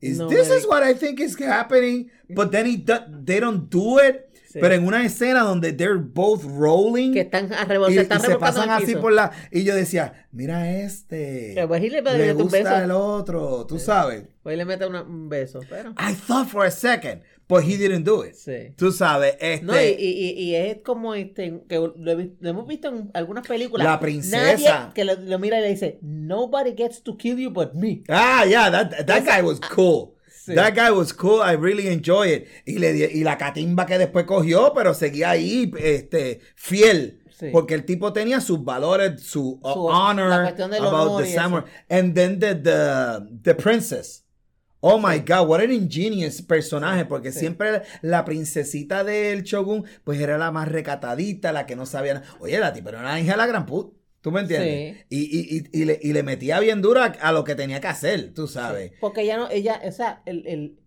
is 0.00 0.18
no 0.18 0.28
this 0.28 0.48
is 0.48 0.66
what 0.66 0.82
I 0.82 0.94
think 0.94 1.20
is 1.20 1.36
happening? 1.38 2.10
But 2.30 2.52
then 2.52 2.66
he 2.66 2.76
do- 2.76 3.04
they 3.08 3.40
don't 3.40 3.68
do 3.68 3.98
it. 3.98 4.27
Sí. 4.50 4.60
Pero 4.62 4.74
en 4.74 4.86
una 4.86 5.04
escena 5.04 5.42
donde 5.42 5.74
they're 5.74 5.98
both 6.02 6.42
rolling 6.42 7.12
Que 7.12 7.20
están 7.20 7.52
a 7.52 7.64
y, 7.64 7.66
revol- 7.66 7.90
y 7.90 7.94
se 7.96 8.00
están 8.00 8.18
se 8.20 8.28
revolcando 8.28 8.60
pasan 8.62 8.82
así 8.82 8.96
por 8.96 9.12
la... 9.12 9.30
Y 9.52 9.62
yo 9.64 9.74
decía, 9.74 10.26
mira 10.32 10.72
este. 10.80 11.54
Pues, 11.68 11.82
y 11.82 11.90
le- 11.90 12.00
le 12.00 12.32
un 12.32 12.38
beso. 12.38 12.42
gusta 12.44 12.82
el 12.82 12.90
otro, 12.90 13.66
tú 13.66 13.78
sabes. 13.78 14.24
Pues 14.42 14.56
le 14.56 14.64
mete 14.64 14.86
una- 14.86 15.02
un 15.02 15.28
beso. 15.28 15.60
Pero. 15.68 15.90
I 15.98 16.14
thought 16.14 16.48
for 16.48 16.64
a 16.64 16.70
second, 16.70 17.20
but 17.46 17.62
he 17.62 17.76
didn't 17.76 18.04
do 18.06 18.24
it. 18.24 18.32
Sí. 18.36 18.72
Tú 18.74 18.90
sabes, 18.90 19.36
este... 19.38 19.66
No, 19.66 19.78
y, 19.78 19.84
y, 19.98 20.08
y- 20.08 20.42
y 20.44 20.54
es 20.54 20.78
como 20.82 21.14
este, 21.14 21.62
que 21.68 21.74
lo, 21.76 21.92
lo 21.96 22.48
hemos 22.48 22.66
visto 22.66 22.88
en 22.88 23.10
algunas 23.12 23.46
películas. 23.46 23.84
La 23.86 24.00
princesa. 24.00 24.38
Nadie 24.38 24.94
que 24.94 25.04
lo, 25.04 25.14
lo 25.16 25.38
mira 25.38 25.58
y 25.58 25.62
le 25.62 25.68
dice, 25.68 25.98
nobody 26.00 26.74
gets 26.74 27.02
to 27.02 27.18
kill 27.18 27.36
you 27.38 27.50
but 27.50 27.74
me. 27.74 28.02
Ah, 28.08 28.44
yeah, 28.48 28.70
that, 28.70 29.04
that 29.06 29.24
guy 29.26 29.42
was 29.42 29.60
cool. 29.60 30.14
Sí. 30.48 30.54
That 30.54 30.74
guy 30.74 30.90
was 30.90 31.12
cool. 31.12 31.40
I 31.42 31.56
really 31.56 31.88
enjoy 31.88 32.32
it. 32.32 32.46
Y, 32.64 32.78
le, 32.78 32.92
di- 32.92 33.18
y 33.20 33.22
la 33.22 33.36
catimba 33.36 33.84
que 33.84 33.98
después 33.98 34.24
cogió, 34.24 34.72
pero 34.74 34.94
seguía 34.94 35.30
ahí, 35.30 35.70
este, 35.78 36.40
fiel. 36.56 37.22
Sí. 37.38 37.50
Porque 37.52 37.74
el 37.74 37.84
tipo 37.84 38.12
tenía 38.12 38.40
sus 38.40 38.64
valores, 38.64 39.22
su, 39.22 39.60
uh, 39.62 39.72
Su- 39.72 39.86
honor 39.86 40.32
about 40.32 41.20
the 41.20 41.26
samurai. 41.32 41.64
And 41.88 42.14
then 42.14 42.40
the, 42.40 42.54
the, 42.54 43.20
the 43.42 43.54
princess. 43.54 44.24
Oh 44.80 44.98
my 44.98 45.18
God, 45.18 45.48
what 45.48 45.60
an 45.60 45.72
ingenious 45.72 46.40
personaje, 46.40 47.04
porque 47.04 47.32
sí. 47.32 47.40
siempre 47.40 47.82
la 48.00 48.24
princesita 48.24 49.02
del 49.04 49.42
Shogun, 49.42 49.84
pues 50.04 50.20
era 50.20 50.38
la 50.38 50.50
más 50.52 50.68
recatadita, 50.68 51.52
la 51.52 51.66
que 51.66 51.76
no 51.76 51.84
sabía 51.84 52.14
nada. 52.14 52.26
Oye, 52.40 52.58
la 52.58 52.72
tipa 52.72 52.90
era 52.90 53.00
una 53.00 53.20
hija 53.20 53.32
de 53.32 53.38
la 53.38 53.46
gran 53.46 53.66
puta. 53.66 53.97
¿Tú 54.20 54.32
me 54.32 54.40
entiendes? 54.40 54.96
Sí. 54.98 55.04
Y, 55.10 55.38
y, 55.38 55.58
y, 55.58 55.82
y 55.82 55.84
le, 55.84 55.98
y 56.02 56.12
le 56.12 56.22
metía 56.22 56.58
bien 56.60 56.82
dura 56.82 57.04
a 57.20 57.32
lo 57.32 57.44
que 57.44 57.54
tenía 57.54 57.80
que 57.80 57.86
hacer, 57.86 58.34
tú 58.34 58.46
sabes. 58.48 58.92
Porque 59.00 59.22
ella 59.22 59.36
no, 59.36 59.48
ella, 59.50 59.80
o 59.84 59.92
sea, 59.92 60.22
el, 60.26 60.46
el- 60.46 60.78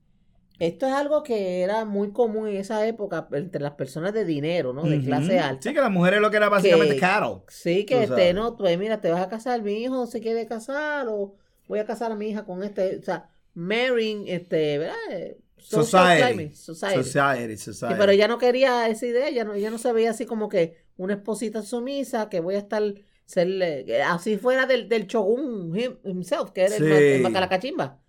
esto 0.59 0.85
es 0.85 0.93
algo 0.93 1.23
que 1.23 1.61
era 1.61 1.85
muy 1.85 2.11
común 2.11 2.47
en 2.47 2.57
esa 2.57 2.85
época 2.85 3.27
entre 3.31 3.61
las 3.61 3.71
personas 3.71 4.13
de 4.13 4.25
dinero, 4.25 4.73
¿no? 4.73 4.83
De 4.83 5.01
clase 5.01 5.39
alta. 5.39 5.61
Sí, 5.69 5.73
que 5.73 5.81
la 5.81 5.89
mujer 5.89 6.15
es 6.15 6.21
lo 6.21 6.29
que 6.29 6.37
era 6.37 6.49
básicamente 6.49 6.93
Que- 6.95 6.99
cattle. 6.99 7.37
Sí, 7.47 7.83
que 7.85 7.95
Tú 8.05 8.13
este, 8.13 8.33
no, 8.33 8.55
pues 8.57 8.77
mira, 8.77 9.01
te 9.01 9.09
vas 9.09 9.21
a 9.21 9.29
casar, 9.29 9.63
mi 9.63 9.73
hijo 9.81 10.05
se 10.05 10.19
quiere 10.21 10.45
casar, 10.45 11.07
o 11.09 11.33
voy 11.67 11.79
a 11.79 11.85
casar 11.85 12.11
a 12.11 12.15
mi 12.15 12.29
hija 12.29 12.45
con 12.45 12.61
este, 12.63 12.97
o 12.97 13.01
sea, 13.01 13.29
marrying, 13.55 14.25
este, 14.27 14.77
¿verdad? 14.77 14.95
Eh, 15.09 15.37
Society. 15.57 16.53
society. 16.53 17.03
Society, 17.03 17.57
Sí, 17.57 17.63
society. 17.73 17.95
pero 17.97 18.11
ella 18.11 18.27
no 18.27 18.37
quería 18.37 18.87
esa 18.89 19.05
idea, 19.05 19.27
ella 19.29 19.43
no, 19.45 19.53
ella 19.53 19.69
no 19.71 19.77
se 19.77 19.91
veía 19.93 20.11
así 20.11 20.25
como 20.25 20.49
que 20.49 20.77
una 20.97 21.13
esposita 21.13 21.61
sumisa, 21.63 22.29
que 22.29 22.39
voy 22.39 22.55
a 22.55 22.59
estar, 22.59 22.83
serle, 23.31 23.83
que 23.85 24.01
así 24.01 24.37
fuera 24.37 24.65
del, 24.65 24.87
del 24.89 25.07
shogun 25.07 25.73
him- 25.75 25.97
himself, 26.03 26.51
que 26.51 26.61
era 26.65 26.75
el, 26.75 26.83
Sí. 26.83 26.91
el 26.91 27.21
macalacachimba. 27.21 27.99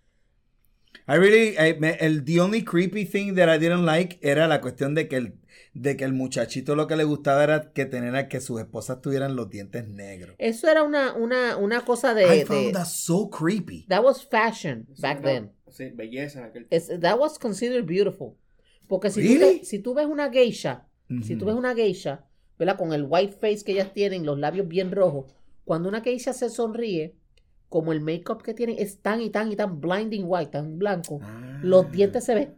I 1.09 1.17
really, 1.17 1.57
I- 1.59 1.79
me- 1.81 1.97
el 2.01 2.25
the 2.25 2.41
only 2.41 2.63
creepy 2.65 3.05
thing 3.05 3.35
that 3.35 3.49
I 3.55 3.59
didn't 3.59 3.85
like 3.85 4.19
era 4.23 4.47
la 4.47 4.61
cuestión 4.61 4.95
de 4.95 5.09
que 5.09 5.17
el, 5.17 5.35
de 5.75 5.97
que 5.97 6.05
el 6.05 6.13
muchachito 6.13 6.77
lo 6.77 6.87
que 6.87 6.97
le 6.97 7.05
gustaba 7.05 7.43
era 7.43 7.73
que 7.73 7.87
tener 7.87 8.29
que 8.29 8.41
sus 8.41 8.61
esposas 8.61 9.01
tuvieran 9.01 9.35
los 9.35 9.49
dientes 9.51 9.89
negros. 9.89 10.37
Eso 10.39 10.69
era 10.69 10.83
una, 10.83 11.15
una, 11.15 11.57
una 11.57 11.81
cosa 11.85 12.15
de, 12.15 12.25
I 12.25 12.39
de- 12.41 12.47
found 12.47 12.73
that 12.75 12.85
so 12.87 13.29
creepy. 13.31 13.87
that 13.89 14.03
was 14.05 14.25
fashion 14.27 14.87
back 15.01 15.19
Sí, 15.19 15.25
then. 15.25 15.53
Sí, 15.71 15.85
belleza 15.95 16.41
en 16.41 16.45
aquel 16.47 16.67
Es- 16.71 16.91
that 17.01 17.19
was 17.19 17.39
considered 17.39 17.85
beautiful. 17.87 18.35
Porque 18.87 19.11
si, 19.11 19.23
tú, 19.23 19.29
Really? 19.41 19.59
ve- 19.61 19.65
si 19.65 19.79
tú 19.79 19.95
ves 19.95 20.07
una 20.07 20.29
geisha, 20.31 20.87
si 21.23 21.37
tú 21.37 21.47
ves 21.47 21.55
una 21.55 21.75
geisha, 21.75 22.27
¿verdad? 22.65 22.79
Con 22.79 22.93
el 22.93 23.07
white 23.09 23.33
face 23.41 23.65
que 23.65 23.73
ellas 23.73 23.93
tienen, 23.93 24.25
los 24.27 24.39
labios 24.39 24.69
bien 24.69 24.91
rojos, 24.93 25.27
cuando 25.65 25.89
una 25.89 26.01
geisha 26.01 26.33
se 26.33 26.49
sonríe, 26.51 27.15
como 27.69 27.93
el 27.93 28.01
make-up 28.01 28.43
que 28.43 28.53
tienen 28.55 28.77
es 28.79 28.99
tan 29.01 29.21
y 29.23 29.31
tan 29.31 29.51
y 29.51 29.57
tan 29.57 29.81
blinding 29.81 30.25
white, 30.27 30.51
tan 30.51 30.79
blanco, 30.79 31.21
Ah. 31.23 31.61
los 31.63 31.91
dientes 31.91 32.25
se 32.25 32.35
ven. 32.35 32.55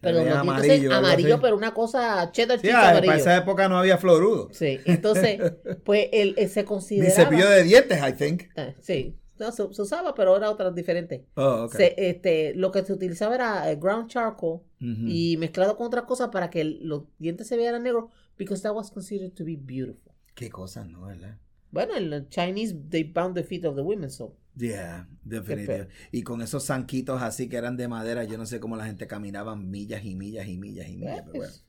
Pero 0.00 0.14
los 0.16 0.24
dientes 0.24 0.40
amarillo, 0.40 0.74
se 0.74 0.86
algo 0.94 0.94
amarillo, 1.06 1.40
pero 1.40 1.56
una 1.56 1.74
cosa 1.74 2.30
cheddar 2.32 2.58
Sí, 2.60 2.68
ah, 2.70 2.90
amarillo. 2.90 3.06
para 3.06 3.18
esa 3.18 3.36
época 3.36 3.68
no 3.68 3.78
había 3.78 3.98
florudo. 3.98 4.48
Sí, 4.52 4.78
entonces, 4.84 5.38
pues 5.84 6.08
él, 6.12 6.34
él 6.36 6.48
se 6.48 6.60
Ni 6.62 6.66
consideraba... 6.66 7.14
cepillo 7.14 7.48
de 7.48 7.62
dientes, 7.62 7.98
I 8.08 8.12
think. 8.12 8.42
Eh, 8.56 8.74
sí, 8.80 9.16
no, 9.38 9.50
se, 9.52 9.72
se 9.72 9.82
usaba, 9.82 10.14
pero 10.14 10.36
era 10.36 10.50
otra 10.50 10.70
diferente. 10.72 11.24
Oh, 11.34 11.64
okay. 11.66 11.78
Se- 11.88 11.94
este, 12.10 12.54
lo 12.54 12.70
que 12.72 12.82
se 12.84 12.92
utilizaba 12.92 13.34
era 13.34 13.70
eh, 13.70 13.76
ground 13.76 14.08
charcoal 14.08 14.60
y 14.80 15.36
mezclado 15.38 15.76
con 15.76 15.86
otras 15.86 16.04
cosas 16.04 16.30
para 16.30 16.50
que 16.50 16.64
los 16.64 17.04
dientes 17.18 17.46
se 17.46 17.56
vieran 17.56 17.84
negros 17.84 18.06
because 18.38 18.62
that 18.62 18.74
was 18.74 18.90
considered 18.90 19.34
to 19.34 19.44
be 19.44 19.56
beautiful. 19.56 20.12
Qué 20.34 20.48
cosas, 20.50 20.86
¿no? 20.88 21.02
¿Verdad? 21.06 21.38
Bueno, 21.70 21.94
en 21.96 22.12
el 22.12 22.28
Chinese 22.28 22.74
they 22.90 23.02
bound 23.04 23.34
the 23.34 23.42
feet 23.44 23.64
of 23.64 23.74
the 23.76 23.82
women 23.82 24.10
so. 24.10 24.36
Yeah, 24.56 25.08
definitivamente. 25.24 25.92
Y 26.10 26.22
con 26.22 26.42
esos 26.42 26.66
zanquitos 26.66 27.22
así 27.22 27.48
que 27.48 27.56
eran 27.56 27.76
de 27.78 27.88
madera, 27.88 28.24
yo 28.24 28.36
no 28.36 28.44
sé 28.44 28.60
cómo 28.60 28.76
la 28.76 28.84
gente 28.84 29.06
caminaba 29.06 29.56
millas 29.56 30.04
y 30.04 30.14
millas 30.14 30.46
y 30.46 30.58
millas 30.58 30.88
y 30.88 30.96
millas. 30.96 31.22
pero 31.24 31.32
bueno. 31.38 31.52
Pues, 31.52 31.64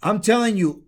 I'm 0.00 0.20
telling 0.20 0.54
you, 0.56 0.84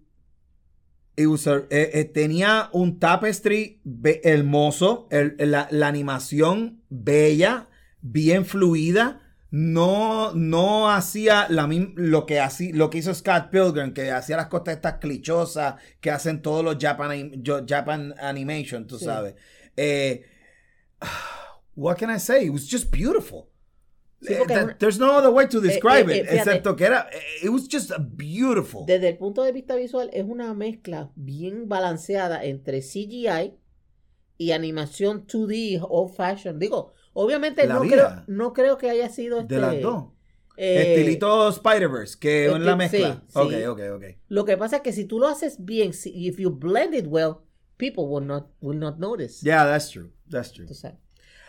it 1.17 1.27
was 1.27 1.47
a- 1.49 1.67
eh, 1.71 1.91
eh, 1.95 2.05
tenía 2.05 2.71
un 2.73 3.01
tapestry 3.01 3.81
hermoso, 4.23 5.09
el- 5.11 5.35
la, 5.39 5.67
la 5.73 5.89
animación 5.89 6.83
bella, 6.89 7.69
bien 8.01 8.45
fluida. 8.45 9.20
No, 9.53 10.33
no 10.35 10.91
hacía 10.91 11.47
la 11.49 11.69
lo 11.97 12.25
que 12.25 12.39
hacía, 12.39 12.71
lo 12.75 12.89
que 12.89 12.99
hizo 12.99 13.13
Scott 13.15 13.51
Pilgrim, 13.51 13.93
que 13.93 14.11
hacía 14.13 14.37
las 14.37 14.47
cosas 14.47 14.77
estas 14.77 14.99
clichosas 14.99 15.75
que 16.01 16.11
hacen 16.11 16.41
todos 16.41 16.65
los 16.65 16.77
Japan, 16.79 17.43
Japan 17.67 18.15
Animation, 18.21 18.87
tú 18.87 18.99
Sí. 18.99 19.05
sabes. 19.07 19.35
Eh, 19.77 20.23
what 21.75 21.97
can 21.97 22.11
I 22.15 22.19
say? 22.21 22.47
It 22.47 22.51
was 22.53 22.69
just 22.71 22.91
beautiful. 22.93 23.49
Sí, 24.23 24.35
Eh, 24.35 24.37
porque 24.39 24.77
there's 24.79 24.99
no 24.99 25.17
other 25.17 25.31
way 25.31 25.49
to 25.49 25.61
describe 25.61 26.11
eh, 26.13 26.19
it, 26.19 26.27
fíjate. 26.29 26.37
excepto 26.51 26.77
que 26.77 26.85
era, 26.85 27.09
eh, 27.11 27.47
it 27.47 27.49
was 27.51 27.67
just 27.69 27.91
beautiful. 28.17 28.85
Desde 28.87 29.09
el 29.09 29.17
punto 29.17 29.43
de 29.43 29.51
vista 29.53 29.75
visual 29.77 30.11
es 30.13 30.25
una 30.29 30.53
mezcla 30.53 31.11
bien 31.17 31.69
balanceada 31.69 32.45
entre 32.45 32.83
CGI 32.83 33.55
y 34.37 34.53
animación 34.53 35.27
2D 35.27 35.81
old 35.83 36.15
fashion. 36.15 36.59
Digo, 36.59 36.93
obviamente 37.13 37.67
La 37.67 37.75
no 37.75 37.81
vida. 37.83 38.25
creo, 38.27 38.37
no 38.37 38.53
creo 38.53 38.79
que 38.79 38.91
haya 38.91 39.09
sido 39.09 39.37
De 39.37 39.43
este, 39.43 39.59
las 39.59 39.81
dos. 39.81 40.05
eh, 40.57 40.95
Estilito 40.95 41.49
Spider-Verse, 41.49 42.19
que 42.19 42.47
es 42.47 42.53
esti- 42.53 42.59
la 42.61 42.77
mezcla. 42.77 43.23
sí, 43.29 43.39
ok, 43.39 43.51
sí. 43.53 43.65
ok, 43.65 43.81
ok. 43.97 44.05
Lo 44.29 44.45
que 44.45 44.57
pasa 44.57 44.77
es 44.77 44.83
que 44.83 44.93
si 44.93 45.05
tú 45.05 45.19
lo 45.19 45.29
haces 45.29 45.57
bien, 45.65 45.93
si 45.93 46.11
if 46.27 46.39
you 46.39 46.51
blend 46.51 46.95
it 46.95 47.07
well, 47.09 47.39
people 47.77 48.05
will 48.07 48.27
not 48.27 48.49
will 48.61 48.79
not 48.79 48.99
notice. 48.99 49.43
Yeah, 49.45 49.65
that's 49.65 49.91
true. 49.91 50.11
That's 50.29 50.53
true. 50.53 50.67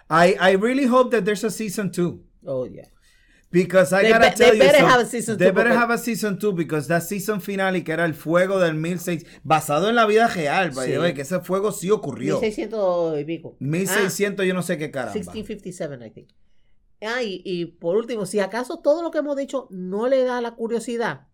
I, 0.10 0.36
I 0.40 0.56
really 0.56 0.86
hope 0.88 1.12
that 1.12 1.24
there's 1.26 1.44
a 1.44 1.50
season 1.52 1.92
two. 1.92 2.24
Oh, 2.46 2.66
yeah. 2.66 2.88
Because 3.52 3.94
I 3.94 4.04
They 4.04 4.12
gotta 4.14 4.30
be- 4.30 4.36
tell 4.36 4.50
they 4.52 4.58
you 4.60 4.64
better 4.64 4.80
some- 4.80 4.90
have 4.92 5.02
a 5.02 5.06
season 5.06 5.38
they 5.38 5.48
two, 5.50 5.54
better 5.54 5.74
have 5.74 5.94
a 5.94 5.98
season 5.98 6.40
two 6.40 6.54
because 6.54 6.88
that 6.88 7.02
season 7.02 7.42
finale 7.42 7.84
que 7.84 7.92
era 7.92 8.06
el 8.06 8.14
fuego 8.14 8.60
del 8.60 8.76
1600 8.76 9.28
basado 9.44 9.90
en 9.90 9.96
la 9.96 10.06
vida 10.06 10.28
real, 10.28 10.72
by 10.72 10.88
the 10.88 10.94
Sí. 10.94 10.98
way, 11.00 11.14
que 11.14 11.22
ese 11.24 11.40
fuego 11.42 11.74
sí 11.74 11.90
ocurrió. 11.92 12.36
1600 12.40 13.20
y 13.20 13.26
pico. 13.26 13.58
1600 13.60 14.46
yo 14.46 14.54
no 14.54 14.62
sé 14.62 14.78
qué 14.78 14.86
Ah, 14.86 14.92
caramba. 14.92 15.14
1657, 15.16 16.08
I 16.08 16.12
think. 16.12 16.30
Ah, 17.02 17.24
y, 17.24 17.42
y 17.44 17.66
por 17.66 17.98
último, 17.98 18.26
si 18.26 18.40
acaso 18.40 18.80
todo 18.80 19.02
lo 19.04 19.12
que 19.12 19.18
hemos 19.18 19.36
dicho 19.36 19.68
no 19.70 20.08
le 20.08 20.24
da 20.24 20.40
la 20.40 20.52
curiosidad, 20.52 21.28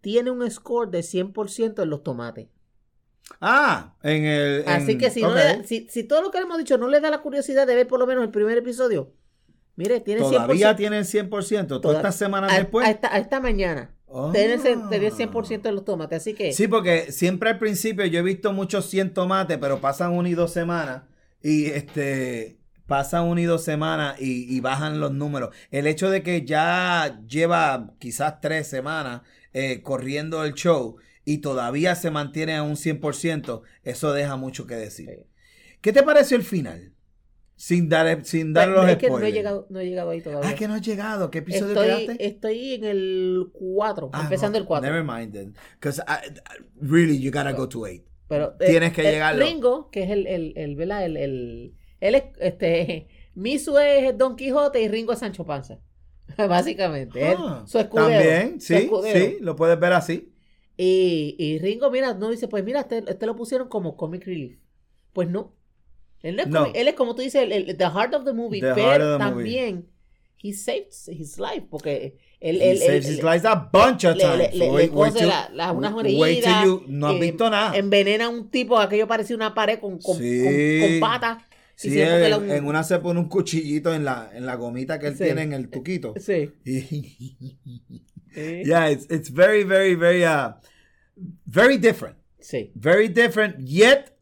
tiene 0.00 0.30
un 0.30 0.48
score 0.50 0.90
de 0.90 1.02
100% 1.02 1.82
en 1.82 1.90
los 1.90 2.02
tomates. 2.02 2.48
Ah, 3.40 3.94
en 4.02 4.24
el 4.24 4.60
en- 4.62 4.68
Así 4.68 4.98
que 4.98 5.10
si, 5.10 5.22
no 5.22 5.34
le 5.34 5.42
da- 5.44 5.64
si, 5.64 5.86
si 5.88 6.04
todo 6.04 6.22
lo 6.22 6.30
que 6.30 6.38
hemos 6.38 6.58
dicho 6.58 6.76
no 6.78 6.88
le 6.88 7.00
da 7.00 7.10
la 7.10 7.20
curiosidad 7.20 7.66
de 7.66 7.74
ver 7.74 7.86
por 7.86 7.98
lo 8.00 8.06
menos 8.06 8.24
el 8.24 8.30
primer 8.30 8.58
episodio, 8.58 9.12
mire, 9.76 10.00
tiene 10.00 10.20
100%. 10.22 10.30
todavía 10.30 10.76
tiene 10.76 10.98
el 10.98 11.04
100%, 11.04 11.66
todas 11.66 11.82
Toda- 11.82 11.96
estas 11.96 12.16
semanas 12.16 12.56
después. 12.56 12.86
a 12.86 12.90
esta, 12.90 13.14
a 13.14 13.18
esta 13.18 13.40
mañana. 13.40 13.90
Cien- 14.08 14.90
tener 14.90 15.10
100% 15.12 15.68
en 15.70 15.74
los 15.74 15.84
tomates. 15.86 16.18
Así 16.20 16.34
que 16.34 16.52
Sí, 16.52 16.68
porque 16.68 17.10
siempre 17.12 17.48
al 17.50 17.58
principio 17.58 18.04
yo 18.04 18.18
he 18.18 18.22
visto 18.22 18.52
muchos 18.52 18.84
100 18.90 19.14
tomates, 19.14 19.56
pero 19.58 19.80
pasan 19.80 20.12
una 20.12 20.28
y 20.28 20.34
dos 20.34 20.52
semanas 20.52 21.04
y 21.42 21.66
este 21.66 22.58
pasan 22.86 23.24
una 23.24 23.40
y 23.40 23.44
dos 23.44 23.64
semanas 23.64 24.20
y, 24.20 24.54
y 24.54 24.60
bajan 24.60 25.00
los 25.00 25.12
números. 25.12 25.54
El 25.70 25.86
hecho 25.86 26.10
de 26.10 26.22
que 26.22 26.44
ya 26.44 27.20
lleva 27.26 27.94
quizás 27.98 28.40
tres 28.42 28.66
semanas 28.66 29.22
eh, 29.54 29.80
corriendo 29.82 30.44
el 30.44 30.52
show 30.52 30.96
y 31.24 31.38
todavía 31.38 31.94
se 31.94 32.10
mantiene 32.10 32.56
a 32.56 32.62
un 32.64 32.76
100%, 32.76 33.62
eso 33.82 34.12
deja 34.12 34.36
mucho 34.36 34.66
que 34.66 34.74
decir. 34.74 35.08
Sí. 35.08 35.26
¿Qué 35.80 35.92
te 35.94 36.02
pareció 36.02 36.36
el 36.36 36.42
final? 36.42 36.91
Sin 37.56 37.88
dar, 37.88 38.24
sin 38.24 38.52
dar 38.52 38.68
los 38.68 38.88
es 38.88 38.96
que 38.96 39.06
no 39.08 39.14
he, 39.14 39.18
spoilers. 39.18 39.34
llegado, 39.34 39.66
no 39.70 39.78
he 39.80 39.86
llegado 39.86 40.10
ahí 40.10 40.20
todavía. 40.20 40.50
Ah, 40.50 40.54
que 40.54 40.66
no 40.66 40.74
has 40.74 40.82
llegado. 40.82 41.30
¿Qué 41.30 41.38
episodio 41.38 41.68
estoy, 41.80 41.86
quedaste? 42.06 42.26
estoy 42.26 42.74
en 42.74 42.84
el 42.84 43.46
4, 43.52 44.10
Ah, 44.12 44.22
empezando 44.24 44.58
no, 44.58 44.62
el 44.62 44.66
4. 44.66 44.90
Never 44.90 45.04
mind 45.04 45.32
then. 45.32 45.54
Because 45.74 46.02
really 46.80 47.18
you 47.20 47.30
gotta 47.30 47.52
go 47.52 47.68
to 47.68 47.86
eight. 47.86 48.04
Pero 48.28 48.54
Tienes 48.58 48.92
que 48.92 49.02
el 49.02 49.12
llegarlo. 49.12 49.44
Ringo, 49.44 49.90
que 49.90 50.02
es 50.04 50.10
el, 50.10 50.26
el, 50.26 50.54
el, 50.56 50.74
¿verdad? 50.74 51.04
El, 51.04 51.16
el, 51.18 51.74
él 52.00 52.14
es, 52.14 52.24
este, 52.40 53.06
Misu 53.34 53.78
es 53.78 54.16
Don 54.18 54.34
Quijote 54.36 54.80
y 54.80 54.88
Ringo 54.88 55.12
es 55.12 55.18
Sancho 55.20 55.44
Panza. 55.44 55.78
Básicamente. 56.36 57.20
él- 57.32 57.36
Ah, 57.38 57.64
su 57.66 57.78
escudero. 57.78 58.08
También, 58.08 58.60
sí, 58.60 58.74
escudero. 58.74 59.18
sí, 59.20 59.36
lo 59.40 59.54
puedes 59.54 59.78
ver 59.78 59.92
así. 59.92 60.32
Y, 60.76 61.36
y 61.38 61.58
Ringo, 61.58 61.90
mira, 61.90 62.14
no 62.14 62.30
dice, 62.30 62.48
pues 62.48 62.64
mira, 62.64 62.80
este, 62.80 63.04
este 63.06 63.26
lo 63.26 63.36
pusieron 63.36 63.68
como 63.68 63.96
comic 63.96 64.24
relief. 64.24 64.58
Pues 65.12 65.28
no. 65.28 65.54
Él, 66.22 66.36
no 66.36 66.42
es, 66.42 66.48
No. 66.48 66.64
comic- 66.66 66.72
él 66.76 66.88
es 66.88 66.94
como 66.94 67.14
tú 67.14 67.22
dices, 67.22 67.42
el, 67.42 67.52
el- 67.52 67.76
the 67.76 67.84
heart 67.84 68.14
of 68.14 68.24
the 68.24 68.32
movie, 68.32 68.60
The 68.60 68.74
pero 68.74 69.18
también 69.18 69.86
he 70.42 70.52
saved 70.52 70.88
his 71.08 71.38
life 71.38 71.66
porque 71.70 72.18
él, 72.40 72.60
He 72.60 72.70
él- 72.72 72.78
saves 72.78 73.06
él- 73.06 73.12
his 73.14 73.22
life 73.22 73.46
a 73.46 73.54
bunch 73.56 74.04
of 74.04 74.16
times. 74.18 74.54
le- 74.54 74.58
le- 74.58 74.88
cose 74.90 75.18
till- 75.18 75.28
la- 75.28 75.50
la- 75.52 75.72
unas 75.72 75.92
you- 76.64 76.84
no 76.88 77.08
has 77.08 77.20
visto 77.20 77.50
nada. 77.50 77.76
envenena 77.76 78.26
a 78.26 78.28
un 78.28 78.50
tipo, 78.50 78.78
aquello 78.78 79.06
parecía 79.06 79.36
una 79.36 79.54
pared 79.54 79.78
con, 79.80 79.98
con, 79.98 80.16
Sí. 80.16 80.42
con- 80.44 80.90
con 80.90 81.00
patas. 81.00 81.42
Sí, 81.74 81.98
él- 82.00 82.34
un- 82.34 82.50
en 82.50 82.64
una 82.66 82.84
se 82.84 82.98
pone 83.00 83.18
un 83.18 83.28
cuchillito 83.28 83.92
en 83.94 84.04
la, 84.04 84.30
en 84.32 84.46
la 84.46 84.54
gomita 84.56 84.98
que 85.00 85.08
él 85.08 85.16
Sí. 85.16 85.24
tiene 85.24 85.42
en 85.42 85.52
el 85.52 85.68
tuquito. 85.70 86.14
Sí. 86.20 86.52
Yeah, 88.34 88.90
it's, 88.90 89.06
it's 89.10 89.30
very, 89.30 89.62
very, 89.64 89.94
very, 89.94 90.24
uh, 90.24 90.52
very 91.46 91.76
different. 91.78 92.16
Sí. 92.40 92.70
Very 92.74 93.08
different, 93.08 93.58
yet, 93.68 94.12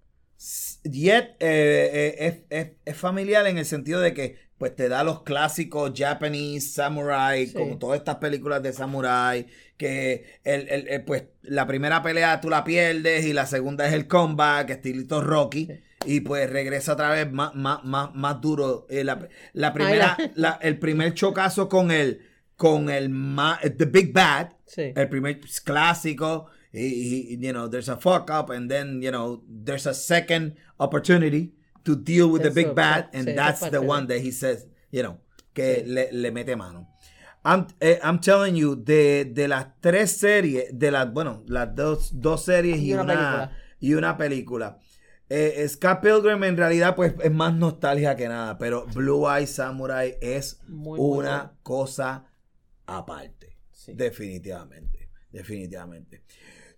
yet 0.85 1.37
eh, 1.41 1.91
eh, 1.93 2.17
es, 2.51 2.59
es- 2.67 2.73
es 2.85 2.97
familiar 2.97 3.47
en 3.47 3.59
el 3.59 3.65
sentido 3.67 4.01
de 4.01 4.15
que 4.15 4.51
pues 4.59 4.77
te 4.77 4.91
da 4.91 5.03
los 5.05 5.23
clásicos 5.23 5.93
Japanese 5.97 6.69
samurai, 6.69 7.47
Sí. 7.47 7.55
como 7.55 7.79
todas 7.79 7.99
estas 7.99 8.17
películas 8.17 8.63
de 8.63 8.75
samurai, 8.75 9.47
que 9.79 10.39
el, 10.45 10.69
el- 10.69 10.89
el, 10.89 11.05
pues 11.05 11.25
la 11.43 11.67
primera 11.67 12.03
pelea 12.03 12.41
tú 12.43 12.51
la 12.51 12.63
pierdes 12.63 13.25
y 13.25 13.33
la 13.33 13.47
segunda 13.47 13.87
es 13.87 13.95
el 13.95 14.07
comeback, 14.07 14.69
estilito 14.69 15.23
Rocky, 15.23 15.67
Sí. 15.67 15.81
y 16.05 16.21
pues 16.21 16.51
regresa 16.51 16.93
otra 16.93 17.09
vez 17.11 17.31
más, 17.33 17.55
más, 17.55 17.83
más, 17.85 18.15
más 18.15 18.39
duro. 18.43 18.87
Eh, 18.91 19.03
la, 19.03 19.29
la 19.55 19.73
primera, 19.73 20.17
la- 20.19 20.31
la- 20.35 20.59
el 20.61 20.79
primer 20.79 21.15
chocazo 21.15 21.71
con 21.71 21.91
el, 21.91 22.21
con 22.57 22.91
el 22.91 23.09
ma- 23.09 23.59
The 23.63 23.87
Big 23.87 24.13
Bad, 24.13 24.51
Sí. 24.67 24.93
el 24.95 25.09
primer 25.09 25.41
clásico, 25.65 26.49
y, 26.73 27.35
y, 27.35 27.39
you 27.41 27.53
know, 27.53 27.69
there's 27.69 27.89
a 27.89 27.97
fuck 27.97 28.31
up, 28.31 28.51
and 28.51 28.71
then, 28.71 29.03
you 29.03 29.11
know, 29.11 29.43
there's 29.49 29.87
a 29.87 29.95
second 29.95 30.57
opportunity 30.79 31.53
to 31.85 31.97
deal 31.97 32.29
with 32.31 32.43
the 32.43 32.51
big 32.51 32.75
bad, 32.75 33.09
and 33.13 33.27
that's 33.37 33.61
the 33.71 33.81
one 33.83 34.07
that 34.09 34.21
he 34.21 34.31
says, 34.31 34.67
you 34.91 35.03
know, 35.03 35.19
que 35.55 35.83
Sí. 35.83 35.87
le, 35.87 36.09
le 36.13 36.31
mete 36.31 36.57
mano. 36.57 36.87
I'm, 37.45 37.67
eh, 37.81 37.99
I'm 38.03 38.21
telling 38.21 38.55
you, 38.55 38.77
de, 38.77 39.25
de 39.25 39.49
las 39.49 39.67
tres 39.81 40.11
series, 40.13 40.67
de 40.73 40.91
las, 40.91 41.11
bueno, 41.13 41.43
las 41.47 41.75
dos, 41.75 42.11
dos 42.13 42.45
series 42.45 42.79
y, 42.79 42.91
Y 42.91 42.95
una 42.95 43.07
película. 43.07 43.53
y 43.81 43.95
una 43.95 44.17
película. 44.19 44.79
Eh, 45.31 45.67
Scott 45.69 46.01
Pilgrim 46.03 46.43
en 46.45 46.57
realidad 46.57 46.95
pues 46.97 47.15
es 47.23 47.31
más 47.31 47.55
nostalgia 47.55 48.15
que 48.17 48.29
nada, 48.29 48.59
pero 48.59 48.85
Blue 48.93 49.27
Eye 49.31 49.47
Samurai 49.47 50.17
es 50.21 50.61
Muy, 50.69 50.99
muy 50.99 51.19
una 51.19 51.37
bueno. 51.37 51.53
cosa 51.63 52.25
aparte. 52.87 53.57
Sí. 53.71 53.93
Definitivamente. 53.95 55.09
Definitivamente. 55.31 56.25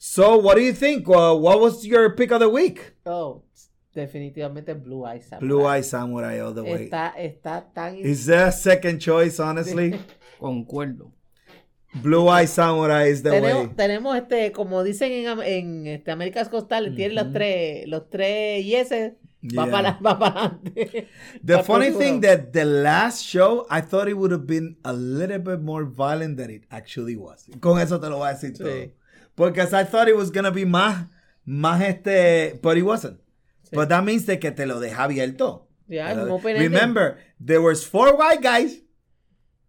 So, 0.05 0.37
what 0.37 0.57
do 0.57 0.63
you 0.63 0.73
think? 0.73 1.09
Uh, 1.09 1.33
what 1.37 1.61
was 1.61 1.87
your 1.87 2.11
pick 2.17 2.33
of 2.33 2.41
the 2.41 2.49
week? 2.49 2.95
Oh, 3.07 3.45
definitivamente 3.95 4.75
Blue 4.75 5.05
Eyes. 5.05 5.29
Samurai. 5.29 5.47
Blue 5.47 5.65
Eye 5.65 5.81
Samurai 5.83 6.41
all 6.41 6.53
the 6.53 6.65
way. 6.65 6.89
Está, 6.91 7.15
está 7.17 7.73
tan... 7.73 7.95
Is 7.99 8.29
a 8.29 8.51
second 8.51 8.99
choice, 8.99 9.39
honestly? 9.39 9.95
Concuerdo. 10.41 11.13
Blue 11.95 12.27
Eye 12.29 12.47
Samurai 12.47 13.11
is 13.11 13.23
the 13.23 13.31
tenemos, 13.31 13.69
way. 13.69 13.75
tenemos 13.77 14.17
este, 14.17 14.51
como 14.51 14.83
dicen 14.83 15.13
en, 15.13 15.41
en 15.41 15.87
este, 15.87 16.11
Américas 16.11 16.49
Costales, 16.49 16.97
tienen 16.97 17.15
los 17.15 17.33
tres, 17.33 17.87
los 17.87 18.11
tres 18.11 18.65
yeses, 18.67 19.13
va 19.13 19.67
Yeah. 19.67 19.71
para 19.71 19.99
va 20.05 20.19
para. 20.19 20.59
The 21.45 21.57
Va 21.59 21.63
funny 21.63 21.91
thing 21.93 22.21
that 22.23 22.53
the 22.53 22.65
last 22.65 23.23
show, 23.23 23.67
I 23.71 23.81
thought 23.83 24.09
it 24.09 24.15
would 24.17 24.33
have 24.33 24.49
been 24.49 24.79
a 24.85 24.93
little 24.93 25.39
bit 25.39 25.61
more 25.61 25.85
violent 25.85 26.39
than 26.39 26.51
it 26.51 26.65
actually 26.73 27.15
was. 27.17 27.49
Con 27.61 27.79
eso 27.79 28.01
te 28.01 28.09
lo 28.09 28.19
voy 28.19 28.31
a 28.31 28.33
decir 28.35 28.53
Sí. 28.57 28.59
todo. 28.65 28.91
Porque 29.35 29.61
I 29.63 29.85
thought 29.85 30.09
it 30.09 30.17
was 30.17 30.31
gonna 30.31 30.51
be 30.51 30.65
más, 30.67 31.09
más 31.45 31.81
este, 31.83 32.59
but 32.63 32.77
it 32.77 32.83
wasn't. 32.85 33.19
Sí. 33.63 33.77
But 33.77 33.89
that 33.89 34.05
means 34.05 34.27
de 34.27 34.39
que 34.39 34.51
te 34.51 34.67
lo 34.67 34.79
deja 34.81 35.05
abierto. 35.05 35.69
Yeah. 35.89 36.15
Remember, 36.15 37.19
there 37.45 37.61
was 37.61 37.85
four 37.85 38.15
white 38.17 38.41
guys. 38.43 38.83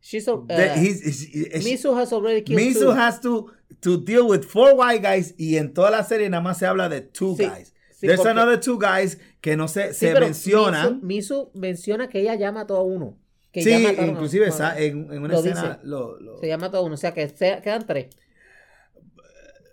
She's 0.01 0.27
a, 0.27 0.33
uh, 0.33 0.45
he's, 0.75 1.01
he's- 1.01 1.27
he's- 1.33 1.63
Misu 1.65 1.95
has 1.97 2.11
already 2.11 2.41
killed 2.41 2.59
Misu 2.59 2.79
two. 2.79 2.91
has 2.91 3.19
to, 3.21 3.49
to 3.81 3.97
deal 3.97 4.27
with 4.27 4.43
four 4.43 4.73
white 4.75 5.01
guys 5.01 5.33
y 5.37 5.55
en 5.57 5.73
toda 5.73 5.91
la 5.91 6.03
serie 6.03 6.29
nada 6.29 6.43
más 6.43 6.57
se 6.59 6.65
habla 6.65 6.89
de 6.89 7.01
two 7.01 7.35
Sí, 7.37 7.45
guys. 7.47 7.73
sí, 7.89 8.07
There's 8.07 8.25
another 8.25 8.59
two 8.59 8.77
guys 8.77 9.17
que 9.41 9.55
no 9.55 9.67
se, 9.69 9.93
se 9.93 10.13
mencionan. 10.13 10.99
Misu, 11.03 11.51
Misu 11.51 11.51
menciona 11.53 12.09
que 12.09 12.19
ella 12.19 12.51
mató 12.51 12.75
a 12.75 12.83
uno. 12.83 13.17
Que 13.53 13.63
Sí, 13.63 13.71
mataron 13.83 14.09
a- 14.09 14.11
inclusive 14.13 14.49
bueno, 14.49 14.55
esa- 14.55 14.77
en, 14.79 15.13
en 15.13 15.19
una 15.23 15.33
lo 15.35 15.39
escena 15.39 15.79
lo, 15.83 16.19
lo- 16.19 16.39
Se 16.39 16.47
llama 16.47 16.69
todo 16.69 16.83
uno, 16.83 16.95
o 16.95 16.97
sea 16.97 17.13
que 17.13 17.29
se- 17.29 17.61
quedan 17.63 17.85
tres. 17.87 18.07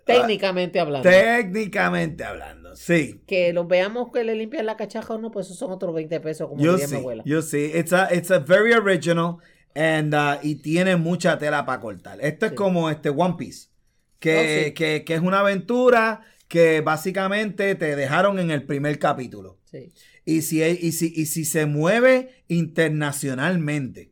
Técnicamente 0.05 0.79
hablando. 0.79 1.07
técnicamente 1.09 2.23
hablando, 2.23 2.75
sí. 2.75 3.21
que 3.27 3.53
los 3.53 3.67
veamos 3.67 4.09
que 4.11 4.23
le 4.23 4.35
limpian 4.35 4.65
la 4.65 4.75
cachaja 4.77 5.13
o 5.13 5.17
no, 5.19 5.31
pues 5.31 5.45
esos 5.47 5.57
son 5.57 5.71
otros 5.71 5.93
20 5.93 6.19
pesos, 6.19 6.47
como 6.49 6.61
Yo 6.61 6.71
diría 6.73 6.87
mi 6.87 6.91
sí, 6.91 6.95
abuela. 6.97 7.23
yo 7.25 7.41
sí. 7.41 7.71
It's 7.73 7.93
a, 7.93 8.13
it's 8.13 8.31
a 8.31 8.39
very 8.39 8.73
original 8.73 9.37
and, 9.75 10.13
uh, 10.13 10.39
y 10.41 10.55
tiene 10.55 10.95
mucha 10.95 11.37
tela 11.37 11.65
para 11.65 11.79
cortar. 11.79 12.19
Esto 12.21 12.45
es 12.47 12.53
como 12.53 12.89
este 12.89 13.09
One 13.09 13.35
Piece, 13.37 13.69
que, 14.19 14.37
Oh, 14.37 14.65
sí. 14.67 14.73
que, 14.73 15.03
que 15.05 15.13
es 15.15 15.21
una 15.21 15.39
aventura 15.41 16.21
que 16.47 16.81
básicamente 16.81 17.75
te 17.75 17.95
dejaron 17.95 18.39
en 18.39 18.51
el 18.51 18.63
primer 18.65 18.99
capítulo. 18.99 19.59
Sí. 19.65 19.93
Y 20.25 20.41
si, 20.41 20.61
y 20.63 20.91
si, 20.91 21.13
y 21.15 21.25
si 21.27 21.45
se 21.45 21.65
mueve 21.65 22.43
internacionalmente, 22.47 24.11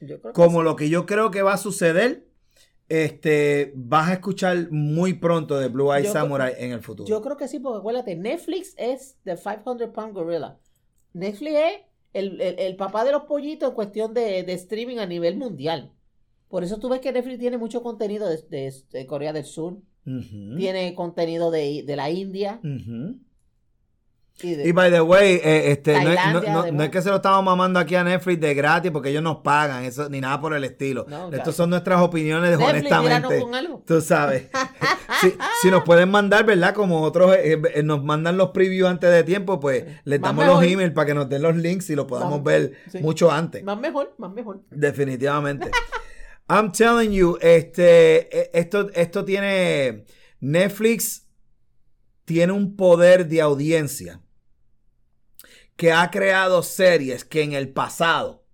Yo 0.00 0.20
creo 0.20 0.32
como 0.32 0.62
lo 0.62 0.76
que 0.76 0.88
yo 0.88 1.06
creo 1.06 1.30
que 1.30 1.42
va 1.42 1.54
a 1.54 1.58
suceder, 1.58 2.26
este, 2.92 3.72
vas 3.74 4.10
a 4.10 4.12
escuchar 4.14 4.70
muy 4.70 5.14
pronto 5.14 5.58
de 5.58 5.68
Blue 5.68 5.92
Eye 5.94 6.04
Yo 6.04 6.12
Samurai 6.12 6.52
en 6.58 6.72
el 6.72 6.82
futuro. 6.82 7.08
Yo 7.08 7.22
creo 7.22 7.36
que 7.38 7.48
sí, 7.48 7.58
porque 7.58 7.78
acuérdate, 7.78 8.16
Netflix 8.16 8.74
es 8.76 9.16
The 9.24 9.36
500 9.36 9.88
Pound 9.94 10.12
Gorilla. 10.12 10.58
Netflix 11.14 11.52
es 11.54 11.72
el, 12.12 12.40
el- 12.40 12.58
el 12.58 12.76
papá 12.76 13.04
de 13.04 13.12
los 13.12 13.22
pollitos 13.22 13.70
en 13.70 13.74
cuestión 13.74 14.12
de, 14.12 14.42
de 14.42 14.52
streaming 14.52 14.98
a 14.98 15.06
nivel 15.06 15.36
mundial. 15.36 15.90
Por 16.48 16.64
eso 16.64 16.78
tú 16.78 16.90
ves 16.90 17.00
que 17.00 17.12
Netflix 17.12 17.38
tiene 17.38 17.56
mucho 17.56 17.82
contenido 17.82 18.28
de, 18.28 18.36
de- 18.50 18.74
de 18.92 19.06
Corea 19.06 19.32
del 19.32 19.44
Sur, 19.46 19.78
tiene 20.58 20.94
contenido 20.94 21.50
de, 21.50 21.84
de 21.86 21.96
la 21.96 22.10
India. 22.10 22.60
Y, 24.42 24.72
by 24.72 24.90
the 24.90 25.00
way, 25.00 25.40
eh, 25.42 25.72
este, 25.72 26.02
no, 26.02 26.84
es 26.84 26.90
que 26.90 27.02
se 27.02 27.10
lo 27.10 27.16
estamos 27.16 27.44
mamando 27.44 27.78
aquí 27.78 27.94
a 27.94 28.04
Netflix 28.04 28.40
de 28.40 28.54
gratis 28.54 28.90
porque 28.90 29.10
ellos 29.10 29.22
nos 29.22 29.38
pagan, 29.38 29.84
eso 29.84 30.08
ni 30.08 30.20
nada 30.20 30.40
por 30.40 30.54
el 30.54 30.64
estilo. 30.64 31.06
Estas 31.32 31.54
son 31.54 31.70
nuestras 31.70 32.00
opiniones 32.00 32.58
honestamente. 32.58 33.44
Tú 33.86 34.00
sabes. 34.00 34.48
si, 35.62 35.70
nos 35.70 35.84
pueden 35.84 36.10
mandar, 36.10 36.44
¿verdad? 36.44 36.74
Como 36.74 37.02
otros 37.02 37.34
eh, 37.36 37.60
eh, 37.74 37.82
nos 37.82 38.02
mandan 38.02 38.36
los 38.36 38.50
previews 38.50 38.88
antes 38.88 39.10
de 39.10 39.22
tiempo, 39.22 39.60
pues 39.60 39.84
les 40.04 40.20
damos 40.20 40.46
los 40.46 40.62
emails 40.62 40.92
para 40.92 41.06
que 41.06 41.14
nos 41.14 41.28
den 41.28 41.42
los 41.42 41.56
links 41.56 41.90
y 41.90 41.94
lo 41.94 42.06
podamos 42.06 42.42
ver 42.42 42.72
mucho 43.00 43.30
antes. 43.30 43.62
Más 43.62 43.78
mejor, 43.78 44.14
más 44.18 44.32
mejor. 44.32 44.60
Definitivamente. 44.70 45.70
I'm 46.48 46.72
telling 46.72 47.12
you, 47.12 47.38
este, 47.40 48.58
esto, 48.58 48.90
esto 48.94 49.24
tiene 49.24 50.04
Netflix 50.40 51.22
tiene 52.24 52.52
un 52.52 52.76
poder 52.76 53.28
de 53.28 53.40
audiencia 53.40 54.21
que 55.82 55.90
ha 55.90 56.12
creado 56.12 56.62
series 56.62 57.24
que 57.24 57.42
en 57.42 57.54
el 57.54 57.68
pasado 57.68 58.44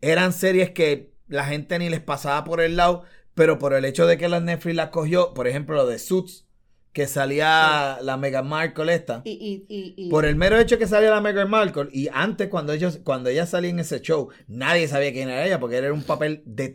eran 0.00 0.32
series 0.32 0.70
que 0.70 1.12
la 1.26 1.44
gente 1.44 1.76
ni 1.80 1.88
les 1.88 1.98
pasaba 1.98 2.44
por 2.44 2.60
el 2.60 2.76
lado, 2.76 3.02
pero 3.34 3.58
por 3.58 3.74
el 3.74 3.84
hecho 3.84 4.06
de 4.06 4.16
que 4.16 4.28
la 4.28 4.38
Netflix 4.38 4.76
la 4.76 4.92
cogió, 4.92 5.34
por 5.34 5.48
ejemplo, 5.48 5.74
lo 5.74 5.86
de 5.86 5.98
Suits, 5.98 6.46
que 6.92 7.06
salía 7.06 7.98
la 8.02 8.16
Meghan 8.16 8.46
Markle 8.46 8.94
esta. 8.94 9.22
por 10.10 10.26
el 10.26 10.36
mero 10.36 10.58
hecho 10.58 10.78
que 10.78 10.86
salía 10.86 11.10
la 11.10 11.20
Meghan 11.20 11.48
Markle, 11.48 11.88
y 11.92 12.08
antes 12.12 12.48
cuando 12.48 12.72
ellos, 12.72 13.00
cuando 13.02 13.30
ella 13.30 13.46
salía 13.46 13.70
en 13.70 13.78
ese 13.78 14.00
show, 14.00 14.28
nadie 14.46 14.88
sabía 14.88 15.12
quién 15.12 15.28
era 15.28 15.46
ella, 15.46 15.58
porque 15.58 15.76
era 15.76 15.92
un 15.92 16.02
papel 16.02 16.42
de 16.44 16.68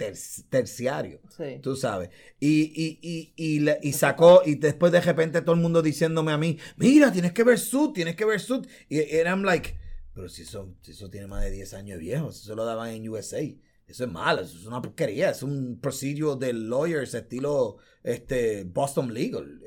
terciario. 0.49 1.21
Tú 1.61 1.75
sabes. 1.75 2.09
Y, 2.39 3.29
y, 3.37 3.93
sacó, 3.93 4.41
y 4.45 4.55
después 4.55 4.91
de 4.91 5.01
repente 5.01 5.41
todo 5.41 5.53
el 5.53 5.61
mundo 5.61 5.81
diciéndome 5.81 6.31
a 6.31 6.37
mí, 6.37 6.57
mira, 6.77 7.11
tienes 7.11 7.33
que 7.33 7.43
ver 7.43 7.59
Suits, 7.59 7.93
tienes 7.93 8.15
que 8.15 8.25
ver 8.25 8.39
Suits. 8.39 8.67
Y 8.89 8.99
era 8.99 9.35
like, 9.35 9.77
pero 10.13 10.29
si 10.29 10.41
eso, 10.41 10.73
eso 10.87 11.11
tiene 11.11 11.27
más 11.27 11.43
de 11.43 11.51
10 11.51 11.75
años 11.75 11.99
viejo, 11.99 12.29
eso 12.29 12.43
se 12.43 12.55
lo 12.55 12.65
daban 12.65 12.89
en 12.89 13.07
USA. 13.07 13.39
Eso 13.87 14.03
es 14.03 14.11
malo, 14.11 14.41
eso 14.41 14.57
es 14.57 14.65
una 14.65 14.81
porquería, 14.81 15.29
es 15.29 15.43
un 15.43 15.79
procedure 15.79 16.37
de 16.37 16.51
lawyers 16.51 17.13
estilo 17.13 17.77
este, 18.03 18.65
Boston 18.65 19.13
Legal. 19.13 19.61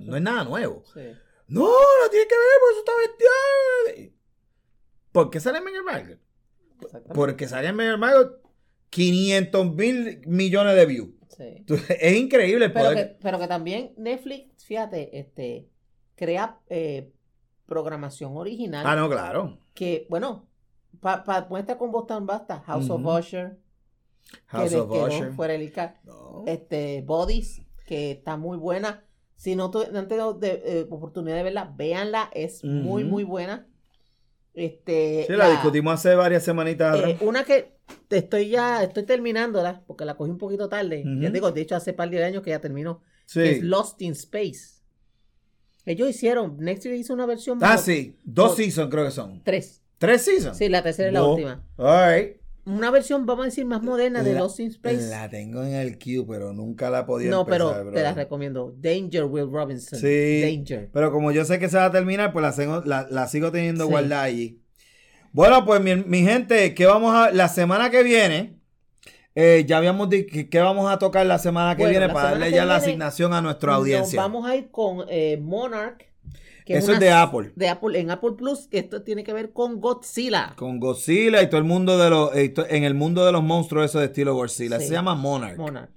no, 0.00 0.16
es 0.16 0.22
nada 0.22 0.44
nuevo. 0.44 0.82
No, 1.46 1.66
no 1.66 2.10
tiene 2.10 2.26
que 2.26 2.34
ver, 2.34 2.58
porque 2.60 2.72
eso 2.72 2.78
está 2.78 2.92
bestial. 2.96 4.12
¿Por 5.12 5.30
qué 5.30 5.40
sale 5.40 5.58
en 5.58 5.64
Meghan 5.64 5.84
Markle? 5.84 6.18
Porque 7.14 7.46
sale 7.46 7.68
en 7.68 7.76
Meghan 7.76 8.00
Markle 8.00 8.30
500 8.90 9.74
mil 9.74 10.22
millones 10.26 10.74
de 10.74 10.86
views. 10.86 11.10
Es 12.00 12.16
increíble 12.16 12.70
pero 12.70 12.94
que, 12.94 13.16
pero 13.20 13.38
que 13.40 13.48
también 13.48 13.92
Netflix, 13.96 14.64
fíjate, 14.64 15.18
este 15.18 15.68
crea 16.14 16.60
eh, 16.68 17.12
programación 17.66 18.36
original. 18.36 18.84
Ah, 18.86 18.94
no, 18.94 19.08
claro. 19.08 19.58
Que, 19.74 20.06
bueno, 20.08 20.48
para 21.00 21.24
pa, 21.24 21.58
estar 21.58 21.78
con 21.78 21.90
Boston 21.90 22.26
basta. 22.26 22.60
House 22.60 22.90
of 22.90 23.02
Usher. 23.04 23.58
House 24.46 24.74
of 24.74 24.90
Usher. 24.90 25.32
Fuera 25.32 25.54
el 25.54 25.72
Este, 26.46 27.02
Bodies, 27.02 27.62
que 27.86 28.12
está 28.12 28.36
muy 28.36 28.56
buena. 28.56 29.04
Si 29.36 29.56
no, 29.56 29.70
han 29.94 30.08
tenido 30.08 30.34
de, 30.34 30.62
eh, 30.64 30.86
oportunidad 30.90 31.36
de 31.36 31.42
verla, 31.42 31.72
véanla. 31.76 32.30
Es 32.32 32.64
muy, 32.64 33.04
muy 33.04 33.24
buena. 33.24 33.66
Este, 34.54 35.24
sí, 35.26 35.32
la, 35.32 35.50
discutimos 35.50 35.94
hace 35.94 36.14
varias 36.14 36.44
semanitas 36.44 36.96
eh, 37.00 37.18
una 37.22 37.42
que 37.42 37.76
estoy 38.08 38.50
ya, 38.50 38.84
estoy 38.84 39.02
terminándola, 39.02 39.82
porque 39.84 40.04
la 40.04 40.16
cogí 40.16 40.30
un 40.30 40.38
poquito 40.38 40.68
tarde. 40.68 41.04
Ya 41.20 41.30
digo, 41.30 41.50
de 41.50 41.60
hecho, 41.60 41.74
hace 41.74 41.92
par 41.92 42.08
de 42.08 42.22
años 42.24 42.42
que 42.42 42.50
ya 42.50 42.60
terminó. 42.60 43.02
es 43.34 43.62
Lost 43.62 44.00
in 44.00 44.12
Space. 44.12 44.84
Ellos 45.86 46.08
hicieron, 46.08 46.56
Netflix 46.58 47.00
hizo 47.00 47.14
una 47.14 47.26
versión. 47.26 47.58
Ah, 47.60 47.76
sí. 47.76 48.18
Dos 48.24 48.56
seasons 48.56 48.90
creo 48.90 49.04
que 49.04 49.10
son. 49.10 49.42
Tres. 49.44 49.82
¿Tres 49.98 50.22
seasons? 50.22 50.56
Sí, 50.56 50.68
la 50.68 50.82
tercera 50.82 51.08
es 51.08 51.14
la 51.14 51.24
última. 51.24 51.64
All 51.76 52.36
Una 52.66 52.90
versión, 52.90 53.26
vamos 53.26 53.44
a 53.44 53.46
decir, 53.46 53.64
más 53.64 53.82
moderna 53.82 54.22
de 54.22 54.34
Lost 54.34 54.60
in 54.60 54.68
Space. 54.68 55.08
La 55.08 55.28
tengo 55.28 55.62
en 55.62 55.74
el 55.74 55.98
queue, 55.98 56.24
pero 56.26 56.52
nunca 56.52 56.90
la 56.90 57.00
he 57.00 57.04
podido 57.04 57.30
No, 57.30 57.46
pero 57.46 57.90
te 57.92 58.02
la 58.02 58.12
recomiendo. 58.12 58.74
Danger, 58.78 59.24
Will 59.24 59.50
Robinson. 59.50 59.98
Sí. 59.98 60.42
Danger. 60.42 60.90
Pero 60.92 61.12
como 61.12 61.32
yo 61.32 61.44
sé 61.44 61.58
que 61.58 61.68
se 61.68 61.76
va 61.76 61.86
a 61.86 61.90
terminar, 61.90 62.32
pues 62.32 62.56
la, 62.84 63.06
la, 63.10 63.28
sigo 63.28 63.52
teniendo 63.52 63.86
guardada 63.86 64.22
allí. 64.22 64.60
Bueno, 65.32 65.64
pues 65.64 65.80
mi, 65.80 66.22
gente, 66.22 66.74
¿qué 66.74 66.86
vamos 66.86 67.14
a. 67.14 67.30
La 67.30 67.48
semana 67.48 67.90
que 67.90 68.02
viene. 68.02 68.58
Eh, 69.36 69.64
ya 69.66 69.78
habíamos 69.78 70.08
dicho 70.08 70.48
que, 70.48 70.60
vamos 70.60 70.88
a 70.88 70.96
tocar 71.00 71.26
la 71.26 71.38
semana 71.38 71.76
que 71.76 71.88
viene 71.88 72.08
para 72.08 72.30
darle 72.30 72.52
ya 72.52 72.64
la 72.64 72.76
asignación 72.76 73.34
a 73.34 73.40
nuestra 73.40 73.74
audiencia. 73.74 74.20
vamos 74.20 74.48
a 74.48 74.54
ir 74.54 74.70
con 74.70 75.06
eh, 75.08 75.40
Monarch 75.42 76.13
eso 76.66 76.92
es, 76.92 77.00
de 77.00 77.10
Apple. 77.10 77.52
De 77.54 77.68
Apple, 77.68 77.98
en 78.00 78.10
Apple 78.10 78.32
Plus, 78.32 78.66
que 78.68 78.78
esto 78.78 79.02
tiene 79.02 79.24
que 79.24 79.32
ver 79.32 79.52
con 79.52 79.80
Godzilla. 79.80 80.54
Con 80.56 80.80
Godzilla 80.80 81.42
y 81.42 81.48
todo 81.48 81.58
el 81.58 81.64
mundo 81.64 81.98
de 81.98 82.10
los, 82.10 82.34
eh, 82.34 82.54
en 82.70 82.84
el 82.84 82.94
mundo 82.94 83.24
de 83.26 83.32
los 83.32 83.42
monstruos 83.42 83.86
eso 83.86 83.98
de 83.98 84.06
estilo 84.06 84.34
Godzilla. 84.34 84.80
Se 84.80 84.90
llama 84.90 85.14
Monarch. 85.14 85.58
Monarch. 85.58 85.90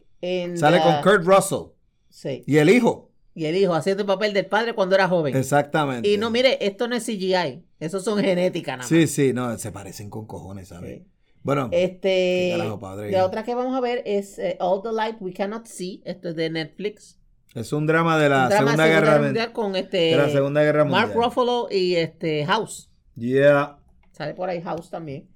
Sale 0.55 0.81
con 0.81 1.01
Kurt 1.01 1.25
Russell. 1.25 1.71
Sí. 2.09 2.43
Y 2.45 2.57
el 2.57 2.69
hijo. 2.69 3.11
Y 3.33 3.45
el 3.45 3.55
hijo 3.55 3.75
haciendo 3.75 4.01
el 4.01 4.07
papel 4.07 4.33
del 4.33 4.47
padre 4.47 4.73
cuando 4.73 4.95
era 4.95 5.07
joven. 5.07 5.35
Exactamente. 5.37 6.09
Y 6.09 6.17
no, 6.17 6.31
mire, 6.31 6.57
esto 6.65 6.87
no 6.87 6.95
es 6.95 7.05
CGI. 7.05 7.63
Eso 7.79 7.99
son 7.99 8.19
genética 8.19 8.71
nada 8.71 8.79
más. 8.79 8.87
Sí, 8.89 9.05
sí, 9.05 9.31
no, 9.31 9.55
se 9.59 9.71
parecen 9.71 10.09
con 10.09 10.25
cojones, 10.25 10.69
¿sabes? 10.69 11.03
Bueno, 11.43 11.69
este, 11.71 12.57
la 12.57 13.25
otra 13.25 13.43
que 13.43 13.55
vamos 13.55 13.73
a 13.75 13.79
ver 13.79 14.01
es 14.05 14.37
eh, 14.39 14.57
All 14.59 14.81
the 14.81 14.91
Light 14.91 15.17
We 15.21 15.33
Cannot 15.33 15.65
See. 15.67 16.01
Esto 16.03 16.29
es 16.29 16.35
de 16.35 16.49
Netflix. 16.49 17.19
Es 17.55 17.73
un 17.73 17.87
drama 17.87 18.17
de 18.19 18.29
la 18.29 18.49
Segunda, 18.49 18.87
Guerra 18.87 19.19
Mundial 19.19 19.51
con 19.51 19.75
este 19.75 20.15
la 20.15 20.29
Segunda 20.29 20.61
Guerra 20.63 20.83
Mundial. 20.83 21.07
Mark 21.07 21.17
Ruffalo 21.17 21.67
y 21.71 21.95
este 21.95 22.45
House. 22.45 22.89
Yeah. 23.15 23.79
Sale 24.11 24.33
por 24.33 24.49
ahí 24.49 24.61
House 24.61 24.89
también. 24.89 25.27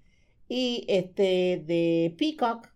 Y 0.48 0.86
este 0.88 1.64
de 1.66 2.16
Peacock 2.18 2.68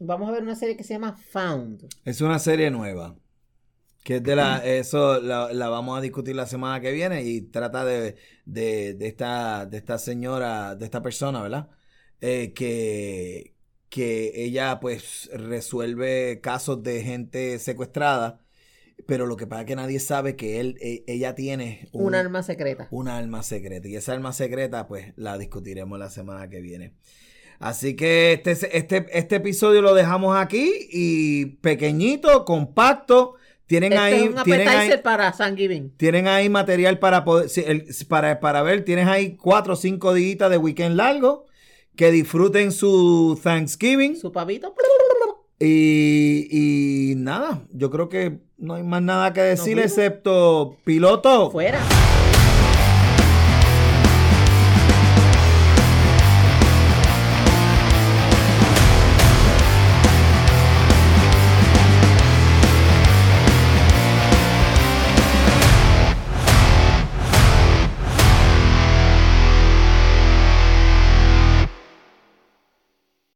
vamos 0.00 0.28
a 0.28 0.32
ver 0.32 0.42
una 0.42 0.54
serie 0.54 0.76
que 0.76 0.84
se 0.84 0.94
llama 0.94 1.16
Found. 1.32 1.88
Es 2.04 2.20
una 2.20 2.38
serie 2.38 2.70
nueva. 2.70 3.16
Que 4.04 4.16
es 4.16 4.22
de 4.22 4.36
la, 4.36 4.58
eso 4.64 5.20
la, 5.20 5.68
vamos 5.68 5.98
a 5.98 6.00
discutir 6.00 6.36
la 6.36 6.46
semana 6.46 6.80
que 6.80 6.92
viene 6.92 7.22
y 7.24 7.42
trata 7.42 7.84
de, 7.84 8.16
de, 8.44 8.96
esta, 9.00 9.66
de 9.66 9.78
esta 9.78 9.98
señora, 9.98 10.76
de 10.76 10.84
esta 10.84 11.02
persona, 11.02 11.42
¿verdad? 11.42 11.68
Eh, 12.20 12.52
que, 12.54 13.54
que 13.88 14.44
ella 14.44 14.78
pues 14.80 15.28
resuelve 15.32 16.40
casos 16.40 16.82
de 16.82 17.02
gente 17.02 17.58
secuestrada 17.58 18.43
pero 19.06 19.26
lo 19.26 19.36
que 19.36 19.46
pasa 19.46 19.62
es 19.62 19.66
que 19.66 19.76
nadie 19.76 20.00
sabe 20.00 20.36
que 20.36 20.60
él, 20.60 20.76
e, 20.80 21.04
ella 21.06 21.34
tiene 21.34 21.88
un, 21.92 22.14
alma 22.14 22.42
secreta. 22.42 22.88
Una 22.90 23.18
alma 23.18 23.42
secreta. 23.42 23.88
Y 23.88 23.96
esa 23.96 24.12
alma 24.12 24.32
secreta, 24.32 24.86
pues, 24.86 25.12
la 25.16 25.36
discutiremos 25.38 25.98
la 25.98 26.10
semana 26.10 26.48
que 26.48 26.60
viene. 26.60 26.94
Así 27.58 27.94
que 27.96 28.32
este, 28.32 28.52
este, 28.76 29.06
este 29.12 29.36
episodio 29.36 29.80
lo 29.80 29.94
dejamos 29.94 30.36
aquí 30.36 30.88
y 30.90 31.46
pequeñito, 31.56 32.44
compacto. 32.44 33.36
Tienen 33.66 33.92
este 33.92 34.04
ahí. 34.04 34.22
Es 34.24 34.28
un 34.30 34.42
tienen 34.44 34.68
ahí, 34.68 34.90
para 35.02 35.32
Thanksgiving. 35.32 35.96
Tienen 35.96 36.28
ahí 36.28 36.48
material 36.48 36.98
para 36.98 37.24
poder. 37.24 37.48
para, 38.08 38.40
para 38.40 38.62
ver. 38.62 38.84
Tienes 38.84 39.06
ahí 39.06 39.36
cuatro 39.36 39.74
o 39.74 39.76
cinco 39.76 40.12
días 40.14 40.50
de 40.50 40.58
weekend 40.58 40.96
largo. 40.96 41.46
Que 41.96 42.10
disfruten 42.10 42.72
su 42.72 43.38
Thanksgiving. 43.42 44.16
Su 44.16 44.32
pavito. 44.32 44.74
Y, 45.66 46.48
y 46.50 47.14
nada, 47.16 47.62
yo 47.72 47.90
creo 47.90 48.08
que 48.08 48.38
no 48.58 48.74
hay 48.74 48.82
más 48.82 49.02
nada 49.02 49.32
que 49.32 49.40
decir 49.40 49.78
excepto 49.78 50.76
piloto. 50.84 51.50
Fuera. 51.50 51.80